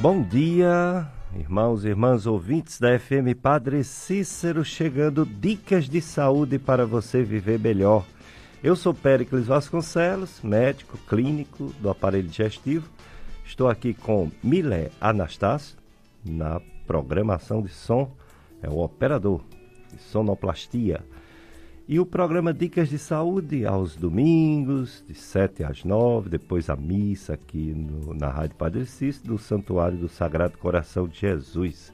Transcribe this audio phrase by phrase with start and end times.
[0.00, 6.86] Bom dia, irmãos e irmãs ouvintes da FM Padre Cícero, chegando dicas de saúde para
[6.86, 8.06] você viver melhor.
[8.62, 12.88] Eu sou Péricles Vasconcelos, médico clínico do aparelho digestivo.
[13.44, 15.76] Estou aqui com Milé Anastácio,
[16.24, 18.12] na programação de som,
[18.62, 19.40] é o operador
[19.92, 21.04] de sonoplastia.
[21.90, 27.32] E o programa Dicas de Saúde aos domingos, de 7 às 9, depois a missa
[27.32, 31.90] aqui no, na Rádio Padre Cícero, do Santuário do Sagrado Coração de Jesus.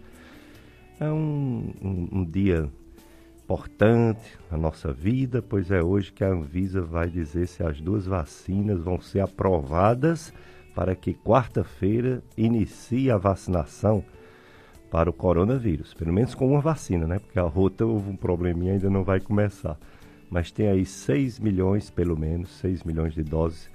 [0.99, 2.69] É um, um, um dia
[3.45, 8.05] importante na nossa vida, pois é hoje que a Anvisa vai dizer se as duas
[8.05, 10.35] vacinas vão ser aprovadas
[10.74, 14.05] para que quarta-feira inicie a vacinação
[14.91, 17.19] para o coronavírus, pelo menos com uma vacina, né?
[17.19, 19.79] Porque a outra houve um probleminha ainda não vai começar.
[20.30, 23.71] Mas tem aí 6 milhões, pelo menos, 6 milhões de doses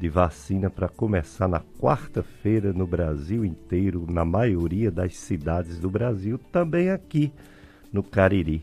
[0.00, 6.38] de vacina para começar na quarta-feira no Brasil inteiro, na maioria das cidades do Brasil,
[6.50, 7.30] também aqui
[7.92, 8.62] no Cariri.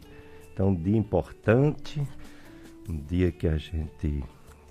[0.52, 2.02] Então, um dia importante,
[2.90, 4.24] um dia que a gente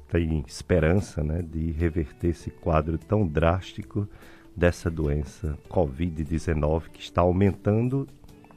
[0.08, 4.08] tem esperança né, de reverter esse quadro tão drástico
[4.56, 8.08] dessa doença Covid-19 que está aumentando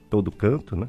[0.10, 0.88] todo canto, né?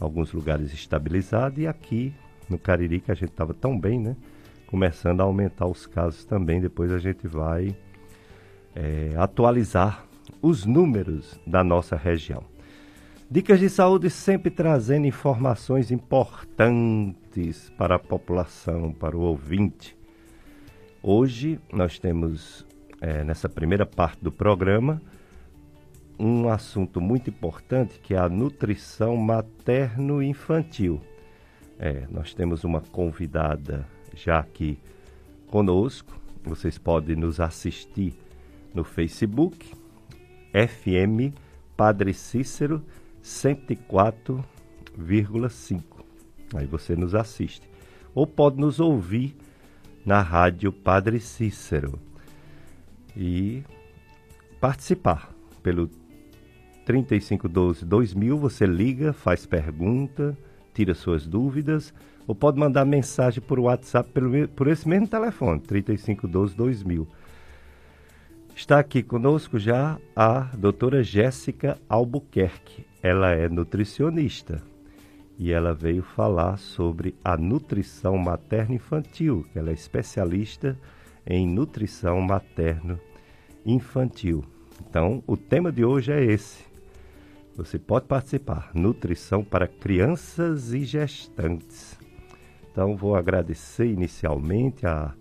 [0.00, 2.12] Alguns lugares estabilizado e aqui
[2.48, 4.16] no Cariri que a gente estava tão bem, né?
[4.66, 6.60] Começando a aumentar os casos também.
[6.60, 7.76] Depois a gente vai
[8.74, 10.04] é, atualizar
[10.40, 12.42] os números da nossa região.
[13.30, 19.96] Dicas de saúde sempre trazendo informações importantes para a população, para o ouvinte.
[21.02, 22.66] Hoje nós temos
[23.04, 25.02] é, nessa primeira parte do programa
[26.18, 31.02] um assunto muito importante que é a nutrição materno-infantil.
[31.78, 34.78] É, nós temos uma convidada já aqui
[35.48, 36.18] conosco.
[36.44, 38.14] Vocês podem nos assistir
[38.72, 39.74] no Facebook,
[40.52, 41.34] FM
[41.76, 42.82] Padre Cícero
[43.22, 45.82] 104,5.
[46.54, 47.68] Aí você nos assiste.
[48.14, 49.36] Ou pode nos ouvir
[50.06, 52.00] na rádio Padre Cícero
[53.16, 53.62] e
[54.60, 55.30] participar
[55.62, 55.88] pelo
[56.84, 58.38] 3512 2000.
[58.38, 60.36] Você liga, faz pergunta,
[60.72, 61.92] tira suas dúvidas
[62.26, 67.08] ou pode mandar mensagem por WhatsApp pelo, por esse mesmo telefone, 3512 2000.
[68.56, 72.86] Está aqui conosco já a doutora Jéssica Albuquerque.
[73.02, 74.62] Ela é nutricionista
[75.38, 80.76] e ela veio falar sobre a nutrição materno-infantil, ela é especialista em
[81.46, 84.44] nutrição materno-infantil.
[84.88, 86.64] Então, o tema de hoje é esse.
[87.56, 91.98] Você pode participar: nutrição para crianças e gestantes.
[92.70, 95.14] Então, vou agradecer inicialmente a,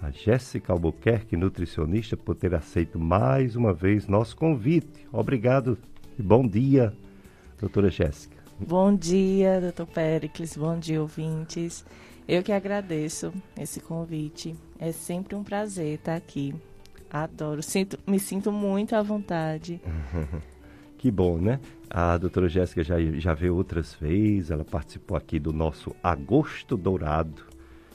[0.00, 5.06] a Jéssica Albuquerque, nutricionista, por ter aceito mais uma vez nosso convite.
[5.12, 5.76] Obrigado
[6.18, 6.94] e bom dia,
[7.58, 8.40] doutora Jéssica.
[8.60, 10.56] Bom dia, doutor Pericles.
[10.56, 11.84] Bom dia, ouvintes.
[12.26, 14.54] Eu que agradeço esse convite.
[14.78, 16.54] É sempre um prazer estar aqui.
[17.10, 17.62] Adoro.
[17.62, 19.80] Sinto, me sinto muito à vontade.
[20.96, 21.60] que bom, né?
[21.90, 27.44] A doutora Jéssica já, já veio outras vezes, ela participou aqui do nosso Agosto Dourado,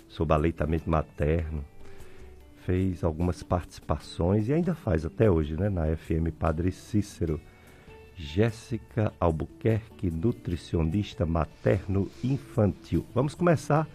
[0.08, 1.64] sobre aleitamento materno.
[2.66, 5.70] Fez algumas participações e ainda faz até hoje, né?
[5.70, 7.40] Na FM Padre Cícero.
[8.14, 13.06] Jéssica Albuquerque, nutricionista materno-infantil.
[13.14, 13.88] Vamos começar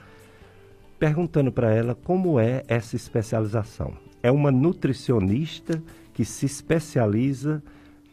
[1.03, 3.93] perguntando para ela como é essa especialização.
[4.23, 5.83] É uma nutricionista
[6.15, 7.61] que se especializa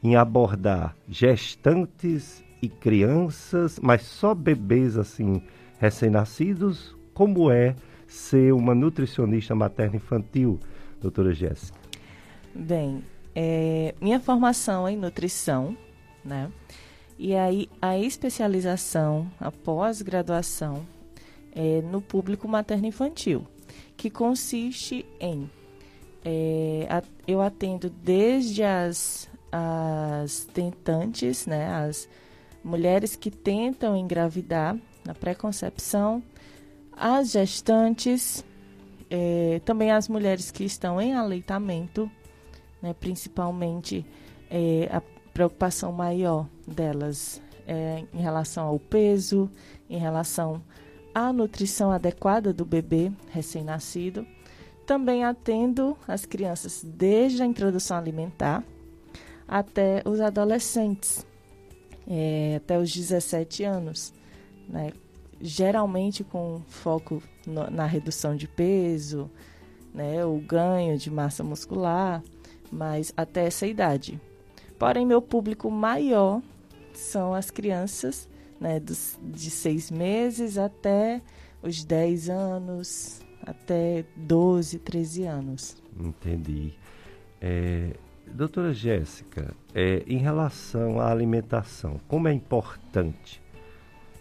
[0.01, 5.39] em abordar gestantes e crianças, mas só bebês assim
[5.77, 6.97] recém-nascidos.
[7.13, 7.75] Como é
[8.07, 10.59] ser uma nutricionista materno-infantil,
[10.99, 11.77] doutora Jéssica?
[12.55, 13.03] Bem,
[13.35, 15.77] é, minha formação é em nutrição,
[16.25, 16.51] né?
[17.19, 20.87] E aí a especialização, a pós-graduação
[21.53, 23.45] é, no público materno-infantil,
[23.95, 25.49] que consiste em
[26.23, 32.09] é, a, eu atendo desde as, as tentantes, né, as
[32.63, 36.21] mulheres que tentam engravidar na pré-concepção,
[36.91, 38.43] as gestantes,
[39.09, 42.11] é, também as mulheres que estão em aleitamento,
[42.81, 44.05] né, principalmente
[44.49, 45.01] é, a
[45.33, 49.49] preocupação maior delas é, em relação ao peso,
[49.89, 50.61] em relação
[51.13, 54.25] a nutrição adequada do bebê recém-nascido.
[54.85, 58.63] Também atendo as crianças desde a introdução alimentar
[59.47, 61.25] até os adolescentes,
[62.07, 64.13] é, até os 17 anos,
[64.67, 64.91] né?
[65.41, 69.29] geralmente com foco no, na redução de peso,
[69.93, 70.25] né?
[70.25, 72.23] o ganho de massa muscular,
[72.71, 74.19] mas até essa idade.
[74.77, 76.41] Porém, meu público maior
[76.93, 78.29] são as crianças
[78.59, 81.21] né, dos, de seis meses até
[81.61, 85.77] os 10 anos, até 12, 13 anos.
[85.99, 86.73] Entendi.
[87.41, 87.93] É,
[88.27, 93.41] doutora Jéssica, é, em relação à alimentação, como é importante,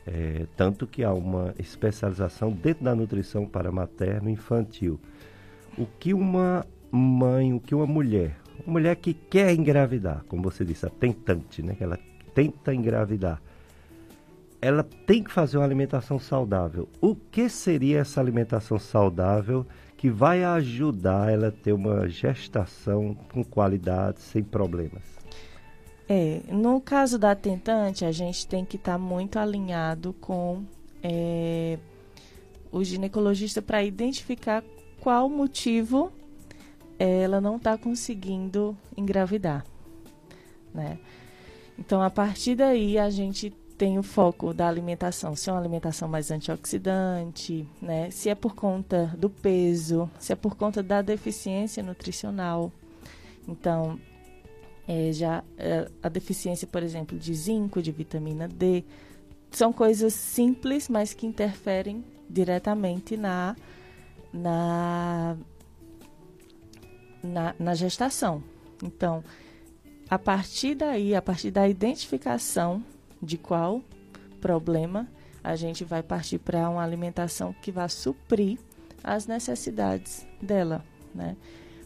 [0.06, 4.98] é, tanto que há uma especialização dentro da nutrição para materno e infantil,
[5.76, 10.64] o que uma mãe, o que uma mulher, uma mulher que quer engravidar, como você
[10.64, 11.98] disse, a tentante, né, que ela
[12.34, 13.42] tenta engravidar,
[14.60, 16.88] ela tem que fazer uma alimentação saudável.
[17.00, 19.66] O que seria essa alimentação saudável
[19.96, 25.02] que vai ajudar ela a ter uma gestação com qualidade, sem problemas?
[26.08, 30.64] É, no caso da tentante, a gente tem que estar tá muito alinhado com
[31.02, 31.78] é,
[32.72, 34.64] o ginecologista para identificar
[35.00, 36.12] qual motivo
[36.98, 39.64] ela não está conseguindo engravidar,
[40.74, 40.98] né?
[41.78, 46.08] Então, a partir daí, a gente tem o foco da alimentação, se é uma alimentação
[46.08, 48.10] mais antioxidante, né?
[48.10, 52.72] se é por conta do peso, se é por conta da deficiência nutricional.
[53.46, 53.98] Então,
[54.86, 58.82] é, já é, a deficiência, por exemplo, de zinco, de vitamina D,
[59.52, 63.54] são coisas simples, mas que interferem diretamente na,
[64.32, 65.36] na,
[67.22, 68.42] na, na gestação.
[68.82, 69.22] Então,
[70.10, 72.82] a partir daí, a partir da identificação
[73.22, 73.82] de qual
[74.40, 75.08] problema,
[75.42, 78.58] a gente vai partir para uma alimentação que vai suprir
[79.02, 80.84] as necessidades dela,
[81.14, 81.36] né?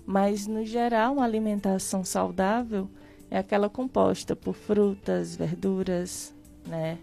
[0.04, 2.88] Mas no geral, uma alimentação saudável
[3.30, 6.34] é aquela composta por frutas, verduras,
[6.66, 6.98] né?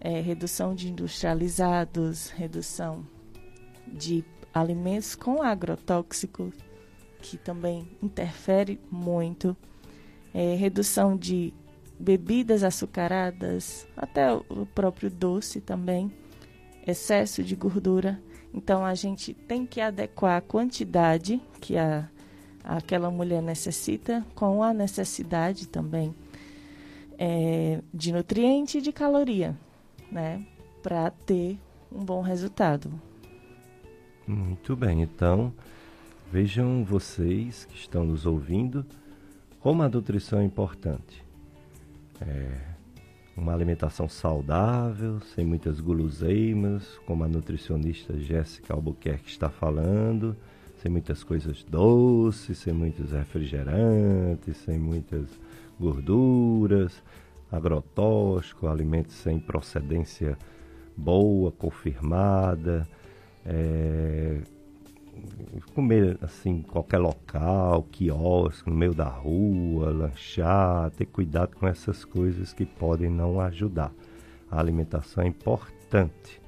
[0.00, 3.04] É, redução de industrializados, redução
[3.86, 4.24] de
[4.54, 6.52] alimentos com agrotóxico,
[7.20, 9.56] que também interfere muito,
[10.32, 11.52] é, redução de
[11.98, 16.12] bebidas açucaradas, até o próprio doce também,
[16.86, 18.20] excesso de gordura.
[18.52, 22.08] Então a gente tem que adequar a quantidade que a,
[22.64, 26.14] aquela mulher necessita com a necessidade também
[27.18, 29.56] é, de nutriente e de caloria,
[30.10, 30.44] né?
[30.82, 31.58] Para ter
[31.90, 32.90] um bom resultado.
[34.26, 35.52] Muito bem, então
[36.30, 38.84] vejam vocês que estão nos ouvindo
[39.60, 41.25] como a nutrição é importante
[42.20, 42.58] é,
[43.36, 50.36] uma alimentação saudável, sem muitas guloseimas, como a nutricionista Jéssica Albuquerque está falando,
[50.78, 55.26] sem muitas coisas doces, sem muitos refrigerantes, sem muitas
[55.78, 57.02] gorduras,
[57.50, 60.38] agrotóxico, alimentos sem procedência
[60.96, 62.88] boa, confirmada,
[63.44, 64.40] é,
[65.74, 72.52] comer assim, qualquer local, quiosque, no meio da rua, lanchar, ter cuidado com essas coisas
[72.52, 73.92] que podem não ajudar.
[74.50, 76.40] A alimentação é importante.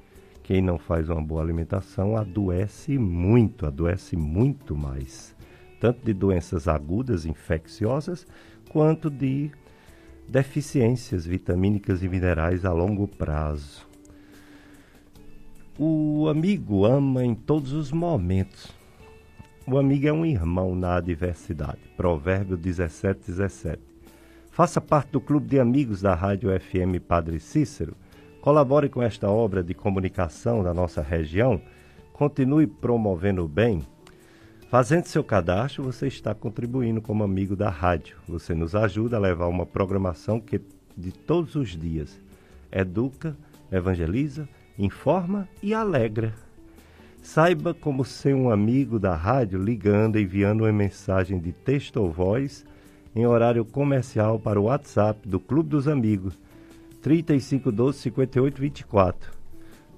[0.43, 5.35] Quem não faz uma boa alimentação adoece muito, adoece muito mais.
[5.79, 8.25] Tanto de doenças agudas, infecciosas,
[8.69, 9.51] quanto de
[10.27, 13.88] deficiências vitamínicas e minerais a longo prazo.
[15.81, 18.67] O amigo ama em todos os momentos.
[19.65, 21.79] O amigo é um irmão na adversidade.
[21.95, 23.81] Provérbio 17, 17.
[24.51, 27.95] Faça parte do clube de amigos da Rádio FM Padre Cícero.
[28.41, 31.61] Colabore com esta obra de comunicação da nossa região.
[32.11, 33.81] Continue promovendo o bem.
[34.69, 38.17] Fazendo seu cadastro, você está contribuindo como amigo da rádio.
[38.27, 40.59] Você nos ajuda a levar uma programação que
[40.97, 42.19] de todos os dias
[42.69, 43.33] educa,
[43.71, 44.45] evangeliza,
[44.79, 46.33] informa e alegra.
[47.21, 52.09] Saiba como ser um amigo da rádio ligando e enviando uma mensagem de texto ou
[52.09, 52.65] voz
[53.13, 56.39] em horário comercial para o WhatsApp do Clube dos Amigos
[57.01, 59.37] 3512 5824.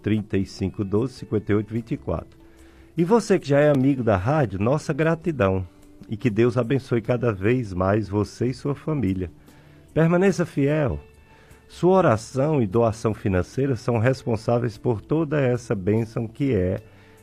[0.01, 2.39] 3512 5824.
[2.97, 5.65] E você que já é amigo da rádio, nossa gratidão
[6.09, 9.31] e que Deus abençoe cada vez mais você e sua família.
[9.93, 10.99] Permaneça fiel
[11.71, 16.81] sua oração e doação financeira são responsáveis por toda essa bênção que é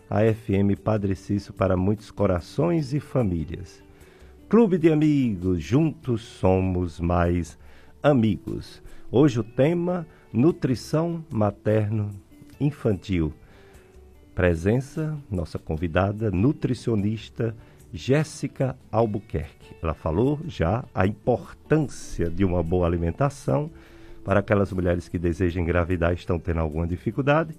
[0.09, 3.83] a FM Padre Cício para muitos corações e famílias.
[4.49, 7.59] Clube de Amigos, juntos somos mais
[8.03, 8.83] amigos.
[9.13, 12.11] Hoje o tema Nutrição Materno
[12.59, 13.35] Infantil.
[14.35, 17.55] Presença, nossa convidada nutricionista
[17.93, 19.77] Jéssica Albuquerque.
[19.83, 23.71] Ela falou já a importância de uma boa alimentação
[24.29, 27.55] para aquelas mulheres que desejam engravidar e estão tendo alguma dificuldade,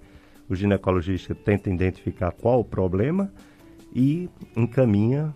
[0.48, 3.28] o ginecologista tenta identificar qual o problema
[3.92, 5.34] e encaminha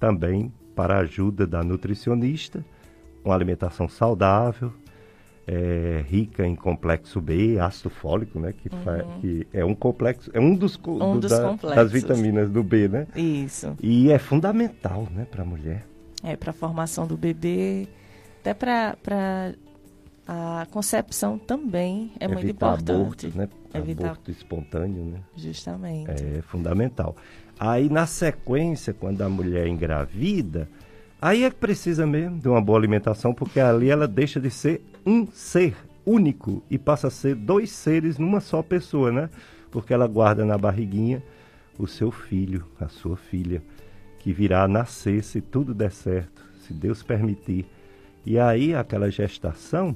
[0.00, 2.64] também para a ajuda da nutricionista,
[3.24, 4.72] uma alimentação saudável,
[5.46, 8.52] é, rica em complexo B, ácido fólico, né?
[8.52, 9.20] Que, uhum.
[9.20, 12.88] que é um complexo, é um dos, um do, dos da, das vitaminas do B,
[12.88, 13.06] né?
[13.14, 13.76] Isso.
[13.80, 15.86] E é fundamental, né, para a mulher.
[16.24, 17.86] É para a formação do bebê,
[18.40, 19.54] até para
[20.26, 23.26] a concepção também é Evitar muito importante.
[23.26, 23.48] Aborto, né?
[23.72, 25.20] Evitar aborto espontâneo, né?
[25.36, 26.10] Justamente.
[26.10, 27.14] É fundamental.
[27.58, 30.68] Aí na sequência, quando a mulher engravida,
[31.22, 34.82] aí é que precisa mesmo de uma boa alimentação, porque ali ela deixa de ser
[35.06, 39.30] um ser único e passa a ser dois seres numa só pessoa, né?
[39.70, 41.22] Porque ela guarda na barriguinha
[41.78, 43.62] o seu filho, a sua filha,
[44.18, 47.66] que virá a nascer se tudo der certo, se Deus permitir.
[48.24, 49.94] E aí aquela gestação,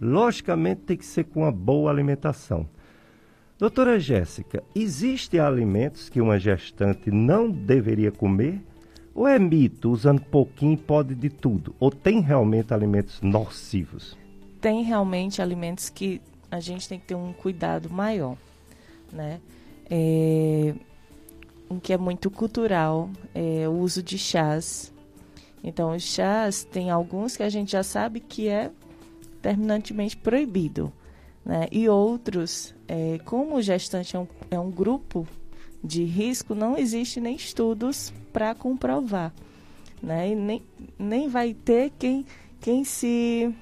[0.00, 2.68] logicamente tem que ser com uma boa alimentação.
[3.58, 8.60] Doutora Jéssica, existem alimentos que uma gestante não deveria comer?
[9.14, 11.74] Ou é mito, usando pouquinho pode de tudo?
[11.78, 14.16] Ou tem realmente alimentos nocivos?
[14.64, 18.34] tem realmente alimentos que a gente tem que ter um cuidado maior,
[19.12, 19.38] né?
[19.90, 20.74] É,
[21.68, 24.90] um que é muito cultural é o uso de chás.
[25.62, 28.70] Então, os chás tem alguns que a gente já sabe que é
[29.44, 30.90] terminantemente proibido,
[31.44, 31.68] né?
[31.70, 35.28] E outros, é, como o gestante é um, é um grupo
[35.82, 39.34] de risco, não existe nem estudos para comprovar,
[40.02, 40.30] né?
[40.30, 40.62] E nem,
[40.98, 42.24] nem vai ter quem,
[42.58, 43.54] quem se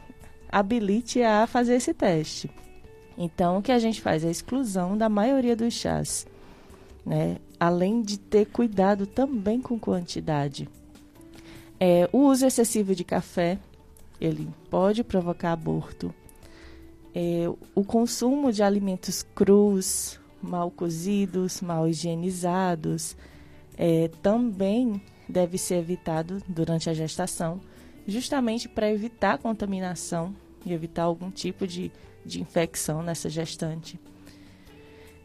[0.48, 2.48] habilite a fazer esse teste.
[3.18, 6.28] Então, o que a gente faz é a exclusão da maioria dos chás,
[7.04, 7.38] né?
[7.58, 10.68] além de ter cuidado também com quantidade.
[11.80, 13.58] É, o uso excessivo de café,
[14.22, 16.14] ele pode provocar aborto.
[17.14, 23.16] É, o consumo de alimentos crus, mal cozidos, mal higienizados,
[23.76, 27.60] é, também deve ser evitado durante a gestação,
[28.06, 31.90] justamente para evitar contaminação e evitar algum tipo de,
[32.24, 33.98] de infecção nessa gestante.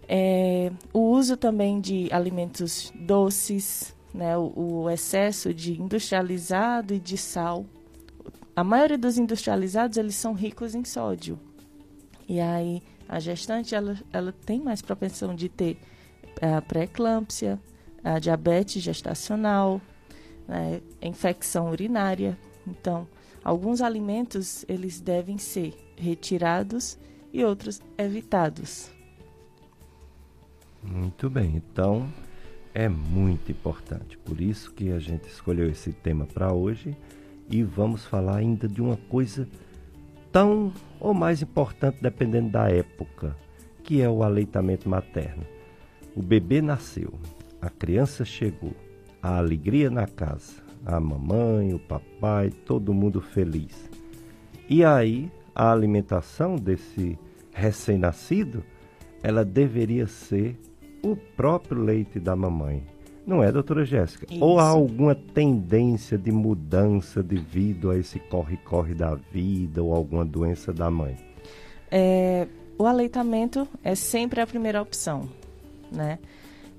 [0.09, 7.17] É, o uso também de alimentos doces, né, o, o, excesso de industrializado e de
[7.17, 7.65] sal.
[8.57, 11.39] A maioria dos industrializados eles são ricos em sódio.
[12.27, 15.77] E aí a gestante ela, ela tem mais propensão de ter
[16.41, 17.57] a pré-eclâmpsia,
[18.03, 19.79] a diabetes gestacional,
[20.45, 22.37] né, infecção urinária.
[22.67, 23.07] Então,
[23.47, 26.99] Alguns alimentos eles devem ser retirados
[27.31, 28.91] e outros evitados.
[30.83, 32.11] Muito bem, então
[32.73, 34.17] é muito importante.
[34.17, 36.93] Por isso que a gente escolheu esse tema para hoje
[37.49, 39.47] e vamos falar ainda de uma coisa
[40.31, 43.35] tão ou mais importante dependendo da época,
[43.83, 45.43] que é o aleitamento materno.
[46.15, 47.13] O bebê nasceu,
[47.61, 48.73] a criança chegou,
[49.21, 50.53] a alegria na casa,
[50.85, 53.89] a mamãe, o papai, todo mundo feliz.
[54.69, 57.17] E aí, a alimentação desse
[57.51, 58.63] recém-nascido,
[59.23, 60.59] ela deveria ser
[61.01, 62.83] o próprio leite da mamãe.
[63.27, 64.25] Não é, doutora Jéssica?
[64.39, 70.71] Ou há alguma tendência de mudança devido a esse corre-corre da vida ou alguma doença
[70.71, 71.17] da mãe?
[71.91, 72.47] É,
[72.79, 75.27] o aleitamento é sempre a primeira opção,
[75.91, 76.19] né?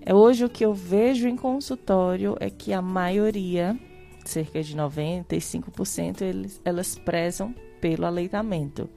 [0.01, 3.79] É, hoje o que eu vejo em consultório é que a maioria
[4.25, 8.89] cerca de 95% eles, elas prezam pelo aleitamento.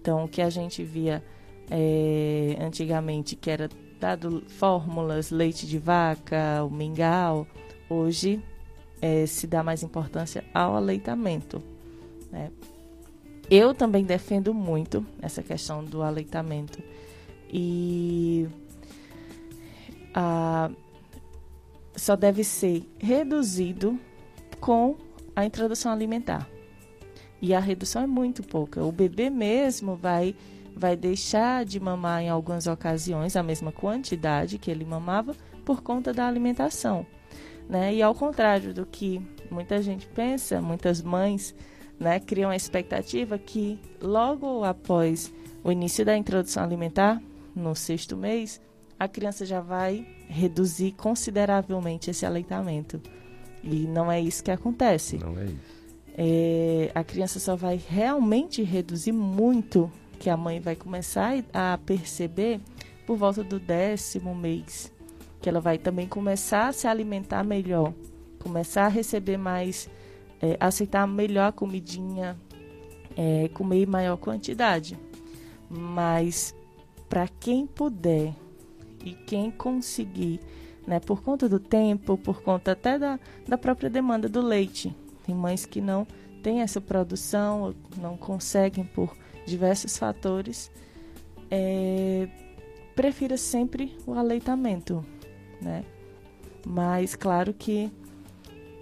[0.00, 1.22] Então, o que a gente via
[1.70, 3.68] é, antigamente, que era
[4.00, 7.46] dado fórmulas, leite de vaca, o mingau,
[7.88, 8.42] hoje
[9.00, 11.62] é, se dá mais importância ao aleitamento.
[12.30, 12.50] Né?
[13.50, 16.82] Eu também defendo muito essa questão do aleitamento.
[17.52, 18.48] E
[20.14, 20.70] a,
[21.94, 23.98] só deve ser reduzido
[24.60, 24.96] com
[25.36, 26.48] a introdução alimentar.
[27.42, 28.82] E a redução é muito pouca.
[28.82, 30.34] O bebê mesmo vai
[30.76, 36.12] vai deixar de mamar em algumas ocasiões a mesma quantidade que ele mamava por conta
[36.12, 37.06] da alimentação,
[37.68, 37.94] né?
[37.94, 41.54] E ao contrário do que muita gente pensa, muitas mães,
[41.98, 47.22] né, criam a expectativa que logo após o início da introdução alimentar,
[47.54, 48.60] no sexto mês,
[48.98, 53.00] a criança já vai reduzir consideravelmente esse aleitamento.
[53.62, 55.18] E não é isso que acontece.
[55.18, 55.74] Não é isso.
[56.16, 62.60] É, a criança só vai realmente reduzir muito, que a mãe vai começar a perceber
[63.06, 64.92] por volta do décimo mês.
[65.40, 67.92] Que ela vai também começar a se alimentar melhor,
[68.38, 69.90] começar a receber mais,
[70.40, 72.36] é, aceitar melhor a comidinha,
[73.16, 74.98] é, comer maior quantidade.
[75.68, 76.54] Mas
[77.08, 78.34] para quem puder
[79.04, 80.40] e quem conseguir
[80.86, 81.00] né?
[81.00, 84.94] Por conta do tempo, por conta até da, da própria demanda do leite.
[85.24, 86.06] Tem mães que não
[86.42, 89.16] têm essa produção, não conseguem por
[89.46, 90.70] diversos fatores.
[91.50, 92.28] É,
[92.94, 95.04] prefira sempre o aleitamento,
[95.60, 95.84] né?
[96.66, 97.90] Mas claro que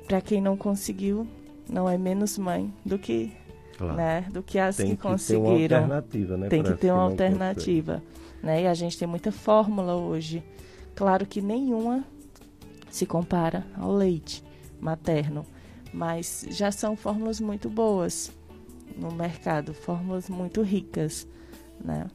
[0.07, 1.27] para quem não conseguiu,
[1.69, 3.33] não é menos mãe do que,
[3.77, 3.97] claro.
[3.97, 5.49] né, do que as tem que, que conseguiram.
[5.81, 8.03] Ter uma alternativa, né, tem que ter uma alternativa,
[8.43, 8.63] né?
[8.63, 10.43] E a gente tem muita fórmula hoje.
[10.95, 12.05] Claro que nenhuma
[12.91, 14.45] se compara ao leite
[14.79, 15.47] materno,
[15.93, 18.31] mas já são fórmulas muito boas
[18.97, 21.29] no mercado, fórmulas muito ricas,
[21.85, 22.07] né?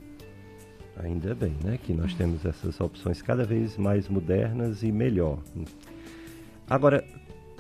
[1.04, 5.40] Ainda bem, né, que nós temos essas opções cada vez mais modernas e melhor.
[6.68, 7.06] Agora,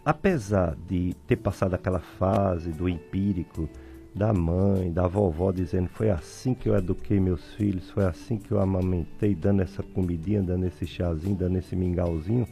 [0.03, 3.69] apesar de ter passado aquela fase do empírico,
[4.17, 8.51] da mãe, da vovó dizendo foi assim que eu eduquei meus filhos, foi assim que
[8.51, 12.47] eu amamentei, dando essa comidinha, dando esse chazinho, dando esse mingauzinho,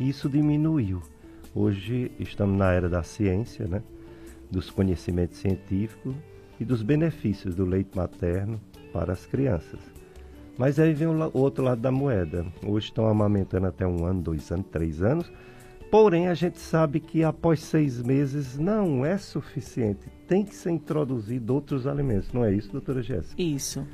[0.00, 1.02] isso diminuiu.
[1.54, 3.82] Hoje estamos na era da ciência, né?
[4.52, 6.14] Dos conhecimentos científicos
[6.60, 8.60] e dos benefícios do leite materno
[8.92, 9.80] para as crianças.
[10.58, 12.46] Mas aí vem o outro lado da moeda.
[12.64, 15.32] Hoje estão amamentando até um ano, dois anos, três anos.
[15.90, 20.10] Porém, a gente sabe que após seis meses não é suficiente.
[20.28, 22.32] Tem que ser introduzido outros alimentos.
[22.32, 23.40] Não é isso, doutora Jéssica?
[23.40, 23.86] Isso.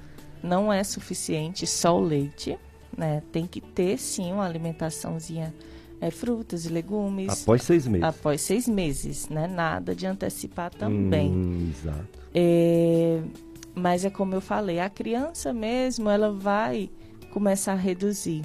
[0.43, 2.59] Não é suficiente só o leite.
[2.97, 3.23] Né?
[3.31, 5.55] Tem que ter, sim, uma alimentaçãozinha
[6.01, 7.43] é, frutas e legumes.
[7.43, 8.05] Após seis meses.
[8.05, 9.47] Após seis meses, né?
[9.47, 11.31] Nada de antecipar também.
[11.31, 12.19] Hum, exato.
[12.35, 13.21] É,
[13.75, 16.91] mas é como eu falei, a criança mesmo, ela vai
[17.31, 18.43] começar a reduzir,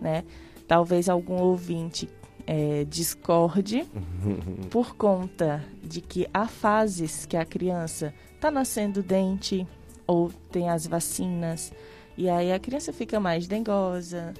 [0.00, 0.24] né?
[0.66, 2.08] Talvez algum ouvinte
[2.46, 3.86] é, discorde
[4.70, 9.66] por conta de que há fases que a criança está nascendo dente
[10.06, 11.72] ou tem as vacinas
[12.16, 14.34] e aí a criança fica mais dengosa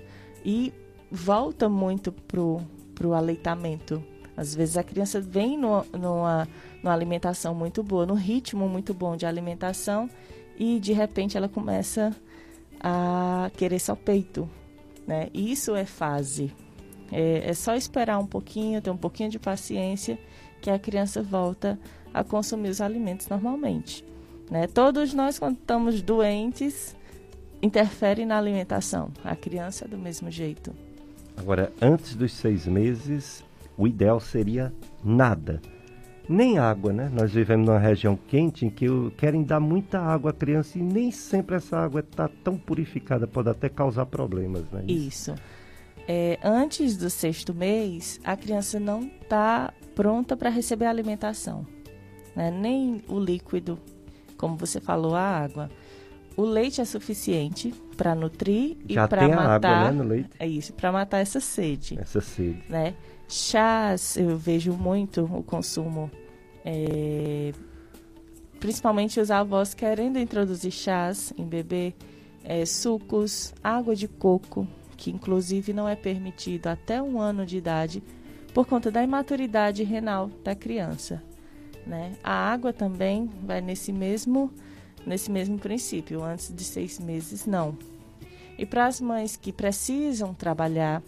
[0.44, 0.72] e
[1.10, 2.60] volta muito pro,
[2.94, 4.02] pro aleitamento.
[4.36, 6.48] Às vezes a criança vem no, numa,
[6.82, 10.08] numa alimentação muito boa, no ritmo muito bom de alimentação
[10.58, 12.14] e de repente ela começa
[12.80, 14.48] a querer só peito,
[15.06, 15.28] né?
[15.34, 16.52] Isso é fase.
[17.12, 20.18] É, é só esperar um pouquinho, ter um pouquinho de paciência
[20.60, 21.78] que a criança volta
[22.14, 24.04] a consumir os alimentos normalmente.
[24.50, 24.66] Né?
[24.66, 26.96] Todos nós, quando estamos doentes,
[27.62, 29.10] interfere na alimentação.
[29.24, 30.74] A criança é do mesmo jeito.
[31.36, 33.44] Agora, antes dos seis meses,
[33.76, 35.60] o ideal seria nada.
[36.28, 37.10] Nem água, né?
[37.12, 41.10] Nós vivemos numa região quente em que querem dar muita água à criança e nem
[41.10, 44.84] sempre essa água está tão purificada, pode até causar problemas, né?
[44.86, 45.34] Isso.
[46.06, 51.66] É, antes do sexto mês, a criança não está pronta para receber a alimentação,
[52.34, 52.50] né?
[52.50, 53.78] nem o líquido,
[54.36, 55.70] como você falou, a água.
[56.36, 59.68] O leite é suficiente para nutrir e para matar.
[59.68, 60.30] Água, né, no leite.
[60.38, 61.98] É isso, para matar essa sede.
[62.00, 62.64] Essa sede.
[62.66, 62.94] Né?
[63.28, 66.10] Chás, eu vejo muito o consumo.
[66.64, 67.52] É,
[68.58, 71.92] principalmente os avós querendo introduzir chás em bebê,
[72.42, 78.02] é, sucos, água de coco, que inclusive não é permitido até um ano de idade
[78.54, 81.22] por conta da imaturidade renal da criança.
[81.86, 82.12] Né?
[82.24, 84.50] A água também vai nesse mesmo
[85.06, 87.76] nesse mesmo princípio, antes de seis meses, não.
[88.58, 91.02] E para as mães que precisam trabalhar,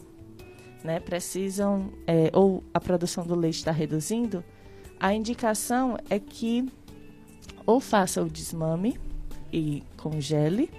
[0.83, 4.42] né, precisam, é, ou a produção do leite está reduzindo,
[4.98, 6.66] a indicação é que
[7.66, 8.98] ou faça o desmame
[9.52, 10.70] e congele,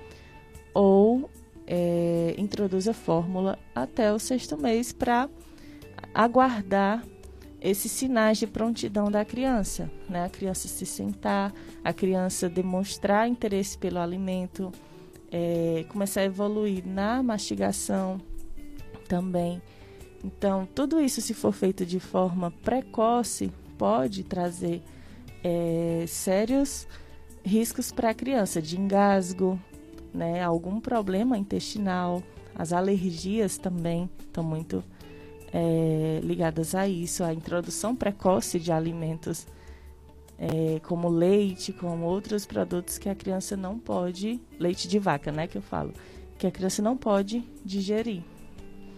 [0.74, 1.30] ou
[1.68, 5.30] é, introduza fórmula até o sexto mês para
[6.14, 7.04] aguardar
[7.64, 10.26] esses sinais de prontidão da criança, né?
[10.26, 14.70] A criança se sentar, a criança demonstrar interesse pelo alimento,
[15.32, 18.20] é, começar a evoluir na mastigação
[19.08, 19.62] também.
[20.22, 24.82] Então, tudo isso, se for feito de forma precoce, pode trazer
[25.42, 26.86] é, sérios
[27.46, 29.58] riscos para a criança, de engasgo,
[30.14, 30.44] né?
[30.44, 32.22] Algum problema intestinal,
[32.54, 34.84] as alergias também estão muito
[35.54, 39.46] é, ligadas a isso, a introdução precoce de alimentos
[40.40, 45.46] é, como leite, como outros produtos que a criança não pode, leite de vaca, né,
[45.48, 45.94] que eu falo,
[46.38, 48.24] que a criança não pode digerir.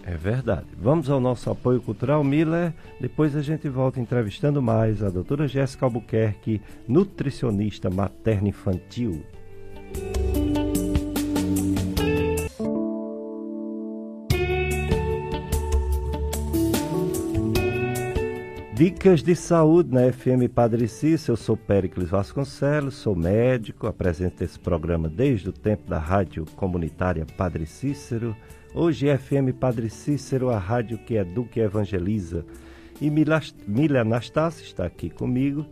[0.04, 0.68] É verdade.
[0.78, 2.72] Vamos ao nosso apoio cultural, Miller.
[3.02, 9.24] Depois a gente volta entrevistando mais a doutora Jéssica Albuquerque, nutricionista materno-infantil.
[18.86, 21.34] Dicas de saúde na FM Padre Cícero.
[21.34, 27.26] Eu sou Péricles Vasconcelos, sou médico, apresento esse programa desde o tempo da rádio comunitária
[27.36, 28.36] Padre Cícero.
[28.76, 32.46] Hoje é FM Padre Cícero, a rádio que educa e evangeliza.
[33.02, 35.66] E Mila Anastácio está aqui comigo.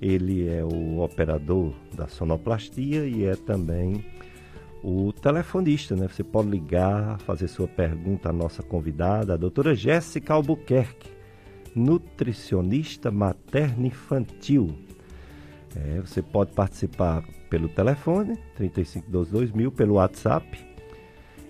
[0.00, 4.06] Ele é o operador da sonoplastia e é também
[4.80, 6.06] o telefonista, né?
[6.06, 11.14] Você pode ligar, fazer sua pergunta à nossa convidada, a doutora Jéssica Albuquerque
[11.74, 14.74] nutricionista materno-infantil.
[15.76, 20.74] É, você pode participar pelo telefone 3512 pelo WhatsApp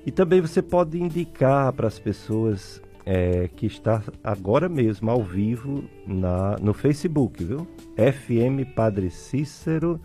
[0.07, 5.85] e também você pode indicar para as pessoas é, que está agora mesmo ao vivo
[6.07, 7.67] na, no Facebook, viu?
[7.97, 10.01] FM Padre Cícero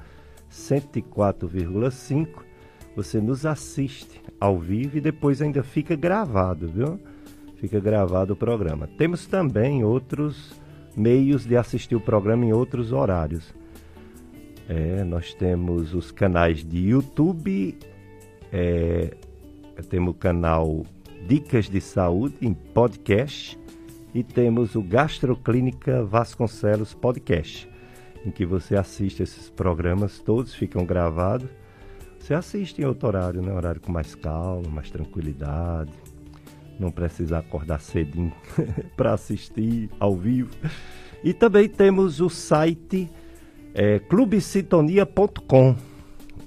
[0.52, 2.28] 104,5.
[2.96, 7.00] Você nos assiste ao vivo e depois ainda fica gravado, viu?
[7.60, 8.88] Fica gravado o programa.
[8.98, 10.54] Temos também outros
[10.96, 13.54] meios de assistir o programa em outros horários.
[14.68, 17.78] É, nós temos os canais de YouTube,
[18.52, 19.16] é,
[19.90, 20.86] temos o canal
[21.28, 23.60] Dicas de Saúde em podcast
[24.14, 27.70] e temos o Gastroclínica Vasconcelos Podcast,
[28.26, 31.50] em que você assiste esses programas, todos ficam gravados.
[32.20, 33.52] Você assiste em outro horário, né?
[33.52, 35.92] horário com mais calma, mais tranquilidade
[36.80, 38.32] não precisa acordar cedinho
[38.96, 40.52] para assistir ao vivo.
[41.24, 43.10] E também temos o site
[43.74, 45.76] é, clubesintonia.com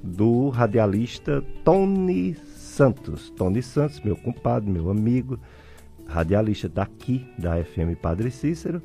[0.03, 3.31] do radialista Tony Santos.
[3.31, 5.39] Tony Santos, meu compadre, meu amigo,
[6.07, 8.81] radialista daqui da FM Padre Cícero.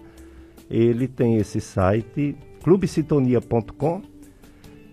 [0.69, 4.01] Ele tem esse site clubesintonia.com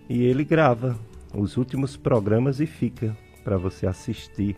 [0.07, 0.97] e ele grava
[1.33, 4.55] os últimos programas e fica para você assistir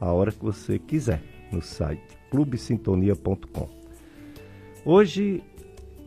[0.00, 3.68] a hora que você quiser no site clubesintonia.com.
[4.84, 5.42] Hoje,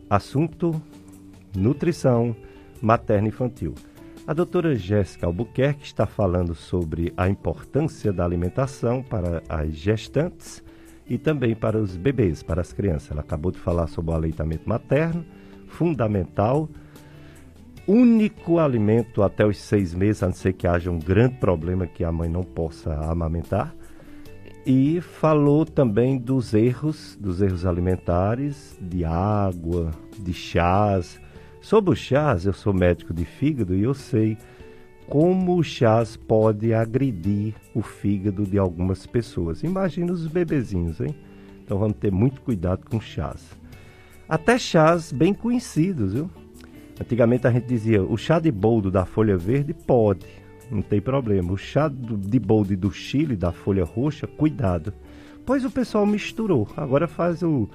[0.08, 0.80] assunto
[1.54, 2.34] nutrição
[2.80, 3.74] materno-infantil.
[4.26, 10.62] A doutora Jéssica Albuquerque está falando sobre a importância da alimentação para as gestantes
[11.08, 13.10] e também para os bebês, para as crianças.
[13.10, 15.24] Ela acabou de falar sobre o aleitamento materno,
[15.66, 16.68] fundamental,
[17.88, 22.04] único alimento até os seis meses, a não ser que haja um grande problema que
[22.04, 23.74] a mãe não possa amamentar
[24.64, 31.20] e falou também dos erros, dos erros alimentares, de água, de chás.
[31.60, 34.36] Sobre os chás, eu sou médico de fígado e eu sei
[35.08, 39.62] como o chás pode agredir o fígado de algumas pessoas.
[39.62, 41.14] Imagina os bebezinhos, hein?
[41.64, 43.44] Então vamos ter muito cuidado com chás.
[44.28, 46.30] Até chás bem conhecidos, viu?
[47.00, 50.26] Antigamente a gente dizia, o chá de boldo da folha verde pode,
[50.70, 51.52] não tem problema.
[51.52, 54.92] O chá de bolde do Chile, da folha roxa, cuidado.
[55.44, 57.68] Pois o pessoal misturou, agora faz o,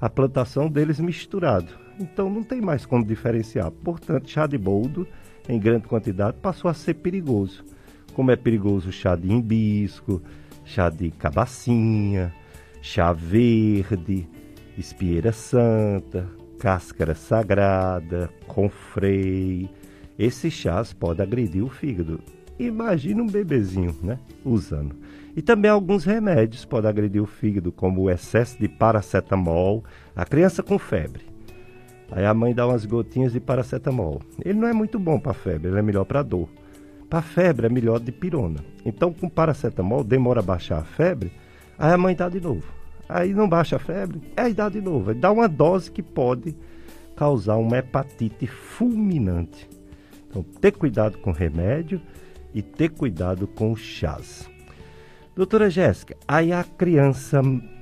[0.00, 1.72] a plantação deles misturado.
[1.98, 3.70] Então não tem mais como diferenciar.
[3.70, 5.06] Portanto, chá de boldo
[5.48, 7.64] em grande quantidade passou a ser perigoso.
[8.12, 10.22] Como é perigoso o chá de hibisco,
[10.64, 12.34] chá de cabacinha,
[12.82, 14.28] chá verde,
[14.76, 19.68] espieira santa, cáscara sagrada, confrei,
[20.18, 22.20] esses chás podem agredir o fígado.
[22.58, 24.18] Imagina um bebezinho, né?
[24.44, 24.96] Usando.
[25.36, 30.62] E também alguns remédios podem agredir o fígado, como o excesso de paracetamol, a criança
[30.62, 31.26] com febre.
[32.10, 34.22] Aí a mãe dá umas gotinhas de paracetamol.
[34.42, 36.48] Ele não é muito bom para febre, ele é melhor para dor.
[37.10, 38.64] Para febre é melhor de pirona.
[38.84, 41.30] Então com paracetamol demora a baixar a febre,
[41.78, 42.64] aí a mãe dá de novo.
[43.08, 45.10] Aí não baixa a febre, aí dá de novo.
[45.10, 46.56] Aí dá uma dose que pode
[47.14, 49.68] causar uma hepatite fulminante.
[50.36, 51.98] Então, ter cuidado com remédio
[52.52, 54.50] e ter cuidado com chás.
[55.34, 57.40] Doutora Jéssica, aí a criança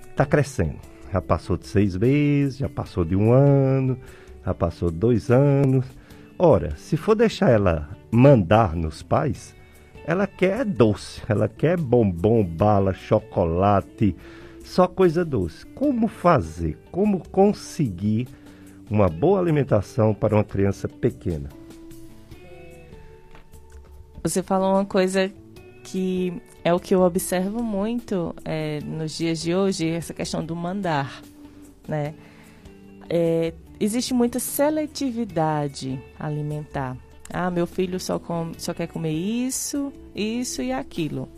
[0.08, 0.78] está crescendo.
[1.12, 3.98] Já passou de seis meses, já passou de um ano,
[4.44, 5.84] já passou de dois anos.
[6.38, 9.54] Ora, se for deixar ela mandar nos pais,
[10.06, 14.14] ela quer doce, ela quer bombom, bala, chocolate,
[14.62, 15.66] só coisa doce.
[15.66, 16.78] Como fazer?
[16.92, 18.28] Como conseguir
[18.88, 21.48] uma boa alimentação para uma criança pequena?
[24.24, 25.30] Você falou uma coisa
[25.82, 26.32] que
[26.64, 31.20] é o que eu observo muito é, nos dias de hoje, essa questão do mandar,
[31.87, 32.14] né?
[33.10, 36.96] É, existe muita seletividade alimentar.
[37.28, 38.18] Ah, meu filho só,
[38.56, 41.28] só quer comer isso, isso e aquilo.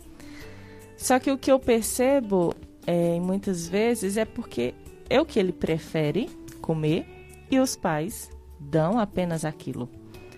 [0.95, 4.73] Só que o que eu percebo é, muitas vezes é porque
[5.09, 6.29] é o que ele prefere
[6.61, 7.05] comer
[7.51, 9.89] e os pais dão apenas aquilo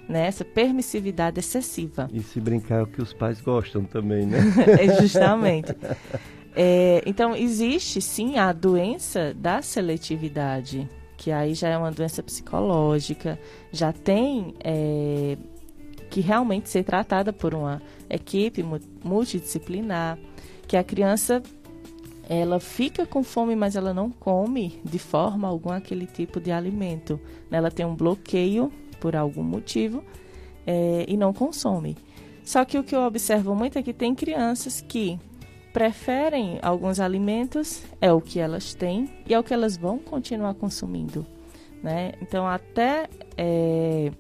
[0.10, 0.26] né?
[0.26, 2.10] Essa permissividade excessiva.
[2.12, 4.40] E se brincar é o que os pais gostam também, né?
[4.82, 5.76] é justamente.
[6.56, 10.90] É, então, existe sim a doença da seletividade.
[11.16, 13.38] que aí já é uma doença psicológica,
[13.72, 15.38] já tem é,
[16.10, 18.66] que realmente ser tratada por uma equipe
[19.04, 20.18] multidisciplinar,
[20.66, 21.44] que a criança
[22.28, 27.20] ela fica com fome, mas ela não come de forma alguma aquele tipo de alimento.
[27.52, 30.04] Ela tem um bloqueio por algum motivo
[30.66, 31.98] é, e não consome.
[32.44, 35.20] Só que o que eu observo muito é que tem crianças que
[35.72, 40.54] preferem alguns alimentos, é o que elas têm e é o que elas vão continuar
[40.56, 41.26] consumindo.
[41.84, 42.14] Né?
[42.22, 43.08] Então, até,
[43.38, 44.12] é,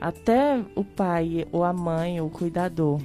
[0.00, 3.00] até o pai ou a mãe, o cuidador,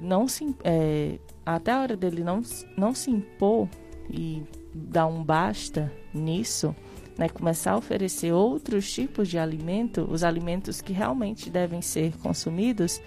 [0.00, 2.42] não se, é, até a hora dele não,
[2.76, 3.68] não se impor
[4.10, 4.42] e
[4.74, 6.74] dar um basta nisso,
[7.18, 13.00] né, começar a oferecer outros tipos de alimento, os alimentos que realmente devem ser consumidos,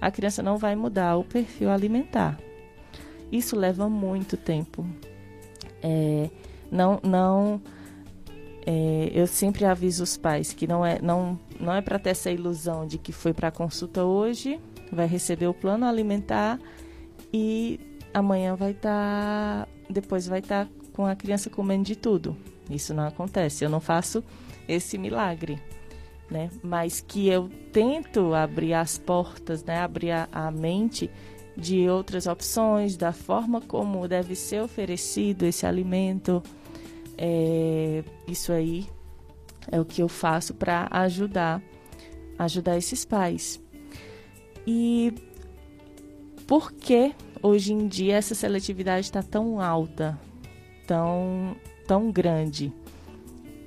[0.00, 2.38] a criança não vai mudar o perfil alimentar.
[3.30, 4.86] Isso leva muito tempo.
[5.82, 6.30] É,
[6.70, 7.60] não, não.
[8.66, 12.30] É, eu sempre aviso os pais que não é, não, não é para ter essa
[12.30, 16.58] ilusão de que foi para consulta hoje, vai receber o plano alimentar
[17.32, 17.78] e
[18.12, 22.36] amanhã vai estar, tá, depois vai estar tá com a criança comendo de tudo.
[22.70, 23.64] Isso não acontece.
[23.64, 24.22] Eu não faço
[24.68, 25.60] esse milagre,
[26.30, 26.50] né?
[26.62, 29.80] Mas que eu tento abrir as portas, né?
[29.80, 31.10] Abrir a, mente
[31.56, 36.42] de outras opções, da forma como deve ser oferecido esse alimento.
[37.16, 38.86] É, isso aí
[39.70, 41.62] é o que eu faço para ajudar,
[42.38, 43.60] ajudar esses pais.
[44.66, 45.14] E
[46.46, 50.18] por que hoje em dia essa seletividade está tão alta,
[50.86, 52.72] tão, tão grande?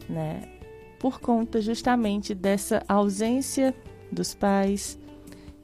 [0.08, 0.42] Né?
[1.00, 3.74] Por conta justamente dessa ausência
[4.12, 5.00] dos pais.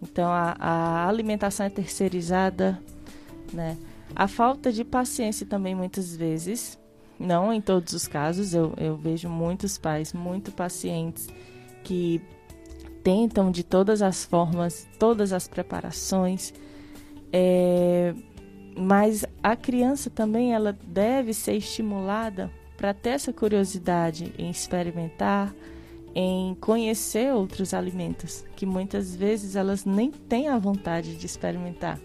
[0.01, 2.79] Então, a, a alimentação é terceirizada,
[3.51, 3.77] né?
[4.15, 6.79] A falta de paciência também, muitas vezes,
[7.19, 11.27] não em todos os casos, eu, eu vejo muitos pais muito pacientes
[11.83, 12.21] que
[13.03, 16.53] tentam de todas as formas, todas as preparações,
[17.31, 18.13] é,
[18.75, 25.53] mas a criança também ela deve ser estimulada para ter essa curiosidade em experimentar,
[26.13, 31.99] em conhecer outros alimentos, que muitas vezes elas nem têm a vontade de experimentar.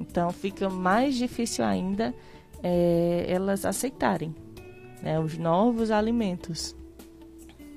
[0.00, 2.14] Então fica mais difícil ainda
[2.62, 4.34] é, elas aceitarem
[5.02, 6.74] né, os novos alimentos.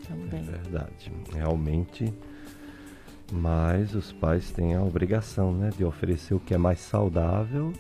[0.08, 0.40] Também.
[0.40, 1.12] É verdade.
[1.34, 2.14] Realmente
[3.32, 7.72] mas os pais têm a obrigação né, de oferecer o que é mais saudável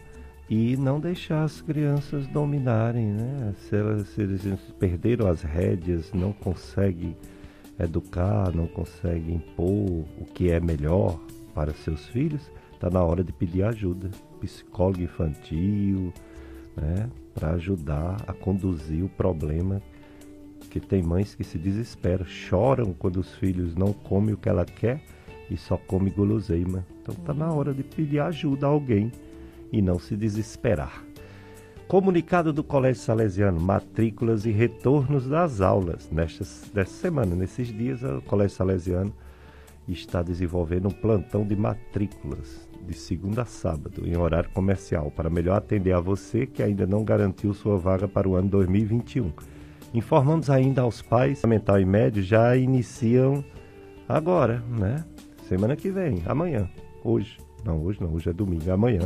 [0.51, 3.05] e não deixar as crianças dominarem.
[3.05, 3.55] Né?
[3.57, 4.45] Se, elas, se eles
[4.77, 7.15] perderam as rédeas, não conseguem
[7.79, 11.17] educar, não conseguem impor o que é melhor
[11.55, 14.11] para seus filhos, está na hora de pedir ajuda.
[14.41, 16.11] Psicólogo infantil,
[16.75, 19.81] né, para ajudar a conduzir o problema.
[20.69, 24.65] Que tem mães que se desesperam, choram quando os filhos não comem o que ela
[24.65, 25.01] quer
[25.49, 26.85] e só come guloseima.
[27.01, 29.11] Então está na hora de pedir ajuda a alguém
[29.71, 31.03] e não se desesperar.
[31.87, 36.09] Comunicado do Colégio Salesiano, matrículas e retornos das aulas.
[36.09, 39.13] Nesta, nesta semana, nesses dias, o Colégio Salesiano
[39.87, 45.57] está desenvolvendo um plantão de matrículas de segunda a sábado, em horário comercial, para melhor
[45.57, 49.31] atender a você que ainda não garantiu sua vaga para o ano 2021.
[49.93, 53.43] Informamos ainda aos pais, fundamental e médio já iniciam
[54.07, 55.03] agora, né?
[55.47, 56.69] Semana que vem, amanhã,
[57.03, 57.37] hoje.
[57.63, 59.01] Não, hoje não, hoje é domingo, é amanhã.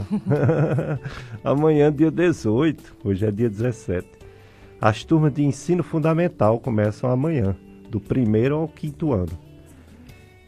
[1.43, 4.07] amanhã, dia 18, hoje é dia 17.
[4.79, 7.55] As turmas de ensino fundamental começam amanhã,
[7.89, 9.31] do primeiro ao quinto ano.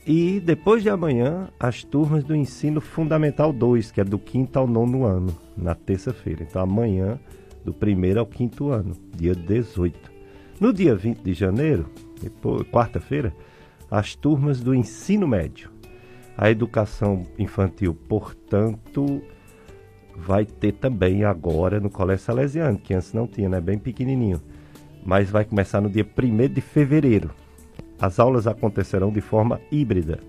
[0.06, 4.65] E depois de amanhã, as turmas do ensino fundamental 2, que é do quinto ao
[4.65, 6.43] nono ano, na terça-feira.
[6.43, 7.20] Então amanhã,
[7.65, 10.12] do primeiro ao quinto ano, dia 18.
[10.62, 11.89] No dia 20 de janeiro,
[12.72, 13.34] quarta-feira,
[13.91, 15.77] as turmas do ensino médio
[16.38, 19.23] a educação infantil, portanto,
[20.15, 23.60] vai ter também agora no Colégio Salesiano, que antes não tinha, né?
[23.60, 24.39] Bem pequenininho.
[25.04, 27.32] Mas vai começar no dia 1 de fevereiro.
[28.00, 30.19] As aulas acontecerão de forma híbrida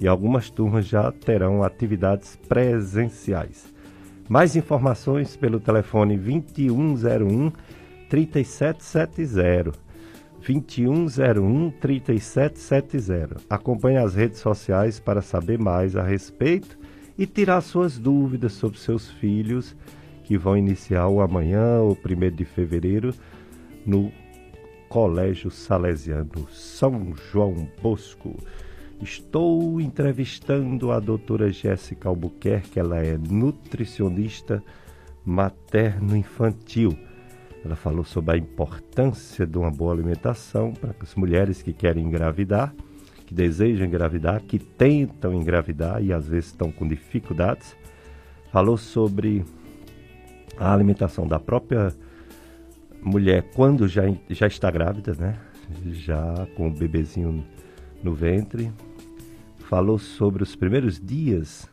[0.00, 3.72] e algumas turmas já terão atividades presenciais.
[4.28, 7.52] Mais informações pelo telefone 2101
[8.08, 9.83] 3770
[10.46, 13.36] 2101 3770.
[13.48, 16.78] Acompanhe as redes sociais para saber mais a respeito
[17.16, 19.74] e tirar suas dúvidas sobre seus filhos
[20.24, 23.14] que vão iniciar o amanhã, o 1 de fevereiro,
[23.86, 24.12] no
[24.88, 28.36] Colégio Salesiano São João Bosco.
[29.02, 34.62] Estou entrevistando a doutora Jéssica Albuquerque, ela é nutricionista
[35.24, 36.96] materno-infantil
[37.64, 42.74] Ela falou sobre a importância de uma boa alimentação para as mulheres que querem engravidar,
[43.24, 47.74] que desejam engravidar, que tentam engravidar e às vezes estão com dificuldades.
[48.52, 49.44] Falou sobre
[50.58, 51.94] a alimentação da própria
[53.00, 55.38] mulher quando já, já está grávida, né?
[55.86, 57.44] Já com o bebezinho
[58.02, 58.70] no ventre.
[59.60, 61.66] Falou sobre os primeiros dias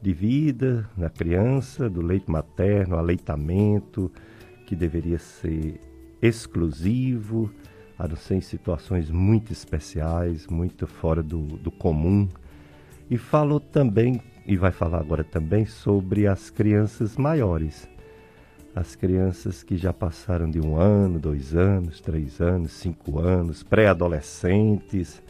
[0.00, 4.10] de vida na criança, do leite materno, aleitamento,
[4.66, 5.80] que deveria ser
[6.20, 7.50] exclusivo,
[7.98, 12.28] a não ser em situações muito especiais, muito fora do, do comum.
[13.08, 17.88] E falou também, e vai falar agora também, sobre as crianças maiores.
[18.74, 25.22] As crianças que já passaram de um ano, dois anos, três anos, cinco anos, pré-adolescentes.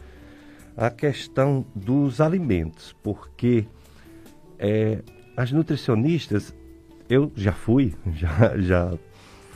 [0.75, 3.65] A questão dos alimentos, porque
[4.59, 5.01] é,
[5.35, 6.53] as nutricionistas,
[7.09, 8.97] eu já fui, já, já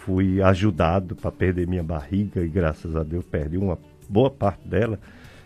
[0.06, 3.78] fui ajudado para perder minha barriga e graças a Deus perdi uma
[4.10, 5.00] boa parte dela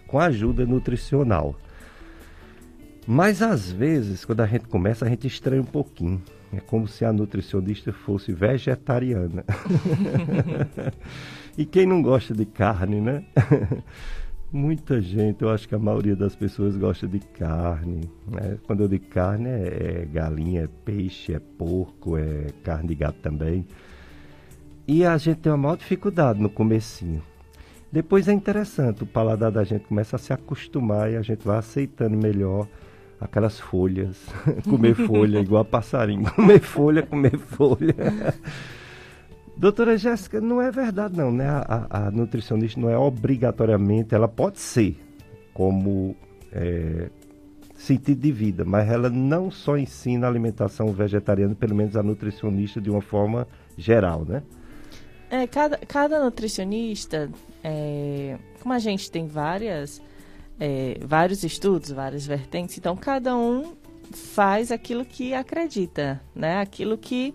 [0.07, 1.55] com ajuda nutricional.
[3.07, 6.21] Mas às vezes, quando a gente começa, a gente estranha um pouquinho.
[6.53, 9.43] É como se a nutricionista fosse vegetariana.
[11.57, 13.23] e quem não gosta de carne, né?
[14.51, 18.09] Muita gente, eu acho que a maioria das pessoas gosta de carne.
[18.25, 18.57] Né?
[18.65, 23.17] Quando eu digo carne, é, é galinha, é peixe, é porco, é carne de gato
[23.21, 23.65] também.
[24.87, 27.21] E a gente tem uma maior dificuldade no comecinho.
[27.91, 31.57] Depois é interessante, o paladar da gente começa a se acostumar e a gente vai
[31.57, 32.67] aceitando melhor
[33.19, 34.27] aquelas folhas,
[34.69, 37.95] comer folha igual a passarinho, comer folha, comer folha.
[39.57, 41.47] Doutora Jéssica, não é verdade não, né?
[41.47, 44.97] A, a, nutricionista não é obrigatoriamente, ela pode ser
[45.53, 46.13] como
[46.51, 47.09] é,
[47.73, 52.89] sentido de vida, mas ela não só ensina alimentação vegetariana, pelo menos a nutricionista de
[52.89, 54.43] uma forma geral, né?
[55.29, 57.29] É, cada, cada nutricionista,
[57.63, 60.01] é, como a gente tem várias,
[60.59, 63.75] é, vários estudos, várias vertentes, então cada um
[64.11, 66.59] faz aquilo que acredita, né?
[66.59, 67.33] Aquilo que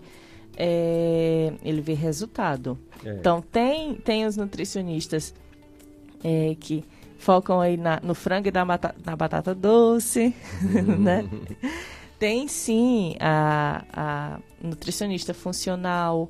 [0.57, 2.77] é, ele vê resultado.
[3.05, 3.09] É.
[3.11, 5.33] Então tem, tem os nutricionistas
[6.23, 6.83] é, que
[7.17, 10.33] focam aí na, no frango e na, na batata doce,
[10.99, 11.27] né?
[12.17, 16.29] Tem sim a, a nutricionista funcional,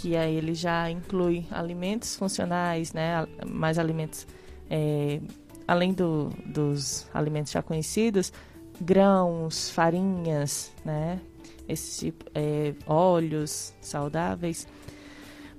[0.00, 4.26] que aí ele já inclui alimentos funcionais, né, mais alimentos,
[4.70, 5.20] é,
[5.66, 8.32] além do, dos alimentos já conhecidos,
[8.80, 11.20] grãos, farinhas, né,
[11.68, 14.68] esse tipo, é, óleos saudáveis.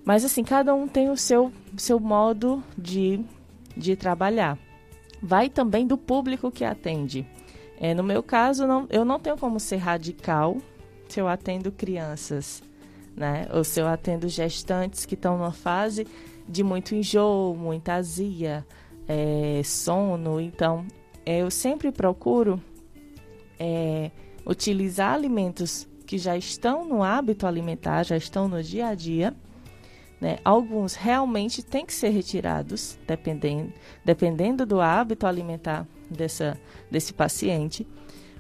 [0.06, 3.24] Mas assim, cada um tem o seu, seu modo de,
[3.76, 4.58] de trabalhar.
[5.22, 7.28] Vai também do público que atende.
[7.78, 10.58] É, no meu caso, não, eu não tenho como ser radical
[11.10, 12.64] se eu atendo crianças
[13.20, 13.50] né?
[13.54, 16.08] Ou se eu atendo gestantes que estão numa fase
[16.48, 18.66] de muito enjoo, muita azia,
[19.06, 20.40] é, sono.
[20.40, 20.88] Então,
[21.26, 22.64] é, eu sempre procuro
[23.60, 24.10] é,
[24.46, 29.36] utilizar alimentos que já estão no hábito alimentar, já estão no dia a dia.
[30.22, 30.38] Né?
[30.44, 36.58] Alguns realmente têm que ser retirados, dependendo, dependendo do hábito alimentar dessa,
[36.90, 37.86] desse paciente.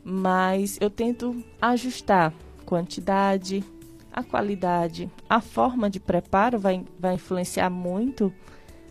[0.03, 2.33] Mas eu tento ajustar
[2.65, 3.63] quantidade,
[4.11, 8.33] a qualidade, a forma de preparo vai, vai influenciar muito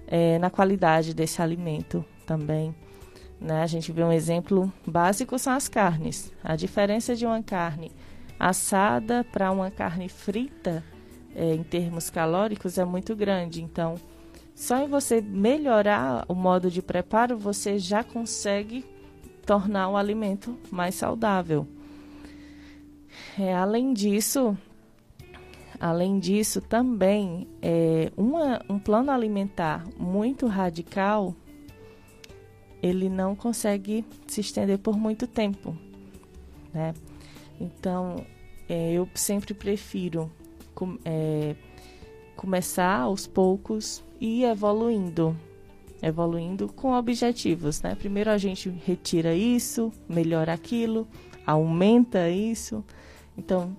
[0.07, 2.75] é, na qualidade desse alimento também.
[3.41, 3.63] Né?
[3.63, 6.33] A gente vê um exemplo básico são as carnes.
[6.43, 7.91] A diferença de uma carne
[8.39, 10.85] assada para uma carne frita,
[11.35, 13.63] é, em termos calóricos, é muito grande.
[13.63, 13.97] Então,
[14.55, 18.85] só em você melhorar o modo de preparo, você já consegue
[19.47, 21.67] tornar o alimento mais saudável.
[23.39, 24.57] É, além disso,
[25.81, 31.35] Além disso, também é, uma, um plano alimentar muito radical,
[32.83, 35.77] ele não consegue se estender por muito tempo,
[36.73, 36.95] né?
[37.61, 38.25] Então,
[38.69, 40.31] é, eu sempre prefiro
[40.75, 41.55] com, é,
[42.37, 45.37] começar aos poucos e evoluindo,
[46.03, 47.95] evoluindo com objetivos, né?
[47.95, 51.07] Primeiro a gente retira isso, melhora aquilo,
[51.47, 52.85] aumenta isso.
[53.37, 53.77] Então,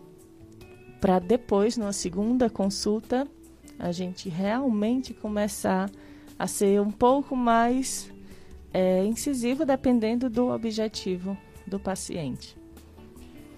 [1.00, 3.28] para depois, numa segunda consulta,
[3.78, 5.90] a gente realmente começar
[6.38, 8.12] a ser um pouco mais
[8.74, 12.58] é, incisivo dependendo do objetivo do paciente.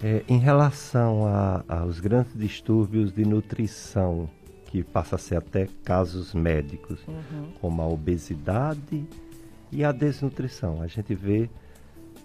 [0.04, 4.30] É, em relação a, aos grandes distúrbios de nutrição,
[4.66, 7.52] que passa a ser até casos médicos, uhum.
[7.60, 9.06] como a obesidade
[9.72, 11.50] e a desnutrição, a gente vê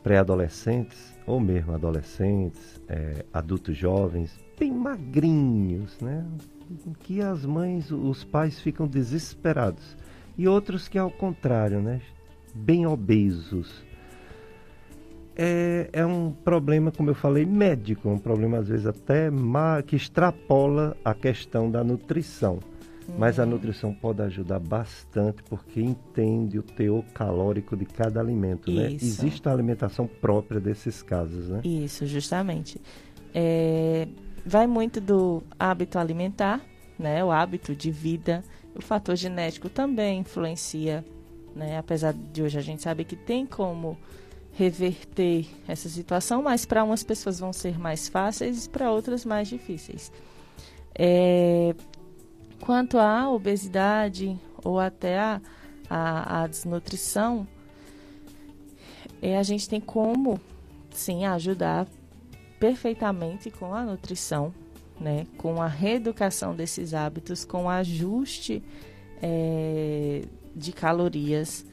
[0.02, 6.26] pré-adolescentes, ou mesmo adolescentes, é, adultos jovens, bem magrinhos, né?
[7.00, 9.96] Que as mães, os pais ficam desesperados.
[10.36, 12.00] E outros que ao contrário, né?
[12.54, 13.84] Bem obesos.
[15.36, 19.30] É, é um problema, como eu falei, médico, um problema às vezes até
[19.86, 22.58] que extrapola a questão da nutrição.
[23.18, 23.50] Mas a uhum.
[23.50, 28.90] nutrição pode ajudar bastante porque entende o teor calórico de cada alimento, né?
[28.90, 31.60] Existe a alimentação própria desses casos, né?
[31.62, 32.80] Isso, justamente.
[33.32, 34.08] É,
[34.46, 36.60] vai muito do hábito alimentar,
[36.98, 37.24] né?
[37.24, 38.42] O hábito de vida.
[38.74, 41.04] O fator genético também influencia,
[41.54, 41.78] né?
[41.78, 43.98] Apesar de hoje a gente saber que tem como
[44.52, 49.48] reverter essa situação, mas para umas pessoas vão ser mais fáceis e para outras mais
[49.48, 50.10] difíceis.
[50.94, 51.74] É,
[52.60, 55.40] Quanto à obesidade ou até a,
[55.88, 57.46] a, a desnutrição,
[59.20, 60.40] é, a gente tem como,
[60.90, 61.86] sim, ajudar
[62.66, 64.52] perfeitamente com a nutrição,
[65.00, 65.24] né?
[65.38, 68.60] com a reeducação desses hábitos, com o ajuste
[69.22, 71.64] é, de calorias,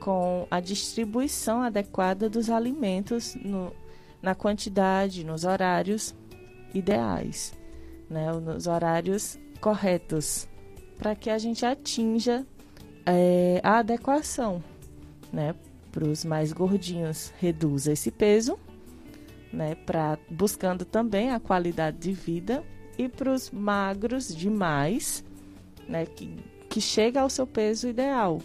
[0.00, 3.72] com a distribuição adequada dos alimentos no,
[4.20, 6.12] na quantidade, nos horários
[6.74, 7.54] ideais,
[8.10, 8.32] né?
[8.32, 10.48] nos horários corretos
[10.98, 12.44] para que a gente atinja
[13.06, 14.60] é, a adequação,
[15.32, 15.54] né?
[15.92, 18.58] Para os mais gordinhos, reduza esse peso,
[19.52, 19.74] né?
[19.74, 22.64] Para buscando também a qualidade de vida
[22.98, 25.24] e para os magros demais,
[25.88, 26.06] né?
[26.06, 26.36] Que,
[26.68, 28.40] que chega ao seu peso ideal,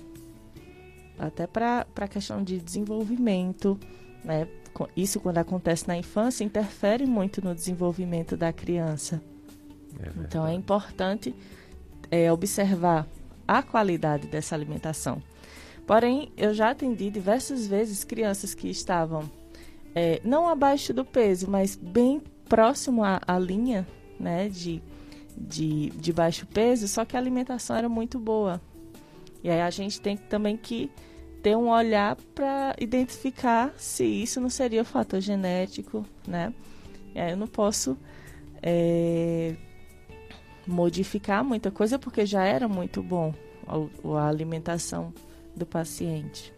[1.18, 3.80] até para a questão de desenvolvimento,
[4.24, 4.48] né?
[4.96, 9.22] Isso quando acontece na infância interfere muito no desenvolvimento da criança.
[10.00, 11.34] É então é importante
[12.12, 13.08] é, observar
[13.48, 15.22] a qualidade dessa alimentação.
[15.88, 19.30] Porém, eu já atendi diversas vezes crianças que estavam
[19.98, 23.88] é, não abaixo do peso, mas bem próximo à, à linha
[24.20, 24.80] né, de,
[25.36, 28.62] de, de baixo peso, só que a alimentação era muito boa.
[29.44, 30.92] E aí a gente tem também que
[31.42, 36.54] ter um olhar para identificar se isso não seria o fator genético, né?
[37.16, 37.98] E aí eu não posso
[38.62, 39.56] é,
[40.68, 43.34] modificar muita coisa porque já era muito bom
[43.66, 45.12] a, a alimentação
[45.56, 46.54] do paciente.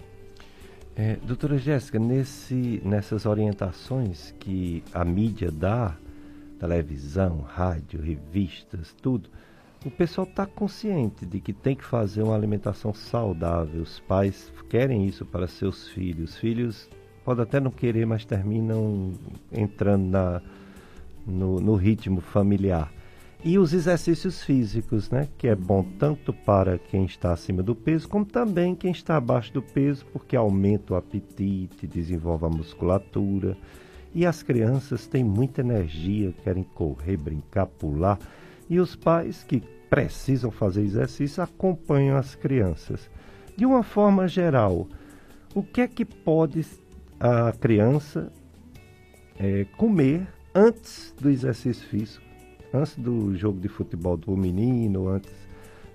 [1.01, 5.95] É, doutora Jéssica, nesse, nessas orientações que a mídia dá,
[6.59, 9.29] televisão, rádio, revistas, tudo,
[9.85, 13.81] o pessoal está consciente de que tem que fazer uma alimentação saudável.
[13.81, 16.31] Os pais querem isso para seus filhos.
[16.31, 16.89] Os filhos
[17.23, 19.13] podem até não querer, mas terminam
[19.53, 20.41] entrando na,
[21.25, 22.91] no, no ritmo familiar.
[23.41, 25.29] E os exercícios físicos, né?
[25.37, 29.53] Que é bom tanto para quem está acima do peso, como também quem está abaixo
[29.53, 33.55] do peso, porque aumenta o apetite, desenvolve a musculatura.
[34.13, 38.19] E as crianças têm muita energia, querem correr, brincar, pular.
[38.69, 43.09] E os pais que precisam fazer exercício acompanham as crianças.
[43.55, 44.85] De uma forma geral,
[45.55, 46.65] o que é que pode
[47.17, 48.31] a criança
[49.39, 52.28] é, comer antes do exercício físico?
[52.73, 55.31] Antes do jogo de futebol do menino, antes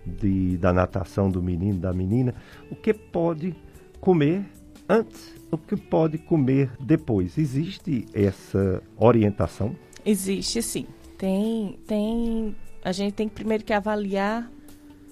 [0.05, 2.35] de, da natação do menino, da menina,
[2.71, 3.55] o que pode
[4.01, 4.45] comer
[4.89, 7.39] antes, o que pode comer depois.
[7.39, 9.75] Existe essa orientação?
[10.05, 10.87] Existe sim.
[11.17, 12.55] Tem, tem,
[12.85, 14.51] a gente tem primeiro que avaliar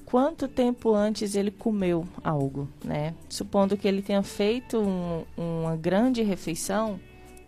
[0.05, 3.15] quanto tempo antes ele comeu algo, né?
[3.31, 7.01] Supondo que ele tenha feito um, uma grande refeição,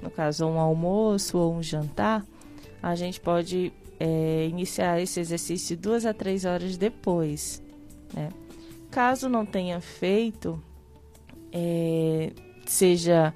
[0.02, 2.24] no caso um almoço ou um jantar,
[2.82, 7.62] a gente pode é, iniciar esse exercício duas a três horas depois.
[8.12, 8.30] Né?
[8.90, 10.62] Caso não tenha feito,
[11.52, 12.32] é,
[12.66, 13.34] seja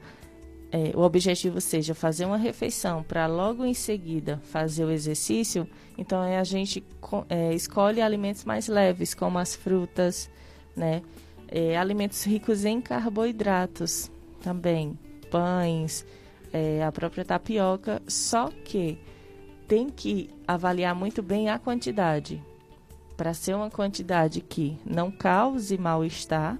[0.70, 6.22] é, o objetivo seja fazer uma refeição para logo em seguida fazer o exercício, então
[6.22, 6.84] é, a gente
[7.28, 10.30] é, escolhe alimentos mais leves, como as frutas,
[10.76, 11.02] né?
[11.50, 14.10] É, alimentos ricos em carboidratos
[14.42, 14.98] também,
[15.30, 16.04] pães,
[16.52, 18.98] é, a própria tapioca, só que
[19.68, 22.42] tem que avaliar muito bem a quantidade,
[23.16, 26.58] para ser uma quantidade que não cause mal-estar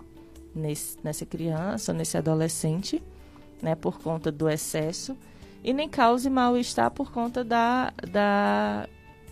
[1.03, 3.03] nessa criança, nesse adolescente,
[3.63, 5.17] né, por conta do excesso,
[5.65, 8.87] e nem cause mal-estar por conta da, da,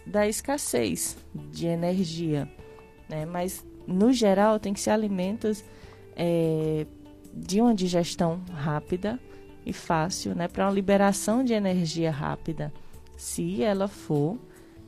[0.07, 2.49] da escassez de energia.
[3.09, 3.27] Né?
[3.27, 5.62] Mas, no geral, tem que ser alimentos
[6.16, 6.87] é,
[7.35, 9.20] de uma digestão rápida
[9.66, 12.72] e fácil, né, para uma liberação de energia rápida
[13.17, 14.39] se ela for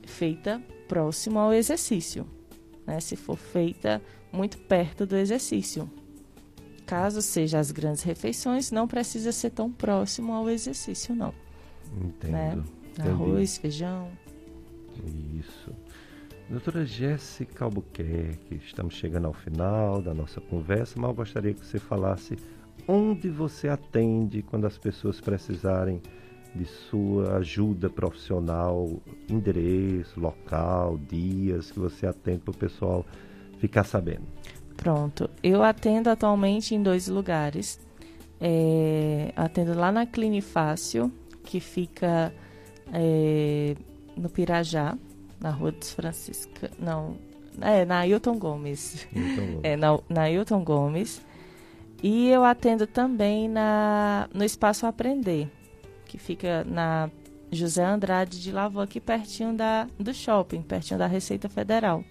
[0.05, 2.27] feita próximo ao exercício,
[2.87, 3.01] né?
[3.01, 4.03] se for feita
[4.33, 5.89] muito perto do exercício.
[6.87, 11.35] caso seja as grandes refeições, não precisa ser tão próximo ao exercício, não.
[12.01, 12.65] Entendo.
[12.97, 13.11] Né?
[13.11, 14.11] Arroz, feijão.
[15.39, 15.73] Isso.
[16.49, 21.79] Doutora Jéssica Albuquerque, estamos chegando ao final da nossa conversa, mas eu gostaria que você
[21.79, 22.39] falasse
[22.87, 26.01] onde você atende quando as pessoas precisarem
[26.55, 33.05] de sua ajuda profissional, endereço, local, dias que você atende para o pessoal
[33.59, 34.27] ficar sabendo.
[34.77, 35.29] Pronto.
[35.43, 37.81] Eu atendo atualmente em dois lugares.
[38.41, 42.33] É, atendo lá na Clinifácil, que fica
[42.93, 43.75] é,
[44.17, 44.97] no Pirajá,
[45.41, 46.71] na Rua dos Francisca.
[46.79, 47.17] Não,
[47.61, 49.07] é na Ailton Gomes.
[49.13, 49.61] Gomes.
[49.63, 51.21] É, na, na Ailton Gomes.
[52.03, 55.51] E eu atendo também na, no Espaço Aprender,
[56.09, 57.11] que fica na
[57.53, 62.03] José Andrade de Lavô, aqui pertinho da, do shopping, pertinho da Receita Federal.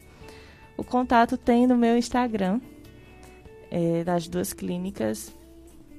[0.77, 2.61] O contato tem no meu Instagram,
[3.69, 5.35] é, das duas clínicas,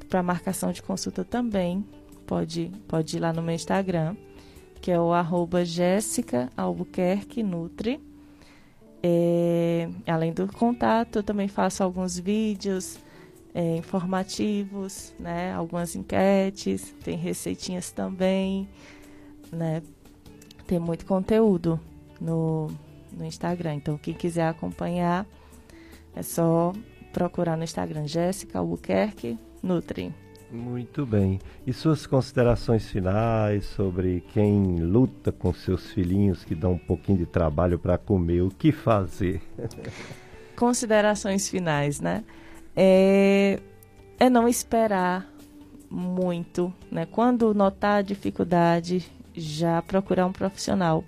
[0.09, 1.85] para marcação de consulta também.
[2.27, 4.17] Pode, pode ir lá no meu Instagram,
[4.81, 8.01] que é o arroba Jéssica Albuquerque Nutri.
[9.03, 12.99] É, além do contato, eu também faço alguns vídeos
[13.55, 15.53] é, informativos, né?
[15.53, 18.69] Algumas enquetes, tem receitinhas também,
[19.53, 19.83] né?
[20.67, 21.81] Tem muito conteúdo
[22.21, 22.69] no,
[23.13, 23.75] no Instagram.
[23.75, 25.27] Então, quem quiser acompanhar,
[26.15, 26.73] é só
[27.13, 30.13] procurar no Instagram Jéssica Albuquerque Nutri.
[30.51, 31.39] Muito bem.
[31.67, 37.27] E suas considerações finais sobre quem luta com seus filhinhos que dão um pouquinho de
[37.27, 39.43] trabalho para comer, o que fazer?
[40.57, 42.25] Considerações finais, né?
[42.81, 43.59] É,
[44.21, 45.29] é não esperar
[45.91, 47.07] muito, né?
[47.07, 49.05] Quando notar dificuldade,
[49.35, 51.03] já procurar um profissional.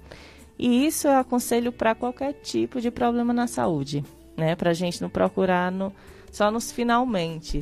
[0.58, 4.04] E isso eu aconselho para qualquer tipo de problema na saúde,
[4.36, 4.56] né?
[4.56, 5.92] Para a gente não procurar no,
[6.32, 7.60] só nos finalmente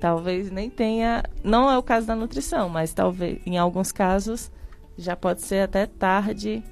[0.00, 4.50] talvez nem tenha, não é o caso da nutrição, mas talvez em alguns casos
[4.96, 6.62] já pode ser até tarde,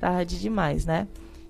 [0.00, 1.06] tarde demais, né?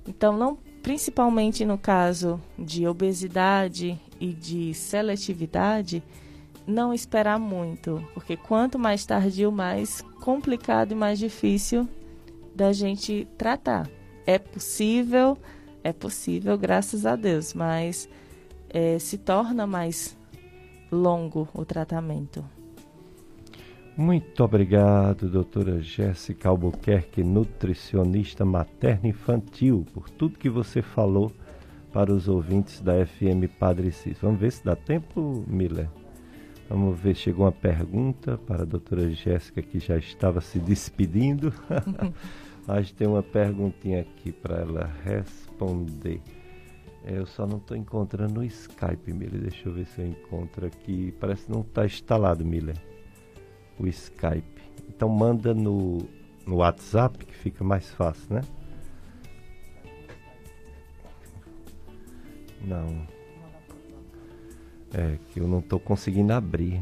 [0.06, 6.02] Então, não principalmente no caso de obesidade e de seletividade,
[6.66, 11.88] não esperar muito, porque quanto mais tardio, mais complicado e mais difícil
[12.54, 13.88] da gente tratar.
[14.26, 15.38] É possível,
[15.82, 18.06] é possível, graças a Deus, mas
[18.68, 20.14] é, se torna mais
[20.92, 22.44] longo o tratamento.
[23.96, 31.30] Muito obrigado, doutora Jéssica Albuquerque, nutricionista materno infantil, por tudo que você falou
[31.92, 34.18] para os ouvintes da FM Padre Cis.
[34.20, 35.88] Vamos ver se dá tempo, Miller?
[36.68, 41.52] Vamos ver, chegou uma pergunta para a doutora Jéssica, que já estava se despedindo.
[42.66, 46.20] Mas tem uma perguntinha aqui para ela responder.
[47.04, 49.42] É, eu só não estou encontrando o Skype, Miller.
[49.42, 51.14] Deixa eu ver se eu encontro aqui.
[51.20, 52.93] Parece que não está instalado, Miller.
[53.78, 54.62] O Skype.
[54.88, 55.98] Então manda no,
[56.46, 58.40] no WhatsApp que fica mais fácil, né?
[62.62, 63.06] Não.
[64.92, 66.80] É que eu não estou conseguindo abrir.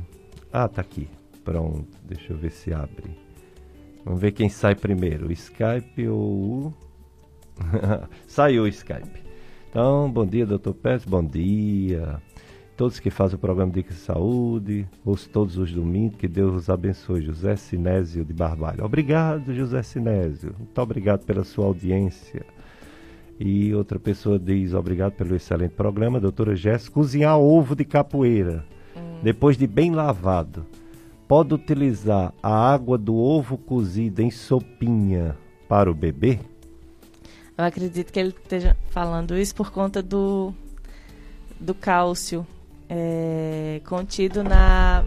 [0.53, 1.09] Ah, tá aqui.
[1.43, 1.88] Pronto.
[2.05, 3.16] Deixa eu ver se abre.
[4.05, 6.74] Vamos ver quem sai primeiro, o Skype ou o.
[8.26, 9.22] Saiu o Skype.
[9.70, 12.20] Então, bom dia, doutor Pérez, bom dia.
[12.83, 16.68] Todos que fazem o programa Dicas de Saúde, ouço todos os domingos, que Deus os
[16.68, 17.22] abençoe.
[17.22, 18.85] José Sinésio de Barbalho.
[18.85, 20.53] Obrigado, José Sinésio.
[20.59, 22.45] Muito obrigado pela sua audiência.
[23.39, 26.93] E outra pessoa diz: obrigado pelo excelente programa, doutora Jéssica.
[26.93, 28.64] Cozinhar ovo de capoeira,
[28.97, 29.20] hum.
[29.22, 30.66] depois de bem lavado.
[31.28, 35.37] Pode utilizar a água do ovo cozido em sopinha
[35.68, 36.41] para o bebê?
[37.57, 40.53] Eu acredito que ele esteja falando isso por conta do,
[41.61, 42.45] do cálcio
[42.95, 45.03] é, contido na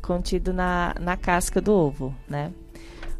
[0.00, 2.52] contido na, na casca do ovo, né?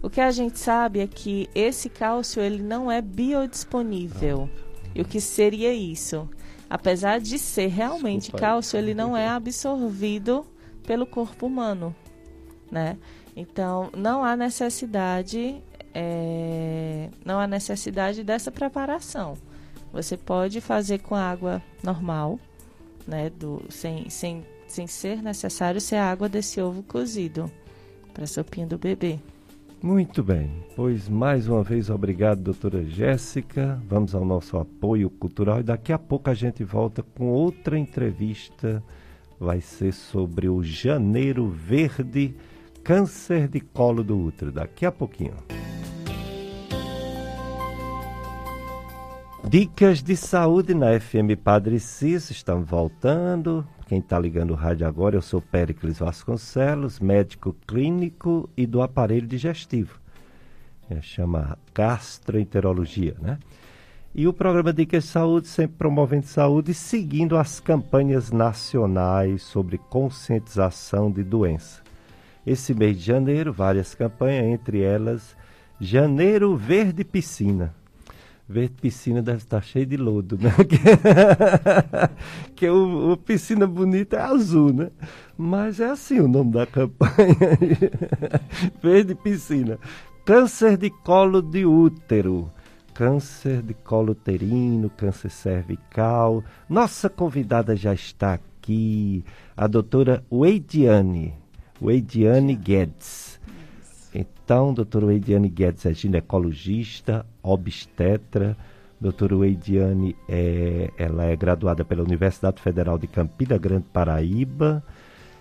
[0.02, 4.50] O que a gente sabe é que esse cálcio ele não é biodisponível.
[4.92, 6.28] E o que seria isso?
[6.68, 10.44] Apesar de ser realmente Desculpa, cálcio, ele não é absorvido
[10.84, 11.94] pelo corpo humano,
[12.68, 12.98] né?
[13.36, 15.62] Então, não há necessidade
[15.94, 19.36] é, não há necessidade dessa preparação.
[19.92, 22.40] Você pode fazer com água normal,
[23.06, 27.50] né, do, sem, sem, sem ser necessário ser água desse ovo cozido
[28.12, 29.18] para a sopinha do bebê.
[29.82, 33.82] Muito bem, pois mais uma vez obrigado, doutora Jéssica.
[33.88, 38.80] Vamos ao nosso apoio cultural e daqui a pouco a gente volta com outra entrevista.
[39.40, 42.32] Vai ser sobre o Janeiro Verde,
[42.84, 44.52] câncer de colo do útero.
[44.52, 45.34] Daqui a pouquinho.
[49.48, 53.66] Dicas de saúde na FM Padre Cis estão voltando.
[53.86, 59.26] quem está ligando o rádio agora, eu sou Péricles Vasconcelos, médico clínico e do aparelho
[59.26, 60.00] digestivo.
[60.88, 63.38] É, chama gastroenterologia, né?
[64.14, 71.10] E o programa Dicas de Saúde sempre promovendo saúde seguindo as campanhas nacionais sobre conscientização
[71.10, 71.82] de doença.
[72.46, 75.36] Esse mês de janeiro, várias campanhas, entre elas
[75.80, 77.74] Janeiro Verde Piscina.
[78.48, 80.50] Verde Piscina deve estar cheio de lodo, né?
[82.54, 84.90] que o, o, piscina bonita é azul, né?
[85.38, 87.16] Mas é assim o nome da campanha.
[88.82, 89.78] Verde Piscina.
[90.24, 92.50] Câncer de colo de útero
[92.92, 96.44] câncer de colo uterino, câncer cervical.
[96.68, 99.24] Nossa convidada já está aqui,
[99.56, 101.34] a doutora Weidiane,
[101.80, 103.31] Weidiane Guedes.
[104.52, 108.54] Então, doutora Weidiane Guedes é ginecologista, obstetra.
[109.00, 114.84] Doutora Weidiane é, ela é graduada pela Universidade Federal de Campina Grande, Paraíba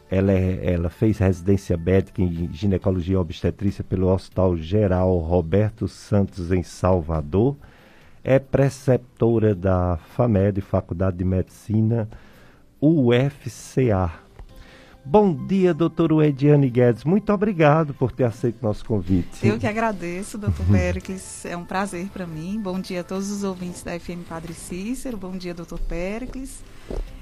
[0.10, 6.50] ela, é, ela fez residência médica em ginecologia e obstetrícia pelo Hospital Geral Roberto Santos,
[6.50, 7.58] em Salvador.
[8.24, 12.08] É preceptora da FAMED, Faculdade de Medicina,
[12.80, 14.21] UFCA.
[15.04, 17.04] Bom dia, doutor Ediane Guedes.
[17.04, 19.46] Muito obrigado por ter aceito nosso convite.
[19.46, 21.44] Eu que agradeço, doutor Péricles.
[21.44, 22.60] É um prazer para mim.
[22.62, 25.18] Bom dia a todos os ouvintes da FM Padre Cícero.
[25.18, 26.64] Bom dia, doutor Péricles.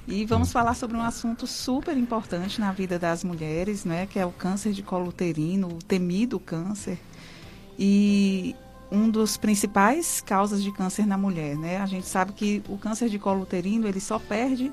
[0.06, 4.26] E vamos falar sobre um assunto super importante na vida das mulheres, né, que é
[4.26, 6.98] o câncer de colo uterino, o temido câncer.
[7.78, 8.56] E
[8.92, 11.78] um dos principais causas de câncer na mulher, né?
[11.78, 14.72] A gente sabe que o câncer de colo uterino, ele só perde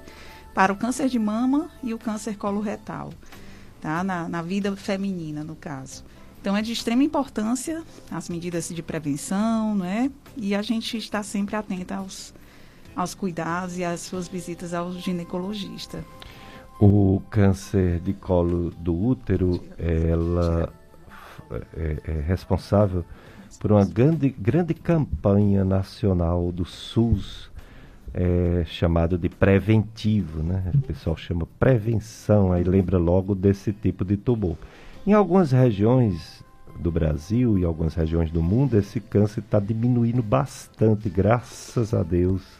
[0.56, 3.12] para o câncer de mama e o câncer coloretal,
[3.78, 4.02] tá?
[4.02, 6.02] Na, na vida feminina, no caso.
[6.40, 10.10] Então, é de extrema importância as medidas de prevenção, né?
[10.34, 12.34] E a gente está sempre atenta aos
[12.94, 16.02] aos cuidados e às suas visitas ao ginecologista.
[16.80, 20.72] O câncer de colo do útero, ela
[21.74, 23.04] é, é responsável
[23.60, 27.45] por uma grande, grande campanha nacional do SUS,
[28.16, 30.72] é, chamado de preventivo, né?
[30.74, 34.56] O pessoal chama prevenção, aí lembra logo desse tipo de tumor.
[35.06, 36.42] Em algumas regiões
[36.80, 42.55] do Brasil e algumas regiões do mundo, esse câncer está diminuindo bastante, graças a Deus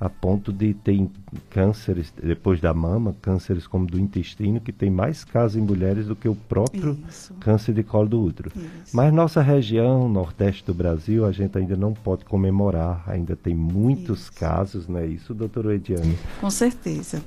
[0.00, 1.06] a ponto de ter
[1.50, 6.16] cânceres depois da mama, cânceres como do intestino, que tem mais casos em mulheres do
[6.16, 7.34] que o próprio Isso.
[7.34, 8.50] câncer de colo do útero.
[8.56, 8.96] Isso.
[8.96, 14.22] Mas nossa região, nordeste do Brasil, a gente ainda não pode comemorar, ainda tem muitos
[14.22, 14.32] Isso.
[14.32, 16.18] casos, não é isso, doutora Ediane?
[16.40, 17.22] Com certeza.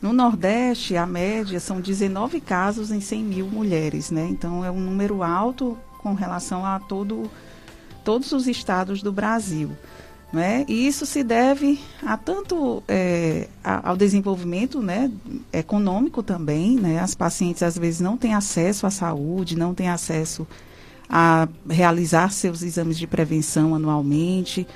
[0.00, 4.28] No Nordeste, a média são 19 casos em 100 mil mulheres, né?
[4.30, 7.28] Então é um número alto com relação a todo,
[8.04, 9.70] todos os estados do Brasil.
[10.30, 10.66] Né?
[10.68, 15.10] E isso se deve a tanto é, ao desenvolvimento né,
[15.52, 16.76] econômico também.
[16.76, 16.98] Né?
[16.98, 20.46] As pacientes às vezes não têm acesso à saúde, não têm acesso
[21.08, 24.66] a realizar seus exames de prevenção anualmente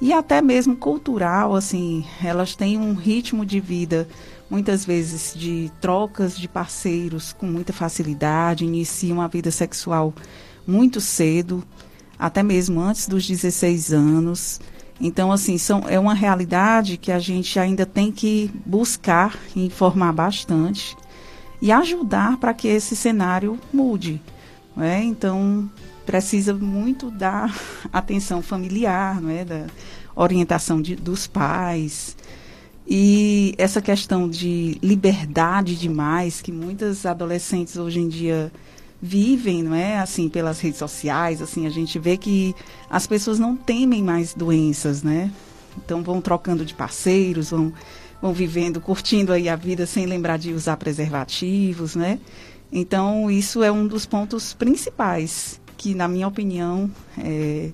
[0.00, 4.06] e até mesmo cultural, assim, elas têm um ritmo de vida
[4.50, 10.12] muitas vezes de trocas de parceiros com muita facilidade, iniciam a vida sexual
[10.66, 11.64] muito cedo,
[12.18, 14.60] até mesmo antes dos 16 anos.
[15.00, 20.96] Então, assim, são, é uma realidade que a gente ainda tem que buscar informar bastante
[21.60, 24.20] e ajudar para que esse cenário mude.
[24.74, 25.02] Né?
[25.04, 25.70] Então,
[26.04, 27.50] precisa muito da
[27.92, 29.44] atenção familiar, não é?
[29.44, 29.66] da
[30.14, 32.16] orientação de, dos pais.
[32.86, 38.50] E essa questão de liberdade demais, que muitas adolescentes hoje em dia
[39.00, 42.54] vivem, não é, assim, pelas redes sociais, assim, a gente vê que
[42.88, 45.30] as pessoas não temem mais doenças, né?
[45.76, 47.72] Então vão trocando de parceiros, vão,
[48.20, 52.18] vão vivendo, curtindo aí a vida sem lembrar de usar preservativos, né?
[52.72, 57.70] Então isso é um dos pontos principais que, na minha opinião, é,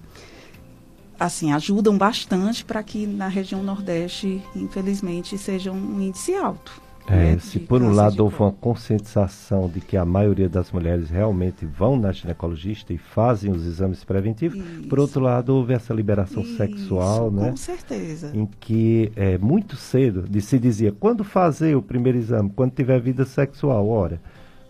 [1.19, 6.82] assim, ajudam bastante para que na região Nordeste, infelizmente, seja um índice alto.
[7.09, 11.67] É, se por um lado houve uma conscientização de que a maioria das mulheres realmente
[11.67, 14.89] vão na ginecologista e fazem os exames preventivos, Isso.
[14.89, 17.51] por outro lado houve essa liberação Isso, sexual, né?
[17.51, 18.31] Com certeza.
[18.33, 23.01] Em que é, muito cedo de se dizia quando fazer o primeiro exame, quando tiver
[23.01, 24.21] vida sexual, ora.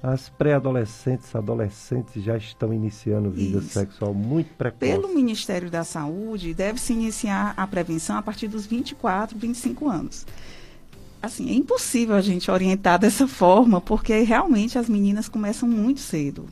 [0.02, 3.68] As pré-adolescentes, adolescentes já estão iniciando vida Isso.
[3.68, 4.90] sexual muito precoce.
[4.90, 10.26] Pelo Ministério da Saúde, deve-se iniciar a prevenção a partir dos 24, 25 anos
[11.22, 16.46] assim, é impossível a gente orientar dessa forma, porque realmente as meninas começam muito cedo.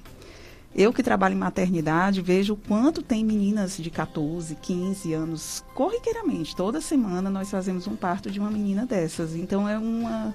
[0.74, 6.54] Eu que trabalho em maternidade, vejo o quanto tem meninas de 14, 15 anos, corriqueiramente.
[6.54, 9.34] Toda semana nós fazemos um parto de uma menina dessas.
[9.34, 10.32] Então é uma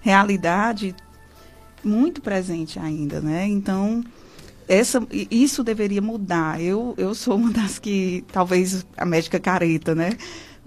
[0.00, 0.94] realidade
[1.82, 3.46] muito presente ainda, né?
[3.46, 4.04] Então,
[4.68, 6.60] essa, isso deveria mudar.
[6.60, 10.10] Eu, eu sou uma das que, talvez, a médica careta, né?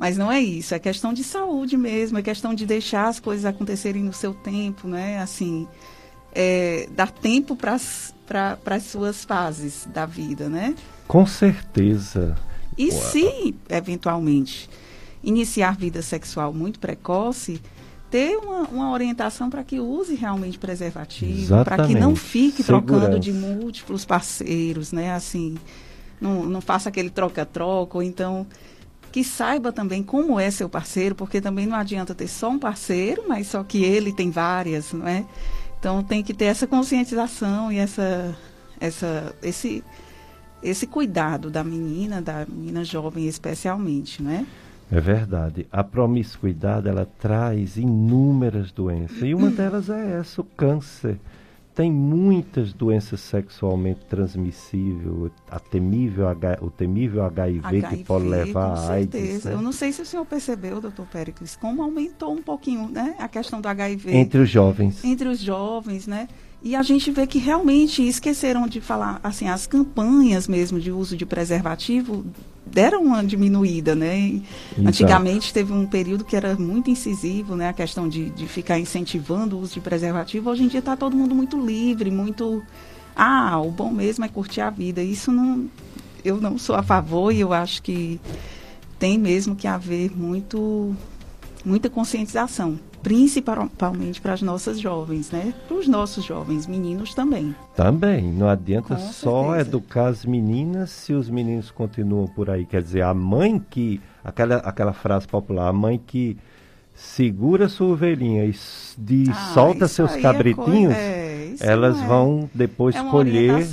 [0.01, 3.45] Mas não é isso, é questão de saúde mesmo, é questão de deixar as coisas
[3.45, 5.21] acontecerem no seu tempo, né?
[5.21, 5.67] Assim,
[6.33, 10.73] é, dar tempo para as suas fases da vida, né?
[11.07, 12.35] Com certeza.
[12.75, 12.99] E Uau.
[12.99, 14.67] se, eventualmente,
[15.23, 17.61] iniciar vida sexual muito precoce,
[18.09, 22.87] ter uma, uma orientação para que use realmente preservativo, para que não fique Segurança.
[22.87, 25.13] trocando de múltiplos parceiros, né?
[25.13, 25.59] Assim,
[26.19, 28.47] não, não faça aquele troca-troca, ou então
[29.11, 33.25] que saiba também como é seu parceiro, porque também não adianta ter só um parceiro,
[33.27, 35.25] mas só que ele tem várias, não é?
[35.79, 38.35] Então tem que ter essa conscientização e essa,
[38.79, 39.83] essa, esse,
[40.63, 44.45] esse cuidado da menina, da menina jovem especialmente, né?
[44.91, 45.67] É verdade.
[45.71, 51.17] A promiscuidade ela traz inúmeras doenças e uma delas é essa, o câncer.
[51.73, 56.25] Tem muitas doenças sexualmente transmissíveis, a temível,
[56.61, 59.45] o temível HIV, HIV que pode levar a AIDS.
[59.45, 59.53] Né?
[59.53, 63.27] Eu não sei se o senhor percebeu, doutor Pericles, como aumentou um pouquinho né, a
[63.27, 64.13] questão do HIV.
[64.13, 65.03] Entre os jovens.
[65.03, 66.27] Entre os jovens, né?
[66.63, 71.17] E a gente vê que realmente esqueceram de falar, assim, as campanhas mesmo de uso
[71.17, 72.23] de preservativo
[72.63, 74.39] deram uma diminuída, né?
[74.77, 77.69] Antigamente teve um período que era muito incisivo, né?
[77.69, 80.51] A questão de, de ficar incentivando o uso de preservativo.
[80.51, 82.61] Hoje em dia está todo mundo muito livre, muito...
[83.15, 85.01] Ah, o bom mesmo é curtir a vida.
[85.01, 85.67] Isso não...
[86.23, 88.21] Eu não sou a favor e eu acho que
[88.99, 90.95] tem mesmo que haver muito,
[91.65, 95.53] muita conscientização principalmente para as nossas jovens, né?
[95.67, 97.55] Para os nossos jovens, meninos também.
[97.75, 99.69] Também, não adianta Com só certeza.
[99.69, 102.65] educar as meninas se os meninos continuam por aí.
[102.65, 106.37] Quer dizer, a mãe que, aquela, aquela frase popular, a mãe que
[106.93, 108.55] segura sua ovelhinha e
[108.97, 111.21] de, ah, solta seus é cabritinhos, é
[111.59, 113.67] elas é, vão depois é colher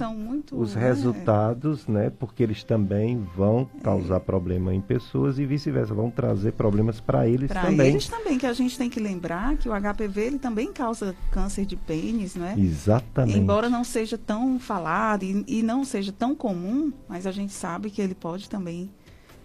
[0.53, 0.81] os né?
[0.81, 2.11] resultados, né?
[2.11, 7.49] Porque eles também vão causar problema em pessoas e vice-versa, vão trazer problemas para eles
[7.49, 7.77] pra também.
[7.77, 11.15] Para eles também, que a gente tem que lembrar que o HPV ele também causa
[11.31, 12.55] câncer de pênis, né?
[12.59, 13.39] Exatamente.
[13.39, 17.91] Embora não seja tão falado e, e não seja tão comum, mas a gente sabe
[17.91, 18.91] que ele pode também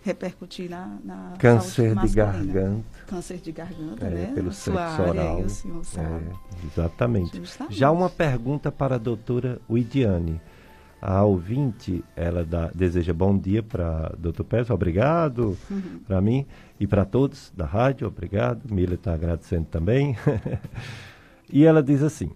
[0.04, 2.84] repercutir na, na câncer de garganta.
[3.08, 4.32] Câncer de garganta é, né?
[4.36, 5.40] pelo sexo oral.
[5.40, 7.38] é, exatamente.
[7.38, 7.76] Justamente.
[7.76, 10.42] já uma pergunta para a doutora Widiane.
[11.02, 15.58] A ouvinte ela dá, deseja bom dia para doutor Pérez obrigado.
[15.70, 16.00] Uhum.
[16.08, 16.46] para mim
[16.80, 18.74] e para todos da rádio obrigado.
[18.74, 20.16] Mila está agradecendo também.
[21.52, 22.32] E ela diz assim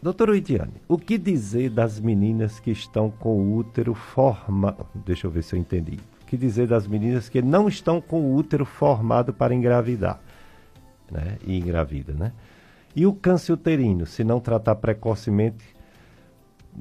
[0.00, 4.86] Doutora Widiane, o que dizer das meninas que estão com o útero formado?
[4.94, 5.98] Deixa eu ver se eu entendi
[6.36, 10.20] que dizer das meninas que não estão com o útero formado para engravidar,
[11.10, 11.38] né?
[11.46, 12.32] E engravida, né?
[12.94, 15.64] E o câncer uterino, se não tratar precocemente,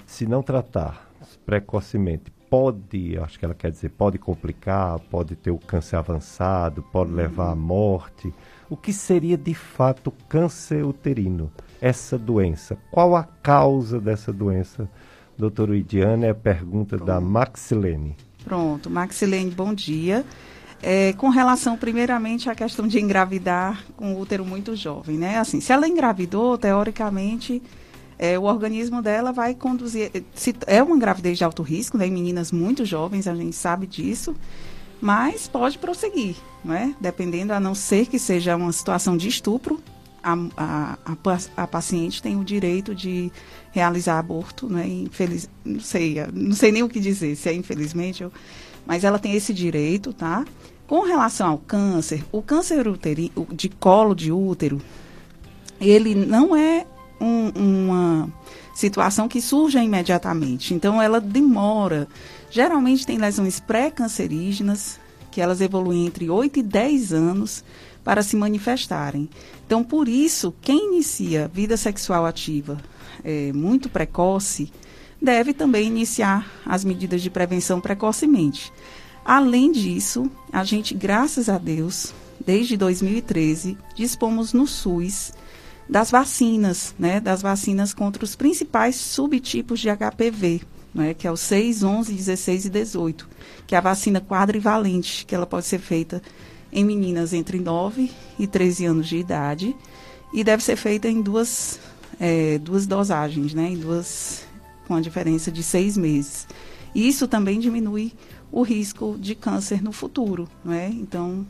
[0.05, 1.09] se não tratar
[1.45, 7.09] precocemente, pode, acho que ela quer dizer, pode complicar, pode ter o câncer avançado, pode
[7.09, 7.17] uhum.
[7.17, 8.31] levar à morte.
[8.69, 11.51] O que seria de fato câncer uterino?
[11.81, 12.77] Essa doença.
[12.91, 14.87] Qual a causa dessa doença?
[15.35, 18.15] Doutor Idiana, é a pergunta da Maxilene.
[18.43, 20.25] Pronto, Maxilene, bom dia.
[20.81, 25.37] É, com relação, primeiramente, à questão de engravidar com útero muito jovem, né?
[25.37, 27.61] Assim, se ela engravidou, teoricamente,
[28.19, 30.11] é, o organismo dela vai conduzir.
[30.35, 32.07] Se, é uma gravidez de alto risco, né?
[32.07, 34.35] Em meninas muito jovens, a gente sabe disso,
[34.99, 36.35] mas pode prosseguir,
[36.65, 36.93] né?
[36.99, 39.81] Dependendo, a não ser que seja uma situação de estupro,
[40.23, 43.31] a, a, a, a paciente tem o direito de
[43.71, 44.87] realizar aborto, né?
[44.87, 48.31] Infeliz, não sei, não sei nem o que dizer, se é infelizmente, eu,
[48.85, 50.45] mas ela tem esse direito, tá?
[50.87, 54.81] Com relação ao câncer, o câncer uterino, de colo de útero,
[55.79, 56.85] ele não é
[57.19, 58.29] um, uma
[58.73, 60.73] situação que surge imediatamente.
[60.73, 62.07] Então, ela demora.
[62.49, 64.99] Geralmente tem lesões pré-cancerígenas,
[65.31, 67.63] que elas evoluem entre 8 e 10 anos
[68.03, 69.29] para se manifestarem.
[69.65, 72.77] Então, por isso, quem inicia vida sexual ativa
[73.23, 74.71] é, muito precoce,
[75.21, 78.71] deve também iniciar as medidas de prevenção precocemente.
[79.23, 82.13] Além disso, a gente, graças a Deus,
[82.45, 85.31] desde 2013, dispomos no SUS
[85.87, 90.61] das vacinas, né, das vacinas contra os principais subtipos de HPV,
[90.93, 93.29] né, que é o 6, 11, 16 e 18,
[93.65, 96.21] que é a vacina quadrivalente, que ela pode ser feita
[96.73, 99.75] em meninas entre 9 e 13 anos de idade
[100.33, 101.79] e deve ser feita em duas
[102.19, 103.69] é, duas dosagens, né?
[103.69, 104.45] Em duas,
[104.87, 106.47] com a diferença de seis meses.
[106.93, 108.13] Isso também diminui
[108.51, 110.89] o risco de câncer no futuro, né?
[110.93, 111.45] Então,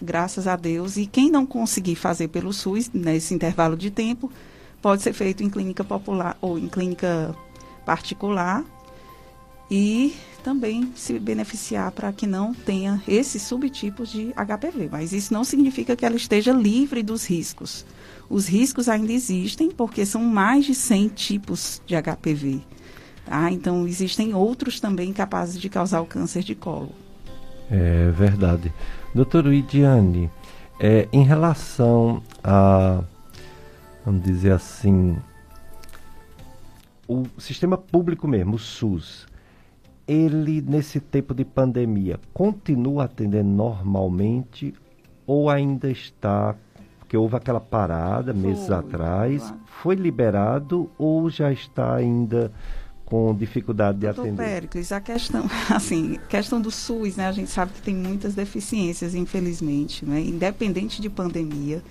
[0.00, 0.96] graças a Deus.
[0.96, 4.30] E quem não conseguir fazer pelo SUS nesse intervalo de tempo,
[4.80, 7.34] pode ser feito em clínica popular ou em clínica
[7.86, 8.64] particular
[9.70, 14.88] e também se beneficiar para que não tenha esses subtipos de HPV.
[14.90, 17.86] Mas isso não significa que ela esteja livre dos riscos.
[18.28, 22.60] Os riscos ainda existem porque são mais de 100 tipos de HPV.
[23.24, 23.50] Tá?
[23.50, 26.92] Então, existem outros também capazes de causar o câncer de colo.
[27.70, 28.72] É verdade.
[29.14, 30.30] Doutor Idiane,
[30.80, 33.02] é, em relação a,
[34.04, 35.16] vamos dizer assim,
[37.06, 39.26] o sistema público mesmo, o SUS,
[40.06, 44.74] ele, nesse tempo de pandemia, continua atendendo normalmente
[45.26, 46.56] ou ainda está
[46.98, 49.58] porque houve aquela parada meses foi, atrás, foi.
[49.66, 52.50] foi liberado ou já está ainda
[53.04, 54.42] com dificuldade de Doutor atender?
[54.42, 57.26] Péricles, a questão, assim, questão do SUS, né?
[57.28, 60.22] A gente sabe que tem muitas deficiências, infelizmente, né?
[60.22, 61.82] Independente de pandemia.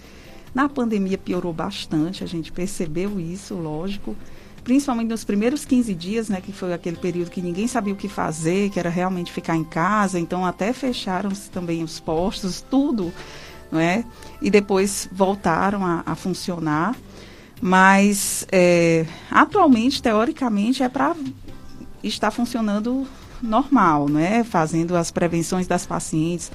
[0.56, 4.16] Na pandemia piorou bastante, a gente percebeu isso, lógico.
[4.64, 6.40] Principalmente nos primeiros 15 dias, né?
[6.40, 9.64] Que foi aquele período que ninguém sabia o que fazer, que era realmente ficar em
[9.64, 10.20] casa.
[10.20, 13.12] Então, até fecharam-se também os postos, tudo,
[13.72, 14.04] não é?
[14.42, 16.96] E depois voltaram a, a funcionar.
[17.62, 21.16] Mas é, atualmente, teoricamente, é para
[22.04, 23.08] estar funcionando
[23.42, 24.44] normal, né?
[24.44, 26.52] Fazendo as prevenções das pacientes.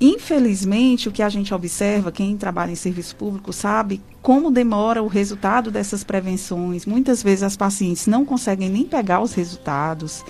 [0.00, 5.08] Infelizmente, o que a gente observa, quem trabalha em serviço público sabe como demora o
[5.08, 6.86] resultado dessas prevenções.
[6.86, 10.24] Muitas vezes as pacientes não conseguem nem pegar os resultados.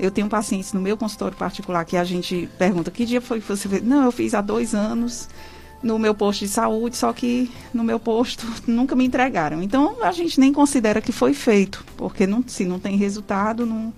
[0.00, 3.46] Eu tenho pacientes no meu consultório particular que a gente pergunta que dia foi que
[3.46, 3.82] você fez?
[3.82, 5.28] Não, eu fiz há dois anos
[5.82, 9.62] no meu posto de saúde, só que no meu posto nunca me entregaram.
[9.62, 13.92] Então a gente nem considera que foi feito, porque não, se não tem resultado, não,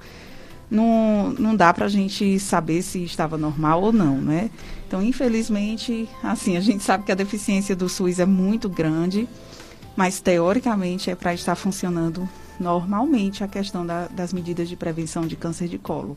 [0.74, 4.50] não, não dá para a gente saber se estava normal ou não, né?
[4.86, 9.28] Então, infelizmente, assim, a gente sabe que a deficiência do SUS é muito grande,
[9.96, 15.36] mas teoricamente é para estar funcionando normalmente a questão da, das medidas de prevenção de
[15.36, 16.16] câncer de colo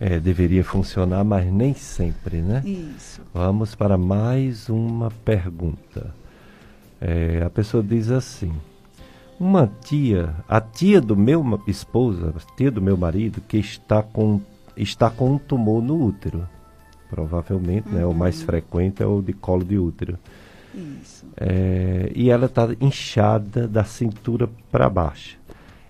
[0.00, 2.62] é, deveria funcionar, mas nem sempre, né?
[2.64, 3.20] Isso.
[3.34, 6.14] Vamos para mais uma pergunta.
[7.00, 8.52] É, a pessoa diz assim:
[9.38, 14.40] uma tia, a tia do meu esposa, a tia do meu marido, que está com,
[14.76, 16.48] está com um tumor no útero.
[17.08, 17.94] Provavelmente, uhum.
[17.94, 18.06] né?
[18.06, 18.46] O mais uhum.
[18.46, 20.18] frequente é o de colo de útero.
[20.74, 21.26] Isso.
[21.36, 25.38] É, e ela está inchada da cintura para baixo.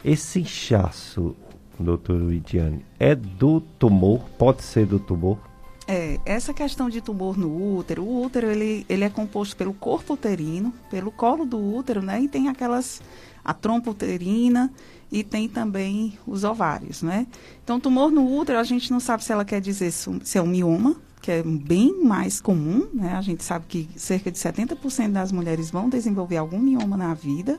[0.04, 1.34] Esse inchaço
[1.82, 4.20] doutor Idiane, é do tumor?
[4.36, 5.38] Pode ser do tumor?
[5.86, 10.14] É, essa questão de tumor no útero, o útero ele, ele é composto pelo corpo
[10.14, 12.20] uterino, pelo colo do útero, né?
[12.20, 13.00] E tem aquelas,
[13.48, 14.70] a trompa uterina
[15.10, 17.26] e tem também os ovários, né?
[17.64, 20.46] Então, tumor no útero, a gente não sabe se ela quer dizer se é um
[20.46, 23.14] mioma, que é bem mais comum, né?
[23.14, 27.58] A gente sabe que cerca de 70% das mulheres vão desenvolver algum mioma na vida,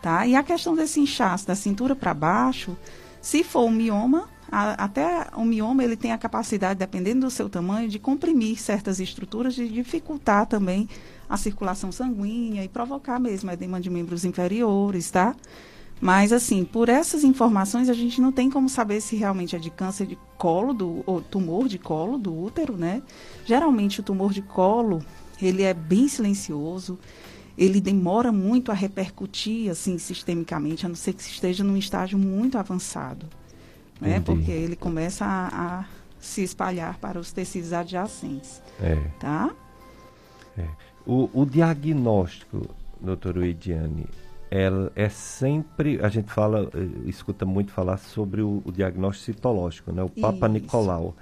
[0.00, 0.24] tá?
[0.28, 2.76] E a questão desse inchaço da cintura para baixo,
[3.20, 7.48] se for um mioma, a, até o mioma ele tem a capacidade, dependendo do seu
[7.48, 10.88] tamanho, de comprimir certas estruturas, de dificultar também
[11.28, 15.34] a circulação sanguínea e provocar mesmo edema de membros inferiores, tá?
[16.00, 19.70] Mas, assim, por essas informações, a gente não tem como saber se realmente é de
[19.70, 23.02] câncer de colo, do, ou tumor de colo do útero, né?
[23.46, 25.02] Geralmente, o tumor de colo,
[25.40, 26.98] ele é bem silencioso,
[27.56, 32.58] ele demora muito a repercutir assim sistemicamente, a não ser que esteja num estágio muito
[32.58, 33.26] avançado,
[33.98, 34.20] né?
[34.20, 35.84] Porque ele começa a, a,
[36.20, 38.96] se espalhar para os tecidos adjacentes, é.
[39.18, 39.50] tá?
[40.58, 40.68] É.
[41.06, 44.06] O, o, diagnóstico, doutor Uidiane,
[44.50, 49.92] é, é sempre, a gente fala, eh, escuta muito falar sobre o, o diagnóstico citológico,
[49.92, 50.02] né?
[50.02, 50.48] O Papa Isso.
[50.48, 51.14] Nicolau.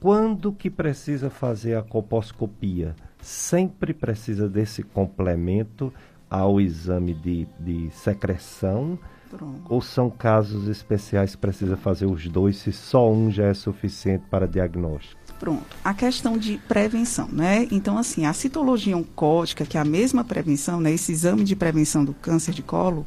[0.00, 2.94] Quando que precisa fazer a colposcopia?
[3.20, 5.92] sempre precisa desse complemento
[6.30, 8.98] ao exame de, de secreção?
[9.30, 9.62] Pronto.
[9.68, 14.24] Ou são casos especiais que precisa fazer os dois, se só um já é suficiente
[14.30, 15.20] para diagnóstico?
[15.38, 15.76] Pronto.
[15.84, 17.68] A questão de prevenção, né?
[17.70, 20.92] Então, assim, a citologia oncótica, que é a mesma prevenção, né?
[20.92, 23.06] Esse exame de prevenção do câncer de colo,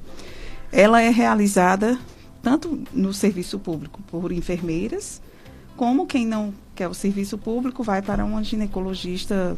[0.72, 2.00] ela é realizada
[2.42, 5.22] tanto no serviço público por enfermeiras,
[5.76, 9.56] como quem não quer o serviço público vai para uma ginecologista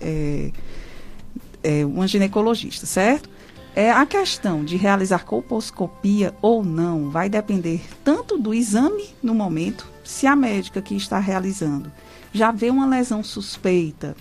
[0.00, 0.50] é,
[1.62, 3.28] é, uma ginecologista, certo?
[3.74, 9.86] É, a questão de realizar colposcopia ou não vai depender tanto do exame no momento,
[10.10, 11.90] se a médica que está realizando
[12.32, 14.16] já vê uma lesão suspeita,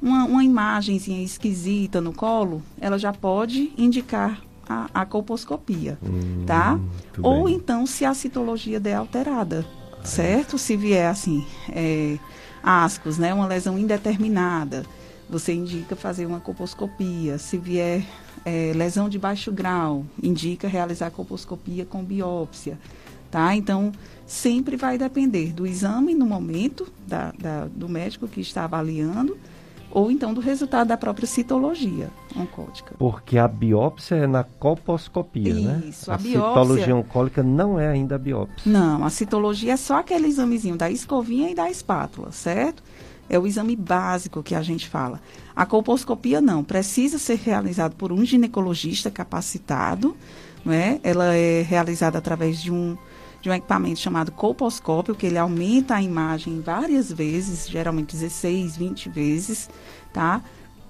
[0.00, 6.80] uma, uma imagenzinha esquisita no colo, ela já pode indicar a, a colposcopia, hum, tá?
[7.22, 7.54] Ou bem.
[7.54, 9.64] então se a citologia der alterada,
[10.02, 10.56] certo?
[10.56, 12.18] Se vier assim, é,
[12.62, 14.86] ascos, né, uma lesão indeterminada,
[15.28, 17.36] você indica fazer uma colposcopia.
[17.36, 18.04] Se vier
[18.42, 22.78] é, lesão de baixo grau, indica realizar colposcopia com biópsia,
[23.36, 23.54] tá?
[23.54, 23.92] Então,
[24.26, 29.36] sempre vai depender do exame no momento da, da, do médico que está avaliando
[29.90, 32.94] ou então do resultado da própria citologia oncótica.
[32.98, 35.82] Porque a biópsia é na colposcopia, Isso, né?
[35.86, 36.48] Isso, a, a biópsia...
[36.48, 38.72] citologia oncólica não é ainda a biópsia.
[38.72, 42.82] Não, a citologia é só aquele examezinho da escovinha e da espátula, certo?
[43.28, 45.20] É o exame básico que a gente fala.
[45.54, 50.16] A colposcopia não, precisa ser realizado por um ginecologista capacitado,
[50.64, 50.98] não é?
[51.02, 52.96] Ela é realizada através de um
[53.46, 59.08] de um equipamento chamado colposcópio, que ele aumenta a imagem várias vezes, geralmente 16, 20
[59.08, 59.70] vezes,
[60.12, 60.42] tá?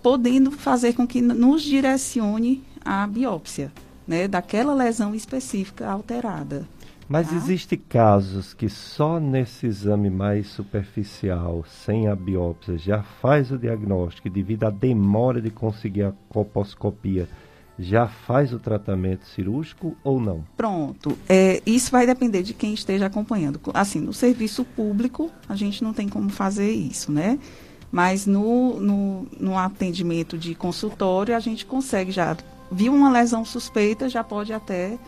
[0.02, 3.70] Podendo fazer com que nos direcione a biópsia,
[4.08, 6.66] né, daquela lesão específica alterada.
[7.06, 7.36] Mas tá?
[7.36, 14.30] existem casos que só nesse exame mais superficial, sem a biópsia, já faz o diagnóstico
[14.30, 17.28] devido à demora de conseguir a colposcopia
[17.78, 20.44] já faz o tratamento cirúrgico ou não?
[20.56, 21.16] Pronto.
[21.28, 23.60] É, isso vai depender de quem esteja acompanhando.
[23.74, 27.38] Assim, no serviço público, a gente não tem como fazer isso, né?
[27.90, 32.36] Mas no, no, no atendimento de consultório, a gente consegue já.
[32.70, 34.98] Viu uma lesão suspeita, já pode até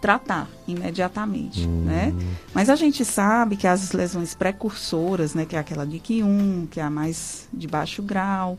[0.00, 1.84] tratar imediatamente, hum.
[1.84, 2.12] né?
[2.52, 6.78] Mas a gente sabe que as lesões precursoras, né, que é aquela de Q1, que
[6.78, 8.58] é a mais de baixo grau,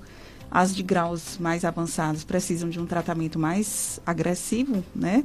[0.50, 5.24] as de graus mais avançados precisam de um tratamento mais agressivo, né?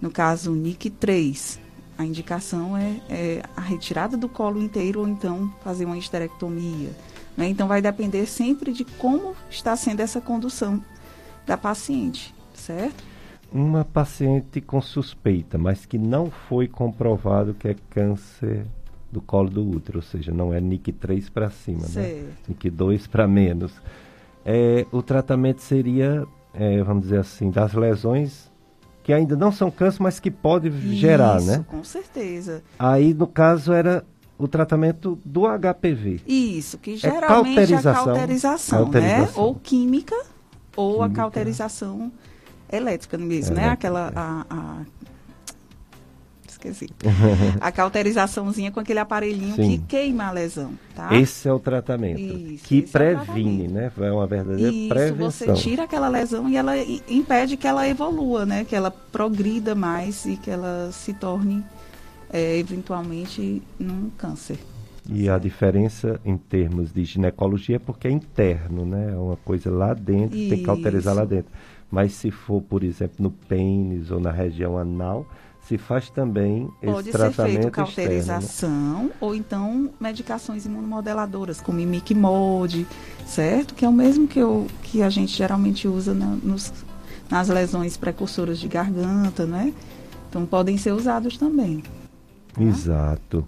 [0.00, 1.60] No caso, NIC 3,
[1.96, 6.90] a indicação é, é, a retirada do colo inteiro ou então fazer uma histerectomia.
[7.36, 7.48] Né?
[7.48, 10.82] Então, vai depender sempre de como está sendo essa condução
[11.46, 13.04] da paciente, certo?
[13.52, 18.66] Uma paciente com suspeita, mas que não foi comprovado que é câncer
[19.10, 22.24] do colo do útero, ou seja, não é NIC 3 para cima, certo.
[22.24, 22.32] né?
[22.48, 23.72] NIC 2 para menos
[24.46, 26.24] é, o tratamento seria,
[26.54, 28.50] é, vamos dizer assim, das lesões
[29.02, 31.64] que ainda não são câncer, mas que pode Isso, gerar, né?
[31.68, 32.62] com certeza.
[32.78, 34.04] Aí, no caso, era
[34.38, 36.20] o tratamento do HPV.
[36.26, 38.84] Isso, que É geralmente é cauterização, a cauterização, né?
[38.84, 39.42] cauterização.
[39.44, 40.16] Ou química,
[40.76, 41.22] ou a Química.
[41.22, 42.12] cauterização
[42.70, 43.62] elétrica mesmo, né?
[43.62, 44.12] Elétrica, Aquela, é.
[44.16, 44.82] a, a-
[46.66, 46.88] Esqueci.
[47.60, 49.70] a cauterizaçãozinha com aquele aparelhinho Sim.
[49.70, 51.14] que queima a lesão, tá?
[51.14, 52.20] Esse é o tratamento.
[52.20, 53.92] Isso, que é previne, né?
[53.98, 55.54] É uma verdadeira Isso, prevenção.
[55.54, 56.74] você tira aquela lesão e ela
[57.08, 58.64] impede que ela evolua, né?
[58.64, 61.64] Que ela progrida mais e que ela se torne
[62.32, 64.58] é, eventualmente num câncer.
[65.08, 69.12] E a diferença em termos de ginecologia é porque é interno, né?
[69.12, 71.30] É uma coisa lá dentro, tem que cauterizar lá Isso.
[71.30, 71.52] dentro.
[71.88, 75.24] Mas se for, por exemplo, no pênis ou na região anal,
[75.66, 77.64] se faz também Pode esse ser tratamento feito externo.
[77.64, 77.70] né?
[77.70, 82.86] cauterização ou então medicações imunomodeladoras, como imicmode,
[83.26, 83.74] certo?
[83.74, 86.72] Que é o mesmo que, eu, que a gente geralmente usa na- nos,
[87.30, 89.72] nas lesões precursoras de garganta, né?
[90.28, 91.82] Então podem ser usados também.
[92.54, 92.62] tá?
[92.62, 93.46] Exato.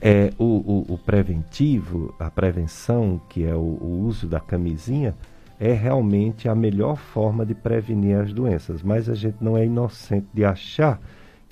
[0.00, 5.14] É, o, o, o preventivo, a prevenção, que é o, o uso da camisinha,
[5.60, 8.82] é realmente a melhor forma de prevenir as doenças.
[8.82, 11.00] Mas a gente não é inocente de achar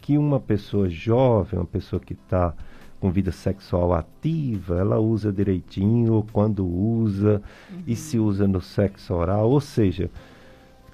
[0.07, 2.55] que uma pessoa jovem, uma pessoa que está
[3.01, 7.43] com vida sexual ativa, ela usa direitinho, ou quando usa,
[7.85, 7.97] e Uhum.
[7.97, 9.51] se usa no sexo oral.
[9.51, 10.09] Ou seja,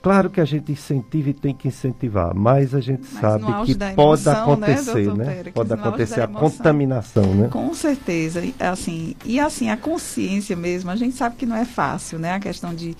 [0.01, 3.75] claro que a gente incentiva e tem que incentivar, mas a gente Mas sabe que
[3.75, 4.41] da pode emoção, né,
[4.73, 5.25] acontecer, né?
[5.27, 5.55] Péricles?
[5.55, 6.51] Pode acontecer a emoção.
[6.51, 7.49] contaminação, né?
[7.49, 11.67] Com certeza, e, assim, e assim a consciência mesmo, a gente sabe que não é
[11.67, 12.33] fácil, né?
[12.33, 12.97] A questão de,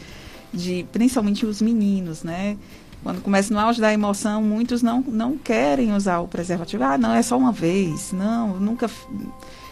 [0.53, 2.59] de principalmente os meninos, né?
[3.03, 6.85] Quando começa no auge da emoção, muitos não, não querem usar o preservativo.
[6.85, 8.13] Ah, não, é só uma vez.
[8.13, 8.89] Não, nunca.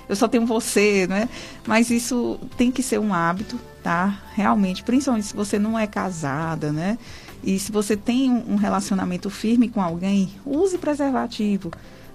[0.08, 1.28] Eu só tenho você, né?
[1.66, 4.20] Mas isso tem que ser um hábito, tá?
[4.34, 6.98] Realmente, principalmente se você não é casada, né?
[7.42, 11.70] E se você tem um, relacionamento firme com alguém, use preservativo,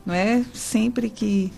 [0.05, 0.43] não é?
[0.53, 1.51] Sempre que,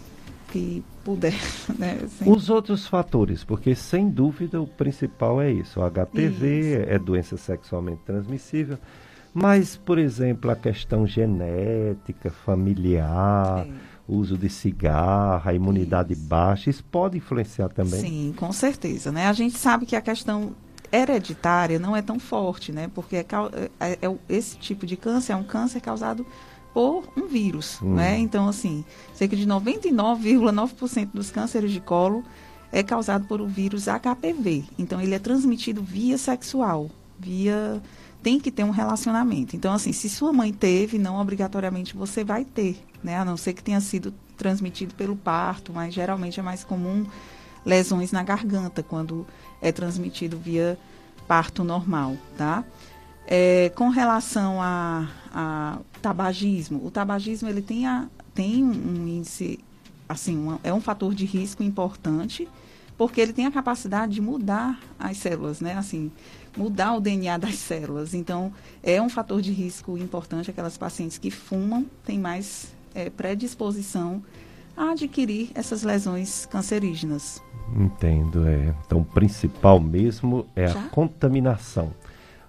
[0.51, 1.34] que puder,
[1.78, 1.97] né?
[2.08, 2.32] Sempre.
[2.32, 5.82] Os outros fatores, porque sem dúvida o principal é isso.
[5.82, 8.78] O HPV é doença sexualmente transmissível.
[9.34, 13.68] Mas, por exemplo, a questão genética, familiar,
[14.08, 16.22] uso de cigarro, a imunidade Isso.
[16.24, 18.00] baixa, isso pode influenciar também.
[18.00, 19.28] Sim, com certeza, né?
[19.28, 20.54] A gente sabe que a questão
[20.92, 22.90] hereditária não é tão forte, né?
[22.96, 23.26] Porque é,
[23.80, 26.26] é- é esse tipo de câncer é um câncer causado
[26.74, 27.96] por um vírus, Hum.
[27.96, 28.18] né?
[28.18, 32.24] Então, assim, cerca de 99,9% dos cânceres de colo
[32.72, 34.64] é causado por o vírus HPV.
[34.80, 37.82] Então, ele é transmitido via sexual, via
[38.22, 39.55] tem que ter um relacionamento.
[39.55, 43.18] Então, assim, se sua mãe teve, não obrigatoriamente você vai ter, né?
[43.18, 47.05] A não ser que tenha sido transmitido pelo parto, mas geralmente é mais comum
[47.65, 49.26] lesões na garganta quando
[49.61, 50.78] é transmitido via
[51.28, 52.63] parto normal, tá?
[53.28, 59.59] É, com relação a, a, tabagismo, o tabagismo ele tem, a, tem um índice,
[60.07, 62.47] assim, uma, é um fator de risco importante,
[62.97, 65.74] porque ele tem a capacidade de mudar as células, né?
[65.74, 66.09] Assim,
[66.58, 68.14] mudar o DNA das células.
[68.14, 68.51] Então,
[68.82, 70.49] é um fator de risco importante.
[70.49, 74.24] Aquelas pacientes que fumam têm mais é, predisposição
[74.76, 77.41] a adquirir essas lesões cancerígenas.
[77.76, 78.74] Entendo, é.
[78.86, 80.80] Então, o principal mesmo é Já?
[80.80, 81.91] a contaminação.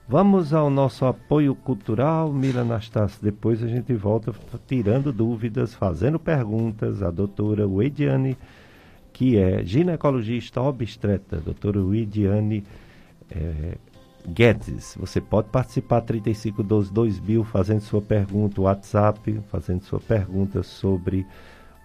[0.07, 3.19] Vamos ao nosso apoio cultural, Mila Anastácio.
[3.23, 4.33] Depois a gente volta
[4.67, 7.03] tirando dúvidas, fazendo perguntas.
[7.03, 8.37] A doutora Weidiane,
[9.13, 12.65] que é ginecologista obstetra, doutora Weidiane
[13.31, 13.77] é,
[14.29, 14.97] Guedes.
[14.99, 21.27] Você pode participar 3512 2000 fazendo sua pergunta, WhatsApp, fazendo sua pergunta sobre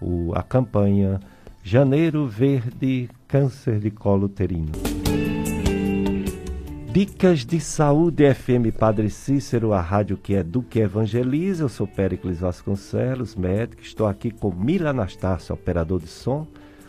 [0.01, 1.19] o, a campanha
[1.63, 4.71] Janeiro Verde Câncer de Colo Uterino.
[6.91, 11.63] Dicas de Saúde FM Padre Cícero, a rádio que é do que evangeliza.
[11.63, 13.81] Eu sou Péricles Vasconcelos, médico.
[13.81, 16.45] Estou aqui com Mila Anastácio, operador de som,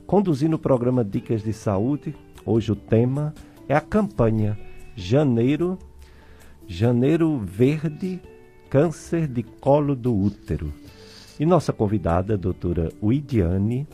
[0.07, 2.15] conduzindo o programa Dicas de Saúde.
[2.45, 3.33] Hoje o tema
[3.67, 4.59] é a campanha
[4.97, 5.78] Janeiro,
[6.66, 8.20] Janeiro Verde,
[8.70, 10.72] Câncer de Colo do Útero.
[11.38, 13.86] E nossa convidada, a doutora Widiane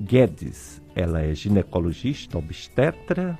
[0.00, 0.80] Guedes.
[0.94, 3.38] Ela é ginecologista, obstetra,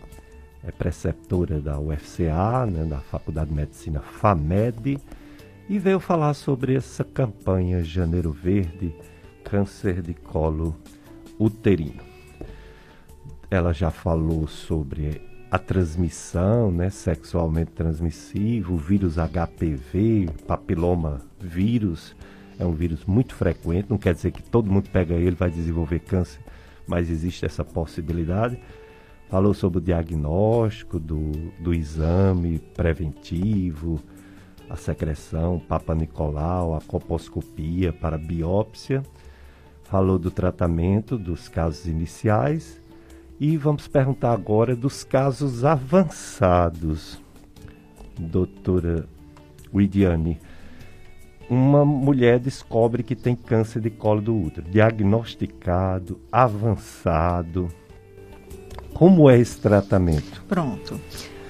[0.65, 4.99] é preceptora da UFCA, né, da Faculdade de Medicina FAMED,
[5.69, 8.95] e veio falar sobre essa campanha Janeiro Verde,
[9.45, 10.75] câncer de colo
[11.39, 12.03] uterino.
[13.51, 22.15] Ela já falou sobre a transmissão, né, sexualmente transmissível, o vírus HPV, papiloma vírus,
[22.59, 26.01] é um vírus muito frequente, não quer dizer que todo mundo pega ele vai desenvolver
[26.01, 26.41] câncer,
[26.87, 28.59] mas existe essa possibilidade.
[29.31, 31.31] Falou sobre o diagnóstico do,
[31.61, 34.01] do exame preventivo,
[34.69, 39.03] a secreção, Papa Nicolau, a coposcopia para biópsia.
[39.85, 42.81] Falou do tratamento dos casos iniciais
[43.41, 47.21] e vamos perguntar agora dos casos avançados.
[48.19, 49.07] Doutora
[49.73, 50.41] Widiane,
[51.49, 57.69] uma mulher descobre que tem câncer de colo do útero, diagnosticado, avançado.
[58.93, 60.45] Como é esse tratamento?
[60.49, 61.01] Pronto.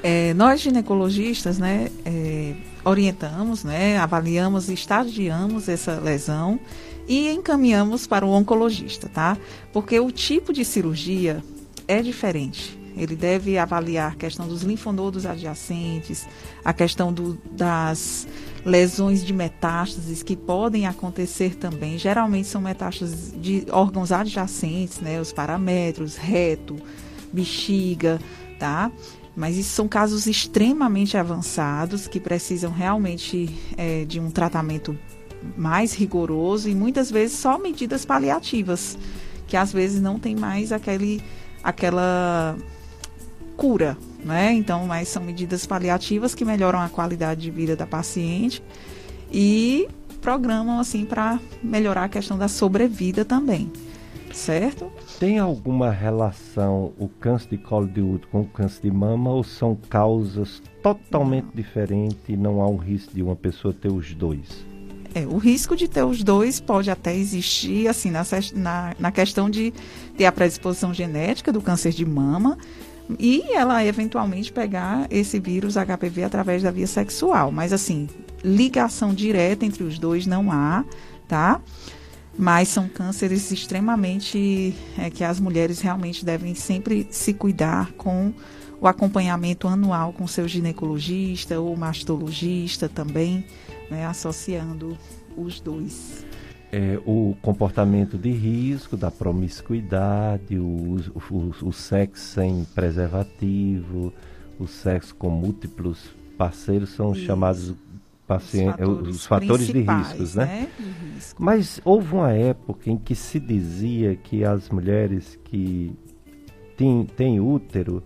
[0.03, 6.61] É, nós ginecologistas, né, é, orientamos, né, avaliamos, estadiamos essa lesão
[7.09, 9.37] e encaminhamos para o oncologista, tá?
[9.73, 11.43] Porque o tipo de cirurgia
[11.89, 12.79] é diferente.
[12.97, 16.27] Ele deve avaliar a questão dos linfonodos adjacentes,
[16.65, 18.27] a questão do, das
[18.65, 21.97] lesões de metástases que podem acontecer também.
[21.97, 25.21] Geralmente são metástases de órgãos adjacentes, né?
[25.21, 26.77] Os paramétros, reto,
[27.33, 28.19] bexiga,
[28.59, 28.91] tá?
[29.37, 34.99] Mas isso são casos extremamente avançados que precisam realmente é, de um tratamento
[35.57, 38.99] mais rigoroso e muitas vezes só medidas paliativas,
[39.47, 41.23] que às vezes não tem mais aquele
[41.69, 42.57] aquela
[43.57, 44.53] cura, né?
[44.53, 48.63] Então, mas são medidas paliativas que melhoram a qualidade de vida da paciente
[49.31, 49.87] e
[50.23, 53.71] programam assim para melhorar a questão da sobrevida também,
[54.33, 54.91] certo?
[55.21, 59.45] Tem alguma relação o câncer de colo de útero com o câncer de mama ou
[59.45, 61.53] são causas totalmente não.
[61.55, 64.65] diferentes e não há um risco de uma pessoa ter os dois?
[65.15, 68.23] É, o risco de ter os dois pode até existir, assim, na,
[68.55, 69.73] na, na questão de
[70.17, 72.59] ter a predisposição genética do câncer de mama
[73.19, 77.51] e ela eventualmente pegar esse vírus HPV através da via sexual.
[77.51, 78.09] Mas, assim,
[78.45, 80.85] ligação direta entre os dois não há,
[81.27, 81.61] tá?
[82.39, 88.33] Mas são cânceres extremamente é, que as mulheres realmente devem sempre se cuidar com
[88.81, 93.45] o acompanhamento anual com seu ginecologista ou mastologista também
[93.91, 94.97] né, associando
[95.37, 96.25] os dois.
[96.71, 100.97] É, o comportamento de risco da promiscuidade, o,
[101.31, 104.13] o, o, sexo sem preservativo,
[104.59, 107.25] o sexo com múltiplos parceiros são Isso.
[107.25, 107.75] chamados
[108.27, 110.45] pacientes, os fatores, os fatores de riscos, né?
[110.45, 110.69] né?
[111.15, 111.43] Risco.
[111.43, 115.91] Mas houve uma época em que se dizia que as mulheres que
[116.77, 118.03] têm, têm útero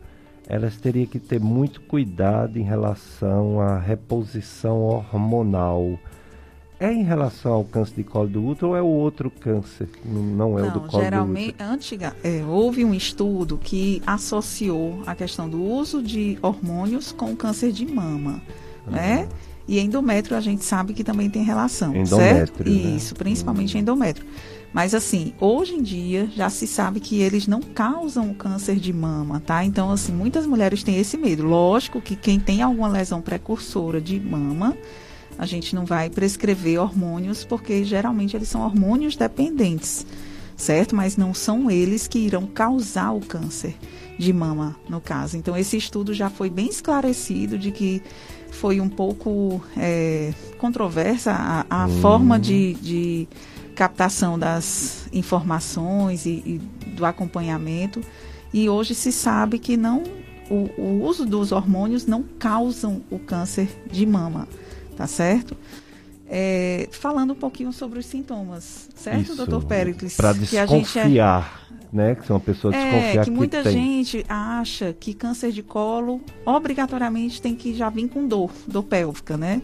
[0.48, 5.98] elas teriam que ter muito cuidado em relação à reposição hormonal.
[6.80, 9.88] É em relação ao câncer de colo do útero ou é o outro câncer?
[10.04, 11.70] Não é não, o do colo geralmente, do útero?
[11.70, 17.36] Antiga, é, houve um estudo que associou a questão do uso de hormônios com o
[17.36, 18.42] câncer de mama,
[18.84, 18.94] uhum.
[18.94, 19.28] né?
[19.68, 22.64] E endométrio a gente sabe que também tem relação, endométrio, certo?
[22.68, 22.96] Né?
[22.96, 23.80] Isso, principalmente uhum.
[23.80, 24.26] endométrio.
[24.72, 28.92] Mas assim, hoje em dia já se sabe que eles não causam o câncer de
[28.92, 29.64] mama, tá?
[29.64, 31.44] Então, assim, muitas mulheres têm esse medo.
[31.44, 34.76] Lógico que quem tem alguma lesão precursora de mama,
[35.38, 40.06] a gente não vai prescrever hormônios, porque geralmente eles são hormônios dependentes,
[40.56, 40.96] certo?
[40.96, 43.76] Mas não são eles que irão causar o câncer
[44.18, 45.36] de mama, no caso.
[45.36, 48.02] Então, esse estudo já foi bem esclarecido de que
[48.50, 52.00] foi um pouco é, controversa a, a hum.
[52.00, 53.28] forma de, de
[53.72, 56.60] captação das informações e, e,
[56.96, 58.00] do acompanhamento.
[58.52, 60.02] E hoje se sabe que não
[60.50, 64.46] o, o, uso dos hormônios não causam o câncer de mama,
[64.96, 65.56] tá certo?
[66.28, 70.16] É, falando um pouquinho sobre os sintomas, certo, Isso, doutor Pericles?
[70.16, 72.14] Para desconfiar, é, né?
[72.14, 73.72] Que uma pessoa desconfiar é, que, que muita tem.
[73.72, 79.36] gente acha que câncer de colo obrigatoriamente tem que já vir com dor, dor pélvica,
[79.36, 79.60] né?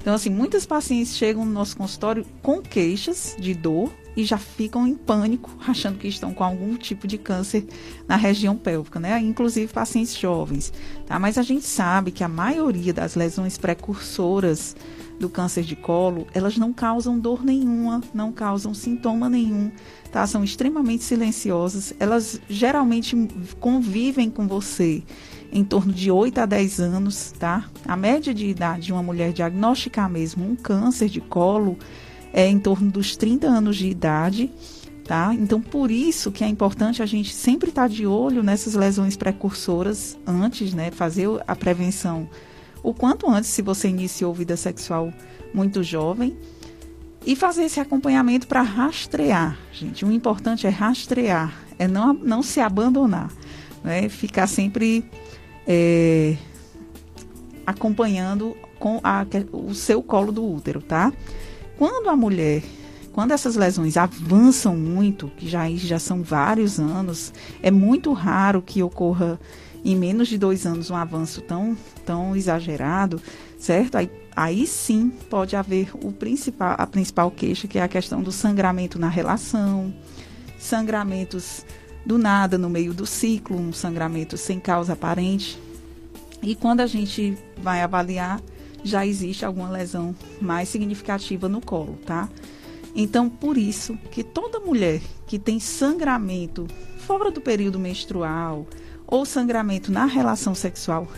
[0.00, 4.86] Então, assim, muitas pacientes chegam no nosso consultório com queixas de dor e já ficam
[4.86, 7.66] em pânico, achando que estão com algum tipo de câncer
[8.08, 9.20] na região pélvica, né?
[9.20, 10.72] Inclusive pacientes jovens,
[11.06, 11.18] tá?
[11.18, 14.74] Mas a gente sabe que a maioria das lesões precursoras
[15.18, 19.70] do câncer de colo, elas não causam dor nenhuma, não causam sintoma nenhum,
[20.10, 20.26] tá?
[20.26, 23.14] São extremamente silenciosas, elas geralmente
[23.60, 25.02] convivem com você
[25.52, 27.64] em torno de 8 a 10 anos, tá?
[27.86, 31.76] A média de idade de uma mulher diagnosticar mesmo um câncer de colo
[32.32, 34.50] é em torno dos 30 anos de idade,
[35.04, 35.34] tá?
[35.34, 39.16] Então, por isso que é importante a gente sempre estar tá de olho nessas lesões
[39.16, 40.90] precursoras antes, né?
[40.90, 42.28] Fazer a prevenção
[42.82, 45.12] o quanto antes, se você iniciou vida sexual
[45.52, 46.36] muito jovem.
[47.26, 50.06] E fazer esse acompanhamento para rastrear, gente.
[50.06, 53.30] O importante é rastrear, é não, não se abandonar,
[53.84, 54.08] né?
[54.08, 55.04] Ficar sempre
[55.66, 56.36] é,
[57.66, 61.12] acompanhando com a, o seu colo do útero, tá?
[61.78, 62.62] Quando a mulher,
[63.12, 67.32] quando essas lesões avançam muito, que já, já são vários anos,
[67.62, 69.38] é muito raro que ocorra
[69.84, 73.20] em menos de dois anos um avanço tão, tão exagerado,
[73.58, 73.96] certo?
[73.96, 78.30] Aí, aí sim pode haver o principal, a principal queixa, que é a questão do
[78.30, 79.94] sangramento na relação,
[80.58, 81.64] sangramentos
[82.04, 85.58] do nada no meio do ciclo, um sangramento sem causa aparente.
[86.42, 88.40] E quando a gente vai avaliar,
[88.82, 92.28] já existe alguma lesão mais significativa no colo, tá?
[92.94, 96.66] Então, por isso que toda mulher que tem sangramento
[96.98, 98.66] fora do período menstrual
[99.06, 101.08] ou sangramento na relação sexual,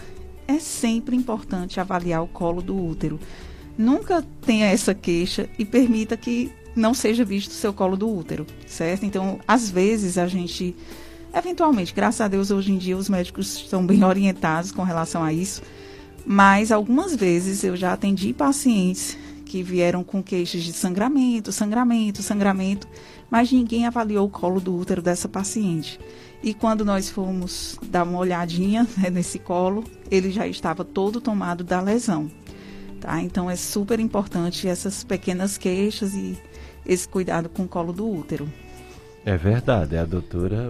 [0.48, 3.20] é sempre importante avaliar o colo do útero.
[3.76, 8.46] Nunca tenha essa queixa e permita que não seja visto o seu colo do útero,
[8.66, 9.04] certo?
[9.04, 10.74] Então, às vezes a gente,
[11.34, 15.32] eventualmente, graças a Deus hoje em dia os médicos estão bem orientados com relação a
[15.32, 15.62] isso,
[16.24, 22.88] mas algumas vezes eu já atendi pacientes que vieram com queixas de sangramento, sangramento, sangramento,
[23.30, 26.00] mas ninguém avaliou o colo do útero dessa paciente.
[26.42, 31.62] E quando nós fomos dar uma olhadinha né, nesse colo, ele já estava todo tomado
[31.62, 32.30] da lesão.
[32.98, 33.20] Tá?
[33.20, 36.38] Então é super importante essas pequenas queixas e
[36.84, 38.48] esse cuidado com o colo do útero.
[39.24, 40.68] É verdade, é a doutora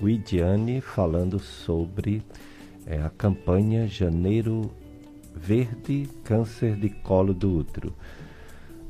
[0.00, 2.22] Widiane falando sobre
[2.86, 4.70] é, a campanha Janeiro
[5.34, 7.92] Verde Câncer de Colo do Útero.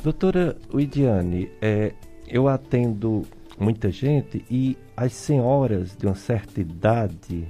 [0.02, 1.92] Doutora Widiane, é,
[2.26, 3.24] eu atendo
[3.58, 7.48] muita gente e as senhoras de uma certa idade,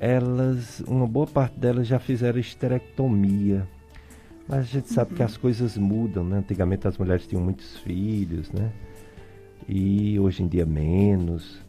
[0.00, 3.68] elas, uma boa parte delas já fizeram esterectomia.
[4.48, 5.16] Mas a gente sabe uhum.
[5.16, 6.38] que as coisas mudam, né?
[6.38, 8.70] Antigamente as mulheres tinham muitos filhos, né?
[9.68, 11.60] E hoje em dia menos.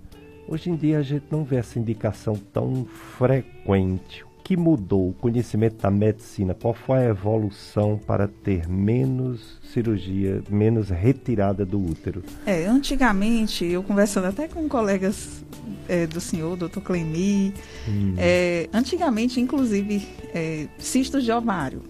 [0.48, 4.24] Hoje em dia a gente não vê essa indicação tão frequente.
[4.24, 6.54] O que mudou o conhecimento da medicina?
[6.54, 12.24] Qual foi a evolução para ter menos cirurgia, menos retirada do útero?
[12.45, 15.45] É, antigamente, eu conversando até com colegas
[15.88, 17.54] é, do senhor, doutor Clemi,
[17.88, 18.16] hum.
[18.18, 21.82] é, antigamente, inclusive, é, cistos de ovário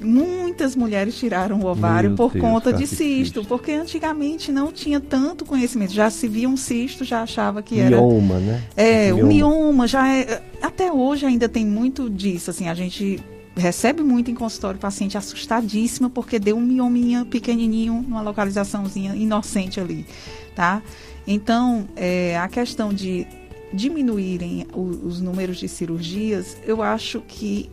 [0.00, 5.00] muitas mulheres tiraram o ovário Meu por Deus, conta de cisto, porque antigamente não tinha
[5.00, 5.92] tanto conhecimento.
[5.92, 7.96] Já se via um cisto, já achava que era.
[7.96, 8.62] Mioma, né?
[8.76, 9.22] É, mioma.
[9.22, 10.42] o mioma já é.
[10.62, 12.50] Até hoje ainda tem muito disso.
[12.50, 13.22] Assim, a gente
[13.56, 20.06] recebe muito em consultório paciente assustadíssima porque deu um miominha pequenininho, numa localizaçãozinha inocente ali,
[20.54, 20.82] tá?
[21.26, 23.26] Então, é, a questão de
[23.72, 27.70] diminuírem o, os números de cirurgias, eu acho que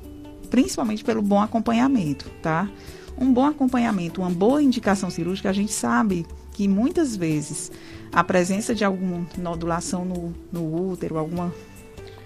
[0.49, 2.69] principalmente pelo bom acompanhamento, tá?
[3.17, 7.71] Um bom acompanhamento, uma boa indicação cirúrgica, a gente sabe que muitas vezes
[8.11, 11.53] a presença de alguma nodulação no, no útero, alguma,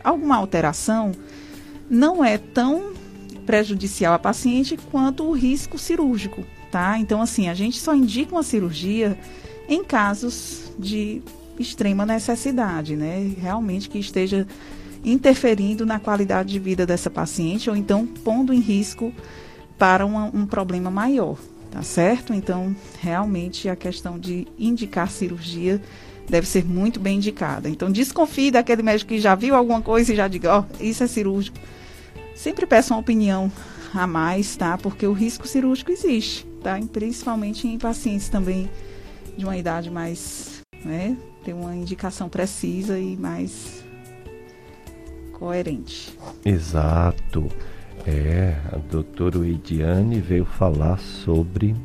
[0.04, 1.12] alguma alteração,
[1.90, 2.94] não é tão
[3.46, 6.98] prejudicial à paciente quanto o risco cirúrgico, tá?
[6.98, 9.18] Então, assim, a gente só indica uma cirurgia
[9.68, 11.22] em casos de
[11.60, 13.34] extrema necessidade, né?
[13.40, 14.48] Realmente que esteja
[15.04, 19.14] interferindo na qualidade de vida dessa paciente ou então pondo em risco
[19.78, 21.38] para uma, um problema maior,
[21.72, 22.34] tá certo?
[22.34, 25.82] Então, realmente a questão de indicar cirurgia
[26.30, 27.68] deve ser muito bem indicada.
[27.68, 31.04] Então, desconfie daquele médico que já viu alguma coisa e já diga, ó, oh, isso
[31.04, 31.58] é cirúrgico.
[32.36, 33.52] Sempre peça uma opinião
[33.94, 34.78] a mais, tá?
[34.78, 36.80] Porque o risco cirúrgico existe, tá?
[36.80, 38.70] E principalmente em pacientes também
[39.36, 41.18] de uma idade mais, né?
[41.44, 43.84] Tem uma indicação precisa e mais
[45.42, 46.18] coerente.
[46.46, 47.50] Exato.
[48.06, 51.76] É, a doutora Ediane veio falar sobre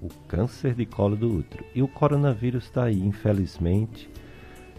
[0.00, 1.64] o câncer de colo do útero.
[1.74, 4.08] E o coronavírus está aí, infelizmente,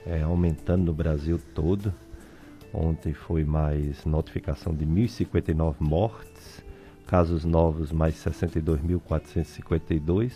[0.06, 1.94] é, aumentando no Brasil todo.
[2.74, 6.64] Ontem foi mais notificação de 1.059 mortes,
[7.06, 10.32] casos novos mais 62.452,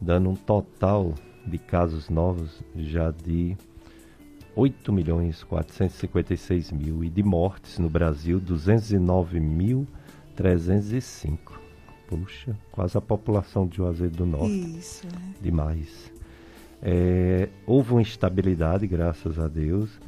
[0.00, 1.14] dando um total
[1.46, 3.56] de casos novos já de
[4.58, 11.38] 8 milhões 456 mil e de mortes no Brasil 209.305.
[12.08, 14.76] Puxa, quase a população de Juazeiro do Norte.
[14.76, 15.10] Isso, é.
[15.40, 16.12] Demais.
[16.82, 20.00] É, houve uma instabilidade, graças a Deus,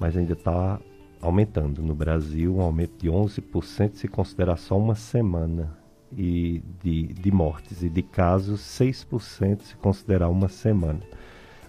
[0.00, 0.80] mas ainda está
[1.20, 1.80] aumentando.
[1.80, 5.78] No Brasil, um aumento de 11% se considerar só uma semana
[6.16, 10.98] e de, de mortes e de casos 6% se considerar uma semana.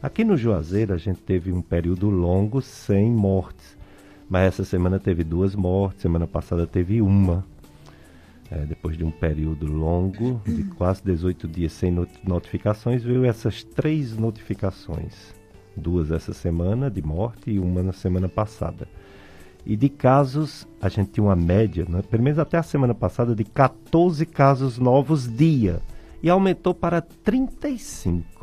[0.05, 3.75] Aqui no Juazeiro a gente teve um período longo sem mortes,
[4.29, 7.43] mas essa semana teve duas mortes, semana passada teve uma.
[8.51, 11.91] É, depois de um período longo, de quase 18 dias sem
[12.23, 15.33] notificações, veio essas três notificações.
[15.75, 18.87] Duas essa semana de morte e uma na semana passada.
[19.65, 23.33] E de casos, a gente tinha uma média, né, pelo menos até a semana passada,
[23.33, 25.81] de 14 casos novos dia.
[26.21, 28.34] E aumentou para 35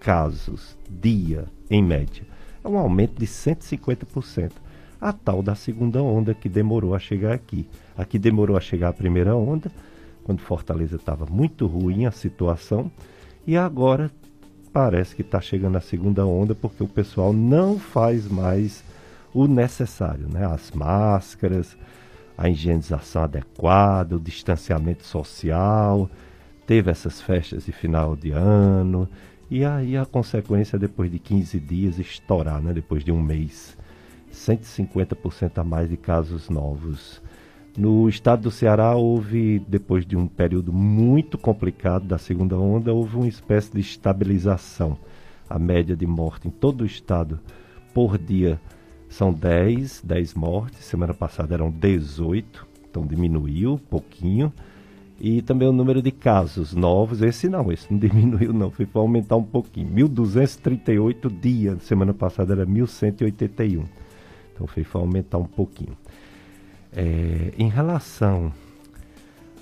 [0.00, 2.24] casos dia, em média.
[2.64, 4.52] É um aumento de 150%.
[5.00, 7.68] A tal da segunda onda que demorou a chegar aqui.
[7.96, 9.70] Aqui demorou a chegar a primeira onda,
[10.24, 12.90] quando Fortaleza estava muito ruim a situação.
[13.46, 14.10] E agora
[14.72, 18.82] parece que está chegando a segunda onda, porque o pessoal não faz mais
[19.32, 20.46] o necessário, né?
[20.46, 21.76] As máscaras,
[22.36, 26.10] a higienização adequada, o distanciamento social,
[26.66, 29.08] teve essas festas de final de ano,
[29.50, 32.72] e aí a consequência depois de 15 dias estourar, né?
[32.72, 33.76] Depois de um mês,
[34.32, 37.22] 150% a mais de casos novos.
[37.76, 43.16] No estado do Ceará houve, depois de um período muito complicado da segunda onda, houve
[43.16, 44.98] uma espécie de estabilização.
[45.48, 47.38] A média de morte em todo o estado
[47.94, 48.60] por dia
[49.08, 50.84] são 10, 10 mortes.
[50.84, 54.52] Semana passada eram 18, então diminuiu um pouquinho.
[55.18, 59.00] E também o número de casos novos, esse não, esse não diminuiu não, foi para
[59.00, 59.88] aumentar um pouquinho.
[59.88, 63.84] 1.238 dias, semana passada era 1.181.
[64.52, 65.96] Então foi para aumentar um pouquinho.
[66.92, 68.52] É, em relação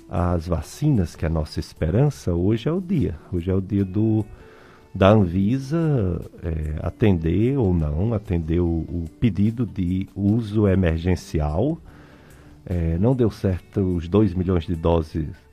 [0.09, 3.15] às vacinas, que é a nossa esperança, hoje é o dia.
[3.31, 4.25] Hoje é o dia do
[4.93, 11.77] da Anvisa é, atender ou não, atender o, o pedido de uso emergencial.
[12.65, 15.44] É, não deu certo os 2 milhões de doses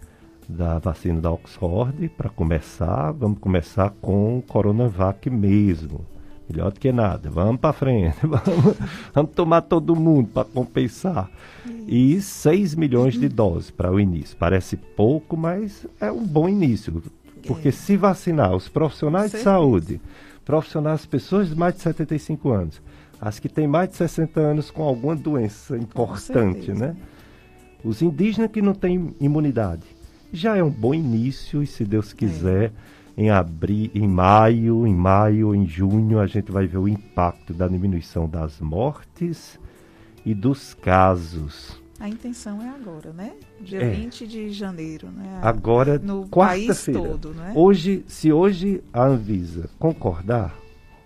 [0.53, 3.11] da vacina da Oxford para começar.
[3.13, 6.05] Vamos começar com o Coronavac mesmo.
[6.49, 7.31] Melhor do que nada.
[7.31, 8.17] Vamos para frente.
[8.23, 8.77] Vamos,
[9.15, 11.31] vamos, tomar todo mundo para compensar.
[11.87, 14.37] E 6 milhões de doses para o início.
[14.37, 17.03] Parece pouco, mas é um bom início.
[17.47, 20.01] Porque se vacinar os profissionais de saúde,
[20.45, 22.83] profissionais, as pessoas de mais de 75 anos,
[23.21, 26.97] as que têm mais de 60 anos com alguma doença importante, né?
[27.83, 29.83] Os indígenas que não têm imunidade.
[30.33, 32.73] Já é um bom início e se Deus quiser,
[33.17, 33.23] é.
[33.23, 37.69] em abril, em maio, em maio, em junho, a gente vai ver o impacto da
[37.69, 39.61] diminuição das mortes
[40.25, 43.33] e dos casos a intenção é agora, né?
[43.61, 43.91] Dia é.
[43.91, 45.39] 20 de janeiro, né?
[45.41, 47.17] Agora, no quarta-feira.
[47.33, 47.53] Né?
[47.55, 50.53] Hoje, se hoje a Anvisa concordar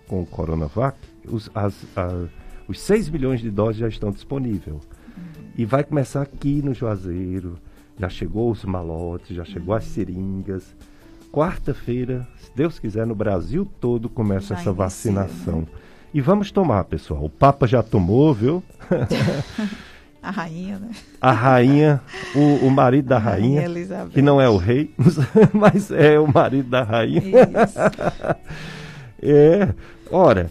[0.07, 0.97] com o Coronavac,
[1.27, 2.25] os, as, a,
[2.67, 4.73] os 6 milhões de doses já estão disponíveis.
[4.75, 4.81] Uhum.
[5.55, 7.59] E vai começar aqui no Juazeiro.
[7.99, 9.77] Já chegou os malotes, já chegou uhum.
[9.77, 10.75] as seringas.
[11.31, 15.61] Quarta-feira, se Deus quiser, no Brasil todo começa já essa inicia, vacinação.
[15.61, 15.67] Né?
[16.13, 17.25] E vamos tomar, pessoal.
[17.25, 18.63] O Papa já tomou, viu?
[20.27, 20.89] A rainha, né?
[21.21, 22.01] A rainha,
[22.35, 24.93] o, o marido da rainha, rainha que não é o rei,
[25.53, 27.21] mas é o marido da rainha.
[27.21, 27.79] Isso.
[29.23, 29.73] é,
[30.11, 30.49] ora,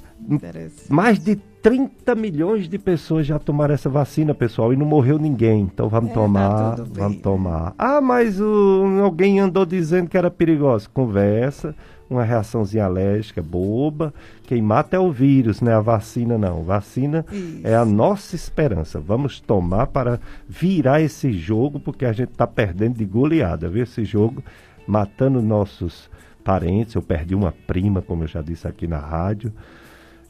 [0.88, 1.36] mais de
[1.66, 5.62] 30 milhões de pessoas já tomaram essa vacina, pessoal, e não morreu ninguém.
[5.62, 7.64] Então vamos é, tá tomar, vamos bem, tomar.
[7.64, 7.72] Né?
[7.76, 10.88] Ah, mas o, alguém andou dizendo que era perigoso.
[10.88, 11.74] Conversa,
[12.08, 14.14] uma reaçãozinha alérgica boba.
[14.44, 15.74] Quem mata é o vírus, né?
[15.74, 16.62] A vacina não.
[16.62, 17.62] Vacina Isso.
[17.64, 19.00] é a nossa esperança.
[19.00, 23.82] Vamos tomar para virar esse jogo, porque a gente está perdendo de goleada, viu?
[23.82, 24.40] Esse jogo
[24.86, 26.08] matando nossos
[26.44, 26.94] parentes.
[26.94, 29.52] Eu perdi uma prima, como eu já disse aqui na rádio.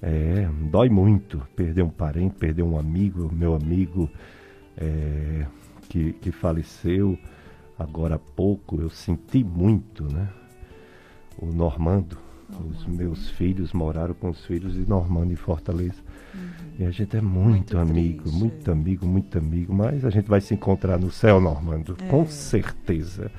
[0.03, 4.11] É, dói muito perder um parente, perder um amigo, meu amigo
[4.77, 5.47] é,
[5.89, 7.19] que, que faleceu
[7.79, 8.81] agora há pouco.
[8.81, 10.29] Eu senti muito, né?
[11.39, 12.19] O Normando,
[12.69, 16.03] os meus filhos moraram com os filhos de Normando em Fortaleza.
[16.35, 16.67] Uhum.
[16.79, 18.39] E a gente é muito, muito amigo, triste.
[18.39, 19.75] muito amigo, muito amigo.
[19.75, 22.07] Mas a gente vai se encontrar no céu, Normando, é.
[22.09, 23.31] com certeza.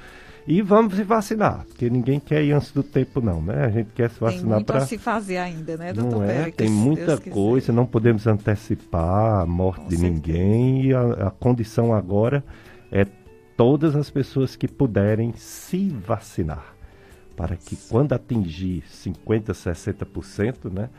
[0.48, 3.66] E vamos se vacinar, porque ninguém quer ir antes do tempo, não, né?
[3.66, 4.86] A gente quer se vacinar para.
[4.86, 6.50] se fazer ainda, né, doutor Não é?
[6.52, 10.14] Tem muita coisa, não podemos antecipar a morte Com de certeza.
[10.14, 10.86] ninguém.
[10.86, 12.42] E a, a condição agora
[12.90, 13.06] é
[13.58, 16.74] todas as pessoas que puderem se vacinar.
[17.36, 20.90] Para que quando atingir 50%, 60%, né?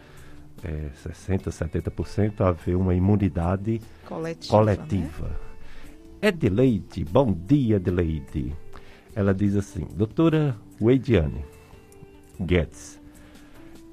[0.63, 4.57] É, 60%, 70%, haver uma imunidade coletiva.
[4.59, 5.29] coletiva.
[6.21, 6.29] Né?
[6.29, 8.55] Edeleide, bom dia, Edeleide.
[9.15, 11.45] Ela diz assim: Doutora Weidiane
[12.41, 12.99] Guedes,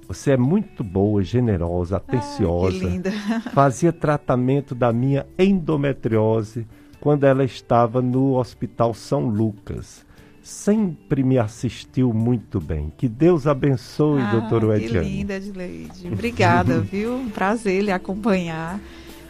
[0.08, 2.88] você é muito boa, generosa, atenciosa.
[3.30, 6.68] Ah, fazia tratamento da minha endometriose
[7.00, 10.06] quando ela estava no Hospital São Lucas.
[10.44, 12.94] Sempre me assistiu muito bem.
[12.96, 15.10] Que Deus abençoe, ah, doutora Ediane.
[15.10, 16.08] Que linda, Edileide.
[16.08, 17.16] Obrigada, viu?
[17.16, 18.80] Um prazer lhe acompanhar.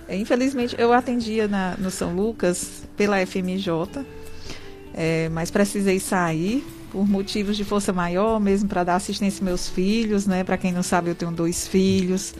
[0.09, 3.69] É, infelizmente, eu atendia na, no São Lucas pela FMJ
[4.97, 9.67] é, mas precisei sair por motivos de força maior, mesmo para dar assistência aos meus
[9.67, 10.41] filhos, né?
[10.45, 12.33] Para quem não sabe, eu tenho dois filhos.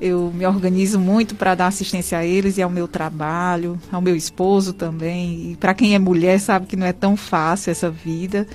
[0.00, 4.14] Eu me organizo muito para dar assistência a eles e ao meu trabalho, ao meu
[4.14, 5.50] esposo também.
[5.50, 8.46] E para quem é mulher sabe que não é tão fácil essa vida,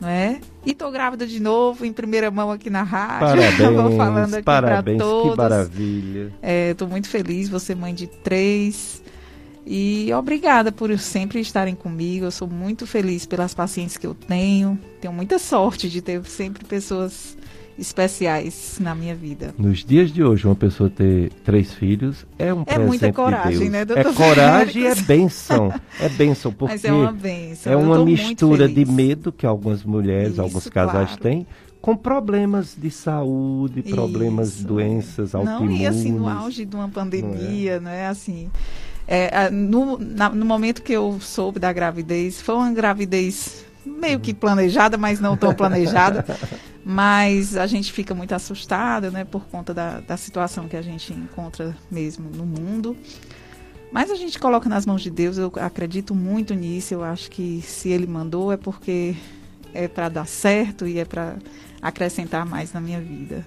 [0.00, 0.40] não é?
[0.66, 3.40] E estou grávida de novo, em primeira mão aqui na rádio.
[3.56, 5.30] Parabéns, Vou falando aqui para todos.
[5.30, 6.32] Que maravilha.
[6.72, 8.99] Estou é, muito feliz, você mãe de três.
[9.72, 12.24] E obrigada por sempre estarem comigo.
[12.24, 14.76] Eu sou muito feliz pelas pacientes que eu tenho.
[15.00, 17.38] Tenho muita sorte de ter sempre pessoas
[17.78, 19.54] especiais na minha vida.
[19.56, 23.58] Nos dias de hoje, uma pessoa ter três filhos é um é muita coragem, de
[23.60, 23.70] Deus.
[23.70, 24.10] né, doutor?
[24.10, 25.72] É coragem e é bênção.
[26.00, 27.72] É bênção, porque Mas é uma, bênção.
[27.72, 31.22] É uma mistura de medo que algumas mulheres, Isso, alguns casais claro.
[31.22, 31.46] têm,
[31.80, 35.70] com problemas de saúde, problemas, de doenças autoimunes.
[35.70, 38.50] Não, e assim, no auge de uma pandemia, não é, não é assim...
[39.12, 44.32] É, no, na, no momento que eu soube da gravidez, foi uma gravidez meio que
[44.32, 46.24] planejada, mas não tão planejada.
[46.84, 51.12] mas a gente fica muito assustada, né, por conta da, da situação que a gente
[51.12, 52.96] encontra mesmo no mundo.
[53.90, 56.94] Mas a gente coloca nas mãos de Deus, eu acredito muito nisso.
[56.94, 59.16] Eu acho que se Ele mandou é porque
[59.74, 61.36] é para dar certo e é para
[61.82, 63.44] acrescentar mais na minha vida.